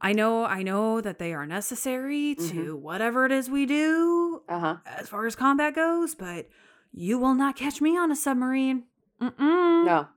I 0.00 0.12
know, 0.12 0.44
I 0.44 0.64
know 0.64 1.00
that 1.00 1.20
they 1.20 1.34
are 1.34 1.46
necessary 1.46 2.34
to 2.48 2.74
whatever 2.74 3.24
it 3.26 3.30
is 3.30 3.48
we 3.48 3.64
do 3.64 4.42
Uh-huh. 4.48 4.78
as 4.84 5.08
far 5.08 5.24
as 5.24 5.36
combat 5.36 5.76
goes, 5.76 6.16
but 6.16 6.48
you 6.90 7.16
will 7.16 7.34
not 7.34 7.54
catch 7.54 7.80
me 7.80 7.96
on 7.96 8.10
a 8.10 8.16
submarine. 8.16 8.86
Mm-mm. 9.22 9.84
No. 9.86 10.08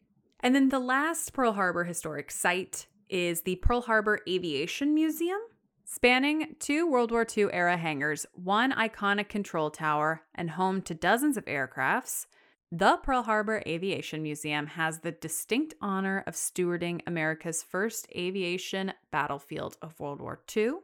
And 0.44 0.56
then 0.56 0.70
the 0.70 0.80
last 0.80 1.34
Pearl 1.34 1.54
Harbor 1.54 1.84
historic 1.84 2.32
site 2.32 2.88
is 3.10 3.42
the 3.42 3.58
Pearl 3.58 3.82
Harbor 3.82 4.20
Aviation 4.28 4.94
Museum, 4.96 5.40
spanning 5.86 6.56
two 6.60 6.90
World 6.90 7.12
War 7.12 7.28
II 7.38 7.54
era 7.54 7.78
hangars, 7.78 8.26
one 8.34 8.72
iconic 8.72 9.30
control 9.30 9.70
tower, 9.70 10.24
and 10.34 10.52
home 10.52 10.82
to 10.84 10.96
dozens 10.96 11.38
of 11.38 11.46
aircrafts. 11.46 12.26
The 12.72 12.98
Pearl 13.04 13.24
Harbor 13.24 13.62
Aviation 13.68 14.24
Museum 14.24 14.66
has 14.66 15.00
the 15.00 15.12
distinct 15.12 15.76
honor 15.82 16.24
of 16.26 16.36
stewarding 16.36 17.02
America's 17.06 17.62
first 17.62 18.08
aviation 18.16 18.94
battlefield 19.12 19.78
of 19.82 20.00
World 20.00 20.22
War 20.22 20.42
II. 20.56 20.76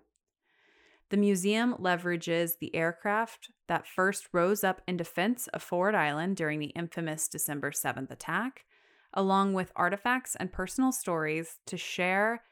The 1.10 1.18
museum 1.18 1.74
leverages 1.80 2.60
the 2.60 2.76
aircraft 2.76 3.50
that 3.68 3.88
first 3.88 4.28
rose 4.34 4.66
up 4.66 4.82
in 4.86 4.98
defense 4.98 5.48
of 5.48 5.64
Ford 5.64 5.96
Island 5.96 6.36
during 6.36 6.60
the 6.60 6.74
infamous 6.76 7.30
December 7.30 7.72
7th 7.72 8.12
attack, 8.12 8.66
along 9.14 9.54
with 9.54 9.72
artifacts 9.76 10.36
and 10.36 10.52
personal 10.52 10.92
stories 10.92 11.60
to 11.66 11.78
share 11.78 12.44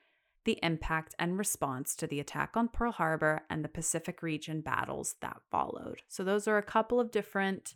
the 0.46 0.60
impact 0.62 1.16
and 1.18 1.38
response 1.38 1.96
to 1.96 2.08
the 2.08 2.20
attack 2.20 2.56
on 2.56 2.68
Pearl 2.68 2.92
Harbor 2.92 3.42
and 3.50 3.64
the 3.64 3.70
Pacific 3.70 4.22
region 4.22 4.62
battles 4.62 5.16
that 5.22 5.42
followed. 5.50 6.04
So, 6.08 6.24
those 6.24 6.48
are 6.48 6.58
a 6.58 6.64
couple 6.64 7.00
of 7.00 7.12
different 7.12 7.74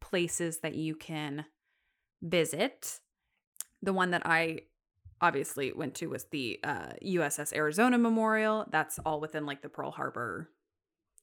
places 0.00 0.60
that 0.60 0.74
you 0.74 0.94
can 0.94 1.46
visit. 2.22 3.00
The 3.82 3.92
one 3.92 4.12
that 4.12 4.22
I 4.24 4.60
obviously 5.20 5.72
went 5.72 5.94
to 5.96 6.08
was 6.08 6.24
the 6.24 6.60
uh, 6.62 6.92
USS 7.04 7.52
Arizona 7.52 7.98
Memorial. 7.98 8.66
That's 8.70 8.98
all 9.04 9.20
within 9.20 9.46
like 9.46 9.62
the 9.62 9.68
Pearl 9.68 9.90
Harbor 9.90 10.50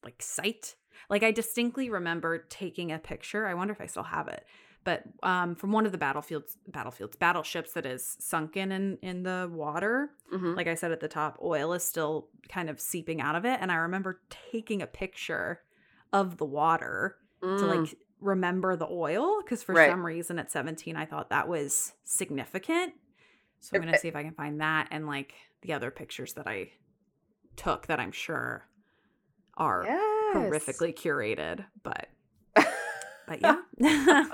like 0.04 0.22
site. 0.22 0.76
Like 1.10 1.24
I 1.24 1.32
distinctly 1.32 1.90
remember 1.90 2.46
taking 2.50 2.92
a 2.92 3.00
picture. 3.00 3.46
I 3.48 3.54
wonder 3.54 3.74
if 3.74 3.82
I 3.82 3.86
still 3.86 4.04
have 4.04 4.28
it. 4.28 4.46
But 4.90 5.04
um, 5.22 5.54
from 5.54 5.72
one 5.72 5.86
of 5.86 5.92
the 5.92 6.00
battlefields, 6.00 6.58
battlefields, 6.68 7.16
battleships 7.16 7.74
that 7.74 7.86
is 7.86 8.18
sunken 8.20 8.72
in 8.72 8.98
in 9.04 9.22
the 9.22 9.48
water. 9.54 10.10
Mhm. 10.34 10.56
Like 10.56 10.66
I 10.68 10.74
said 10.74 10.92
at 10.92 11.00
the 11.00 11.08
top, 11.08 11.38
oil 11.44 11.74
is 11.74 11.84
still 11.84 12.30
kind 12.50 12.72
of 12.72 12.80
seeping 12.82 13.22
out 13.22 13.36
of 13.36 13.46
it, 13.46 13.60
and 13.62 13.72
I 13.72 13.76
remember 13.76 14.22
taking 14.52 14.82
a 14.82 14.88
picture 14.88 15.62
of 16.12 16.38
the 16.38 16.46
water 16.46 17.18
to 17.42 17.48
Mm. 17.48 17.68
like 17.68 17.96
remember 18.20 18.76
the 18.76 18.88
oil 18.90 19.42
because 19.44 19.62
for 19.62 19.74
Right. 19.76 19.92
some 19.92 20.04
reason 20.04 20.40
at 20.40 20.50
17 20.52 20.96
I 20.96 21.06
thought 21.06 21.30
that 21.30 21.48
was 21.48 21.94
significant. 22.04 22.94
So 23.60 23.76
I'm 23.78 23.82
going 23.84 23.94
to 23.94 24.00
see 24.00 24.08
if 24.08 24.16
I 24.16 24.24
can 24.24 24.34
find 24.34 24.60
that 24.60 24.88
and 24.90 25.06
like 25.06 25.36
the 25.62 25.74
other 25.74 25.92
pictures 25.92 26.34
that 26.34 26.48
I 26.48 26.72
took 27.58 27.86
that 27.88 28.00
I'm 28.00 28.12
sure 28.12 28.66
are 29.56 29.84
Yes. 29.86 30.36
horrifically 30.36 30.94
curated, 30.96 31.66
but 31.84 32.10
but 33.30 33.46
uh, 33.46 33.58
yeah. 33.78 34.26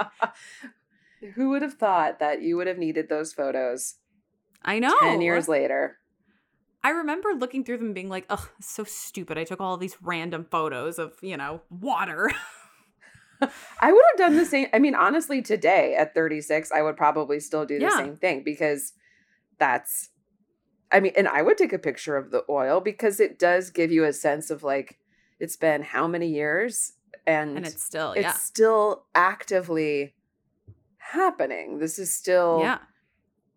Who 1.35 1.49
would 1.49 1.61
have 1.61 1.73
thought 1.73 2.19
that 2.19 2.41
you 2.41 2.55
would 2.57 2.67
have 2.67 2.77
needed 2.77 3.09
those 3.09 3.33
photos 3.33 3.95
I 4.63 4.79
know. 4.79 4.95
10 5.01 5.21
years 5.21 5.47
later? 5.47 5.97
I 6.83 6.89
remember 6.91 7.33
looking 7.33 7.63
through 7.63 7.79
them 7.79 7.93
being 7.93 8.09
like, 8.09 8.25
"Oh, 8.29 8.47
so 8.61 8.83
stupid. 8.83 9.37
I 9.37 9.43
took 9.43 9.59
all 9.59 9.75
these 9.77 9.97
random 10.01 10.45
photos 10.49 10.99
of, 10.99 11.13
you 11.21 11.35
know, 11.35 11.61
water." 11.69 12.31
I 13.81 13.91
would 13.91 14.03
have 14.11 14.17
done 14.17 14.37
the 14.37 14.45
same. 14.45 14.67
I 14.73 14.79
mean, 14.79 14.95
honestly, 14.95 15.41
today 15.41 15.95
at 15.95 16.13
36, 16.13 16.71
I 16.71 16.81
would 16.81 16.95
probably 16.95 17.39
still 17.39 17.65
do 17.65 17.79
the 17.79 17.85
Yeah. 17.85 17.97
same 17.97 18.15
thing 18.15 18.43
because 18.43 18.93
that's, 19.59 20.09
I 20.91 20.99
mean, 20.99 21.13
and 21.17 21.27
I 21.27 21.41
would 21.41 21.57
take 21.57 21.73
a 21.73 21.79
picture 21.79 22.15
of 22.17 22.31
the 22.31 22.45
oil 22.49 22.79
because 22.81 23.19
it 23.19 23.37
does 23.39 23.71
give 23.71 23.91
you 23.91 24.05
a 24.05 24.13
sense 24.13 24.49
of 24.49 24.63
like, 24.63 24.99
it's 25.39 25.57
been 25.57 25.81
how 25.81 26.07
many 26.07 26.27
years? 26.29 26.93
And, 27.27 27.57
and 27.57 27.65
it's 27.65 27.83
still, 27.83 28.11
it's 28.11 28.21
yeah. 28.23 28.33
still 28.33 29.05
actively 29.15 30.13
happening. 30.97 31.79
This 31.79 31.97
is 31.99 32.13
still 32.13 32.59
Yeah. 32.61 32.79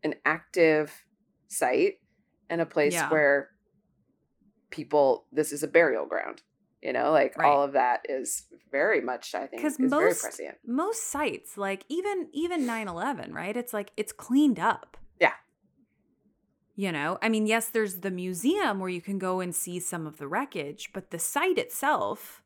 an 0.02 0.14
active 0.24 1.04
site 1.48 2.00
and 2.48 2.60
a 2.60 2.66
place 2.66 2.94
Yeah. 2.94 3.10
where 3.10 3.50
people, 4.70 5.26
this 5.32 5.52
is 5.52 5.62
a 5.62 5.68
burial 5.68 6.06
ground. 6.06 6.42
You 6.82 6.92
know, 6.92 7.10
like 7.10 7.36
Right. 7.36 7.46
all 7.48 7.64
of 7.64 7.72
that 7.72 8.06
is 8.08 8.44
very 8.70 9.00
much, 9.00 9.34
I 9.34 9.46
think, 9.48 9.62
because 9.62 9.72
is 9.80 9.90
very 9.90 10.04
most 10.10 10.20
prescient. 10.22 10.58
most 10.64 11.02
sites 11.10 11.58
like 11.58 11.84
even 11.88 12.28
even 12.32 12.64
9-11 12.66 13.32
right 13.32 13.56
it's 13.56 13.72
like 13.72 13.90
it's 13.96 14.12
cleaned 14.12 14.60
up 14.60 14.96
Yeah. 15.18 15.32
you 16.76 16.92
know 16.92 17.18
i 17.22 17.28
mean 17.28 17.46
yes 17.46 17.68
there's 17.70 18.00
the 18.00 18.10
museum 18.10 18.78
where 18.78 18.90
you 18.90 19.00
can 19.00 19.18
go 19.18 19.40
and 19.40 19.54
see 19.56 19.80
some 19.80 20.06
of 20.06 20.18
the 20.18 20.28
wreckage 20.28 20.90
but 20.92 21.10
the 21.10 21.18
site 21.18 21.58
itself 21.58 22.42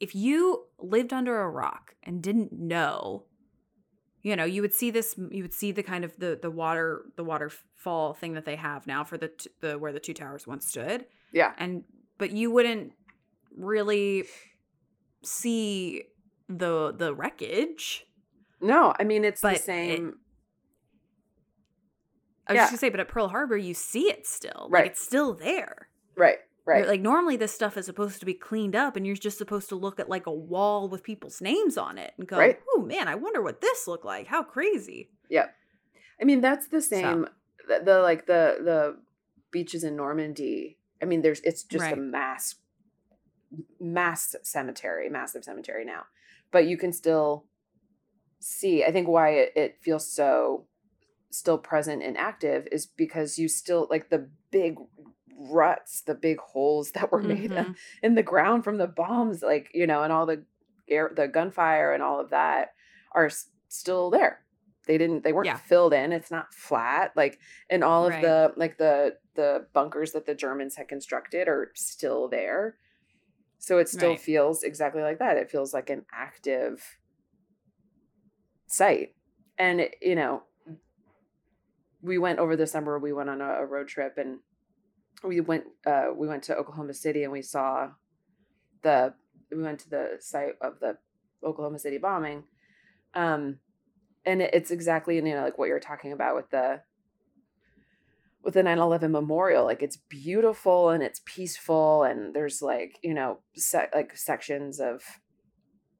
if 0.00 0.14
you 0.14 0.64
lived 0.78 1.12
under 1.12 1.40
a 1.40 1.48
rock 1.48 1.94
and 2.02 2.22
didn't 2.22 2.52
know 2.52 3.24
you 4.22 4.34
know 4.34 4.44
you 4.44 4.60
would 4.62 4.72
see 4.74 4.90
this 4.90 5.14
you 5.30 5.42
would 5.42 5.52
see 5.54 5.70
the 5.72 5.82
kind 5.82 6.04
of 6.04 6.12
the 6.18 6.38
the 6.40 6.50
water 6.50 7.04
the 7.16 7.24
waterfall 7.24 8.14
thing 8.14 8.32
that 8.34 8.44
they 8.44 8.56
have 8.56 8.86
now 8.86 9.04
for 9.04 9.16
the 9.18 9.28
t- 9.28 9.50
the 9.60 9.78
where 9.78 9.92
the 9.92 10.00
two 10.00 10.14
towers 10.14 10.46
once 10.46 10.66
stood 10.66 11.06
Yeah. 11.32 11.52
and 11.58 11.84
but 12.18 12.30
you 12.32 12.50
wouldn't 12.50 12.92
really 13.56 14.24
see 15.22 16.04
the 16.48 16.92
the 16.96 17.14
wreckage 17.14 18.06
No, 18.60 18.92
I 18.98 19.04
mean 19.04 19.24
it's 19.24 19.40
But 19.40 19.50
the 19.50 19.56
it- 19.56 19.62
same. 19.64 20.14
I 22.46 22.52
was 22.52 22.56
Yeah. 22.56 22.62
just 22.64 22.72
gonna 22.72 22.78
say, 22.78 22.88
but 22.90 23.00
at 23.00 23.08
Pearl 23.08 23.28
Harbor, 23.28 23.56
you 23.56 23.74
see 23.74 24.10
it 24.10 24.26
still. 24.26 24.66
Right. 24.70 24.82
Like 24.82 24.90
it's 24.92 25.00
still 25.00 25.34
there. 25.34 25.88
right, 26.16 26.38
right. 26.70 26.86
Like 26.86 27.00
normally, 27.00 27.36
this 27.36 27.52
stuff 27.52 27.76
is 27.76 27.86
supposed 27.86 28.20
to 28.20 28.26
be 28.26 28.34
cleaned 28.34 28.76
up, 28.76 28.96
and 28.96 29.06
you're 29.06 29.16
just 29.16 29.38
supposed 29.38 29.68
to 29.70 29.76
look 29.76 29.98
at 30.00 30.08
like 30.08 30.26
a 30.26 30.32
wall 30.32 30.88
with 30.88 31.02
people's 31.02 31.40
names 31.40 31.76
on 31.76 31.98
it 31.98 32.12
and 32.18 32.26
go, 32.26 32.38
Right. 32.38 32.58
"Oh 32.74 32.82
man, 32.82 33.08
I 33.08 33.14
wonder 33.14 33.42
what 33.42 33.60
this 33.60 33.86
looked 33.86 34.04
like. 34.04 34.26
How 34.26 34.42
crazy!" 34.42 35.10
yeah. 35.28 35.46
I 36.20 36.24
mean 36.24 36.40
that's 36.40 36.68
the 36.68 36.82
same. 36.82 37.26
The, 37.68 37.82
the 37.84 37.98
like 38.00 38.26
the 38.26 38.58
the 38.62 38.96
beaches 39.50 39.84
in 39.84 39.96
Normandy. 39.96 40.78
I 41.02 41.06
mean, 41.06 41.22
there's 41.22 41.40
it's 41.40 41.62
just 41.62 41.82
Right. 41.82 41.94
a 41.94 42.00
mass 42.00 42.56
mass 43.80 44.36
cemetery, 44.42 45.08
massive 45.08 45.44
cemetery 45.44 45.84
now, 45.84 46.04
but 46.52 46.66
you 46.66 46.76
can 46.76 46.92
still 46.92 47.46
see. 48.38 48.84
I 48.84 48.92
think 48.92 49.08
why 49.08 49.30
it, 49.30 49.52
it 49.56 49.78
feels 49.82 50.10
so 50.12 50.66
still 51.30 51.58
present 51.58 52.02
and 52.02 52.16
active 52.16 52.66
is 52.72 52.86
because 52.86 53.38
you 53.38 53.48
still 53.48 53.86
like 53.90 54.10
the 54.10 54.28
big 54.50 54.76
ruts, 55.48 56.02
the 56.02 56.14
big 56.14 56.38
holes 56.38 56.92
that 56.92 57.10
were 57.10 57.22
made 57.22 57.50
Mhm. 57.50 57.76
in 58.02 58.14
the 58.14 58.22
ground 58.22 58.62
from 58.64 58.76
the 58.76 58.86
bombs, 58.86 59.42
like 59.42 59.70
you 59.72 59.86
know, 59.86 60.02
and 60.02 60.12
all 60.12 60.26
the 60.26 60.44
air, 60.88 61.10
the 61.14 61.28
gunfire 61.28 61.92
and 61.92 62.02
all 62.02 62.20
of 62.20 62.30
that 62.30 62.74
are 63.12 63.26
s- 63.26 63.50
still 63.68 64.10
there. 64.10 64.44
They 64.86 64.98
didn't 64.98 65.22
they 65.24 65.32
weren't 65.32 65.46
Yeah. 65.46 65.56
filled 65.56 65.94
in. 65.94 66.12
It's 66.12 66.30
not 66.30 66.52
flat. 66.52 67.12
Like 67.16 67.38
and 67.70 67.82
all 67.84 68.06
of 68.06 68.12
Right. 68.14 68.22
the 68.22 68.52
like 68.56 68.76
the 68.78 69.18
the 69.34 69.66
bunkers 69.72 70.12
that 70.12 70.26
the 70.26 70.34
Germans 70.34 70.76
had 70.76 70.88
constructed 70.88 71.48
are 71.48 71.70
still 71.74 72.28
there. 72.28 72.76
So 73.58 73.78
it 73.78 73.88
still 73.88 74.10
Right. 74.10 74.20
feels 74.20 74.62
exactly 74.62 75.02
like 75.02 75.18
that. 75.18 75.36
It 75.36 75.50
feels 75.50 75.72
like 75.72 75.90
an 75.90 76.04
active 76.12 76.98
site. 78.66 79.14
And 79.58 79.80
it- 79.80 79.96
you 80.02 80.14
know, 80.14 80.42
we 82.02 82.18
went 82.18 82.38
over 82.38 82.56
the 82.56 82.66
summer 82.66 82.98
we 82.98 83.12
went 83.12 83.28
on 83.30 83.40
a, 83.40 83.62
a 83.62 83.66
road 83.66 83.88
trip 83.88 84.16
and 84.18 84.40
we 85.24 85.40
went 85.40 85.64
uh 85.86 86.08
we 86.16 86.26
went 86.28 86.42
to 86.44 86.56
Oklahoma 86.56 86.94
City 86.94 87.22
and 87.24 87.32
we 87.32 87.42
saw 87.42 87.90
the 88.82 89.14
we 89.50 89.62
went 89.62 89.80
to 89.80 89.90
the 89.90 90.16
site 90.20 90.54
of 90.60 90.80
the 90.80 90.96
Oklahoma 91.44 91.78
City 91.78 91.98
bombing. 91.98 92.44
Um 93.14 93.58
and 94.24 94.42
it- 94.42 94.54
it's 94.54 94.70
exactly 94.70 95.16
you 95.16 95.22
know 95.22 95.42
like 95.42 95.58
what 95.58 95.68
you're 95.68 95.80
talking 95.80 96.12
about 96.12 96.36
with 96.36 96.50
the 96.50 96.82
with 98.42 98.54
the 98.54 98.62
9/11 98.62 99.10
memorial 99.10 99.64
like 99.64 99.82
it's 99.82 99.96
beautiful 99.98 100.88
and 100.90 101.02
it's 101.02 101.20
peaceful 101.26 102.04
and 102.04 102.34
there's 102.34 102.62
like 102.62 102.98
you 103.02 103.12
know 103.12 103.40
se- 103.54 103.90
like 103.94 104.16
sections 104.16 104.80
of 104.80 105.02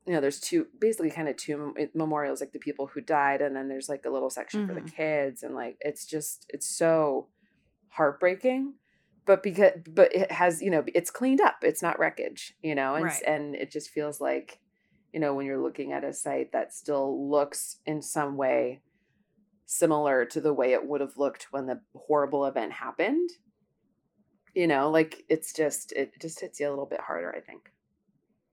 you 0.07 0.15
know 0.15 0.21
there's 0.23 0.41
two 0.41 0.67
basically 0.81 1.11
kind 1.11 1.29
of 1.29 1.37
two 1.37 1.75
memorials 1.95 2.41
like 2.41 2.53
the 2.53 2.59
people 2.59 2.87
who 2.87 3.01
died 3.03 3.43
and 3.43 3.55
then 3.55 3.69
there's 3.69 3.91
like 3.91 4.05
a 4.07 4.11
little 4.11 4.31
section 4.31 4.67
for 4.67 4.73
the 4.75 4.81
kids 4.91 5.43
and 5.43 5.55
like 5.55 5.77
it's 5.81 6.07
just 6.07 6.47
it's 6.49 6.67
so 6.67 7.29
heartbreaking 7.91 8.75
but 9.31 9.45
because 9.45 9.71
but 9.87 10.13
it 10.13 10.33
has 10.33 10.61
you 10.61 10.69
know 10.73 10.83
it's 10.93 11.09
cleaned 11.13 11.41
up 11.41 11.59
it's 11.63 11.83
not 11.83 12.01
wreckage 12.01 12.53
you 12.65 12.75
know 12.75 12.97
and 12.97 13.05
Right. 13.05 13.23
and 13.25 13.55
it 13.55 13.71
just 13.71 13.91
feels 13.91 14.21
like 14.21 14.59
you 15.13 15.21
know 15.21 15.35
when 15.35 15.47
you're 15.47 15.63
looking 15.63 15.93
at 15.93 16.03
a 16.03 16.13
site 16.13 16.51
that 16.51 16.75
still 16.75 17.31
looks 17.31 17.77
in 17.87 18.03
some 18.03 18.37
way 18.37 18.81
similar 19.67 20.25
to 20.25 20.41
the 20.41 20.53
way 20.53 20.73
it 20.73 20.85
would 20.85 21.01
have 21.01 21.17
looked 21.17 21.47
when 21.53 21.67
the 21.67 21.81
horrible 21.95 22.45
event 22.45 22.73
happened 22.73 23.31
you 24.53 24.67
know 24.67 24.91
like 24.91 25.23
it's 25.29 25.53
just 25.53 25.93
it 25.93 26.11
just 26.21 26.41
hits 26.41 26.59
you 26.59 26.67
a 26.69 26.71
little 26.71 26.87
bit 26.87 27.01
harder 27.01 27.33
i 27.33 27.39
think 27.39 27.71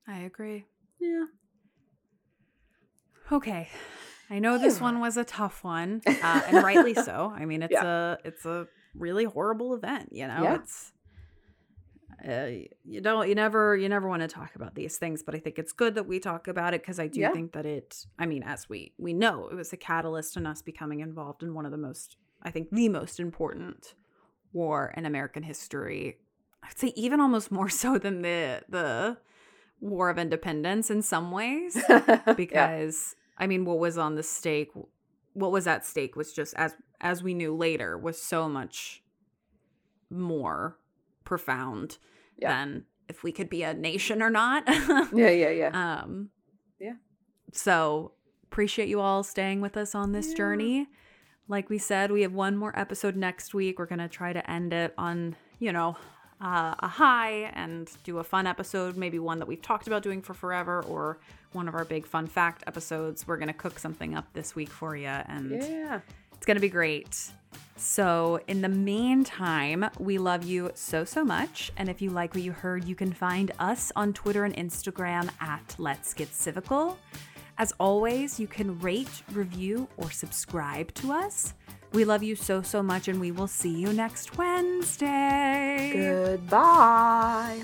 I 0.08 0.20
agree. 0.20 0.66
yeah 1.00 1.26
Okay. 3.32 3.68
I 4.30 4.40
know 4.40 4.58
this 4.58 4.80
one 4.80 5.00
was 5.00 5.18
a 5.18 5.24
tough 5.26 5.64
one, 5.64 6.02
uh, 6.06 6.44
and 6.48 6.62
rightly 6.64 6.94
so. 6.94 7.34
I 7.36 7.46
mean, 7.46 7.62
it's 7.64 7.74
Yeah. 7.74 7.86
a 7.86 8.18
it's 8.24 8.46
a 8.46 8.68
really 8.98 9.26
horrible 9.26 9.74
event. 9.74 10.10
You 10.12 10.28
know, 10.28 10.44
Yeah. 10.44 10.56
it's 10.56 10.94
uh, 12.28 12.48
you 12.84 13.00
don't 13.02 13.28
you 13.30 13.36
never 13.36 13.76
you 13.78 13.88
never 13.90 14.08
want 14.08 14.22
to 14.24 14.28
talk 14.28 14.56
about 14.56 14.74
these 14.76 14.98
things, 14.98 15.22
but 15.24 15.36
I 15.36 15.40
think 15.40 15.60
it's 15.60 15.72
good 15.72 15.96
that 15.96 16.08
we 16.08 16.20
talk 16.20 16.48
about 16.48 16.74
it 16.74 16.82
because 16.82 17.00
I 17.00 17.08
do 17.08 17.20
Yeah. 17.22 17.32
think 17.32 17.52
that 17.54 17.66
it. 17.66 18.06
I 18.18 18.26
mean, 18.26 18.44
as 18.44 18.68
we 18.68 18.94
we 18.98 19.14
know, 19.14 19.48
it 19.50 19.56
was 19.56 19.72
a 19.74 19.78
catalyst 19.78 20.36
in 20.36 20.46
us 20.48 20.62
becoming 20.62 21.02
involved 21.02 21.44
in 21.44 21.54
one 21.54 21.66
of 21.66 21.72
the 21.72 21.78
most, 21.78 22.18
I 22.42 22.50
think, 22.50 22.70
the 22.72 22.90
most 22.90 23.20
important 23.20 23.94
war 24.52 24.94
in 24.98 25.06
American 25.06 25.44
history. 25.44 26.18
I'd 26.64 26.78
say 26.78 26.92
even 26.96 27.20
almost 27.20 27.52
more 27.52 27.70
so 27.84 27.98
than 28.00 28.22
the 28.24 28.64
the 28.68 29.18
War 29.80 30.10
of 30.10 30.18
Independence 30.18 30.90
in 30.90 31.04
some 31.04 31.30
ways 31.32 31.78
because 32.36 33.16
I 33.38 33.46
mean, 33.46 33.64
what 33.64 33.78
was 33.78 33.96
on 34.00 34.16
the 34.16 34.24
stake, 34.24 34.72
what 35.34 35.52
was 35.52 35.68
at 35.68 35.86
stake 35.86 36.16
was 36.16 36.34
just 36.34 36.56
as 36.56 36.76
as 37.02 37.22
we 37.24 37.34
knew 37.34 37.56
later 37.56 37.98
was 37.98 38.22
so 38.22 38.48
much 38.50 39.04
more 40.10 40.78
profound 41.24 41.98
Yeah. 42.38 42.50
than 42.50 42.86
if 43.10 43.24
we 43.24 43.32
could 43.32 43.50
be 43.50 43.64
a 43.64 43.74
nation 43.74 44.22
or 44.22 44.30
not. 44.30 44.64
yeah 45.14 45.30
yeah 45.30 45.50
yeah 45.50 46.02
um, 46.04 46.30
Yeah. 46.80 46.94
So 47.54 48.14
appreciate 48.44 48.90
you 48.90 49.00
all 49.00 49.24
staying 49.24 49.62
with 49.62 49.78
us 49.78 49.96
on 49.96 50.12
this 50.12 50.34
journey. 50.34 50.88
Like 51.50 51.70
we 51.70 51.78
said, 51.78 52.12
we 52.12 52.22
have 52.24 52.34
one 52.34 52.58
more 52.58 52.78
episode 52.78 53.16
next 53.16 53.54
week. 53.54 53.80
We're 53.80 53.86
gonna 53.86 54.10
try 54.10 54.34
to 54.34 54.50
end 54.52 54.74
it 54.74 54.94
on, 54.98 55.36
you 55.60 55.72
know, 55.72 55.96
uh, 56.42 56.76
a 56.80 56.88
high 56.88 57.50
and 57.56 57.90
do 58.04 58.20
a 58.20 58.24
fun 58.24 58.46
episode, 58.46 58.96
maybe 58.98 59.18
one 59.18 59.40
that 59.40 59.48
we've 59.48 59.62
talked 59.62 59.88
about 59.88 60.04
doing 60.04 60.22
for 60.22 60.34
forever, 60.34 60.84
or 60.84 61.20
one 61.54 61.68
of 61.68 61.74
our 61.74 61.86
big 61.86 62.06
fun 62.06 62.28
fact 62.28 62.64
episodes. 62.68 63.26
We're 63.28 63.38
gonna 63.38 63.54
cook 63.54 63.80
something 63.80 64.14
up 64.14 64.32
this 64.34 64.56
week 64.56 64.70
for 64.70 64.96
you, 64.96 65.08
and 65.08 65.52
yeah 65.52 66.02
it's 66.38 66.46
going 66.46 66.56
to 66.56 66.62
be 66.62 66.70
great. 66.70 67.32
So, 67.76 68.40
in 68.48 68.62
the 68.62 68.70
meantime, 68.70 69.90
we 70.00 70.18
love 70.18 70.44
you 70.44 70.72
so, 70.74 71.04
so 71.04 71.24
much. 71.24 71.72
And 71.78 71.90
if 71.90 72.02
you 72.02 72.10
like 72.10 72.34
what 72.34 72.44
you 72.44 72.52
heard, 72.52 72.86
you 72.86 72.96
can 72.96 73.14
find 73.14 73.52
us 73.60 73.92
on 73.96 74.14
Twitter 74.14 74.46
and 74.46 74.56
Instagram 74.56 75.30
at 75.40 75.76
Let's 75.78 76.14
Get 76.14 76.30
Civical. 76.30 76.98
As 77.60 77.74
always, 77.80 78.40
you 78.40 78.48
can 78.48 78.80
rate, 78.80 79.24
review, 79.32 79.88
or 79.98 80.10
subscribe 80.10 80.94
to 80.96 81.12
us. 81.12 81.54
We 81.94 82.04
love 82.04 82.24
you 82.24 82.36
so, 82.36 82.62
so 82.62 82.82
much, 82.82 83.08
and 83.08 83.20
we 83.20 83.32
will 83.32 83.48
see 83.48 83.74
you 83.74 83.94
next 83.94 84.38
Wednesday. 84.38 85.92
goodbye 85.94 87.64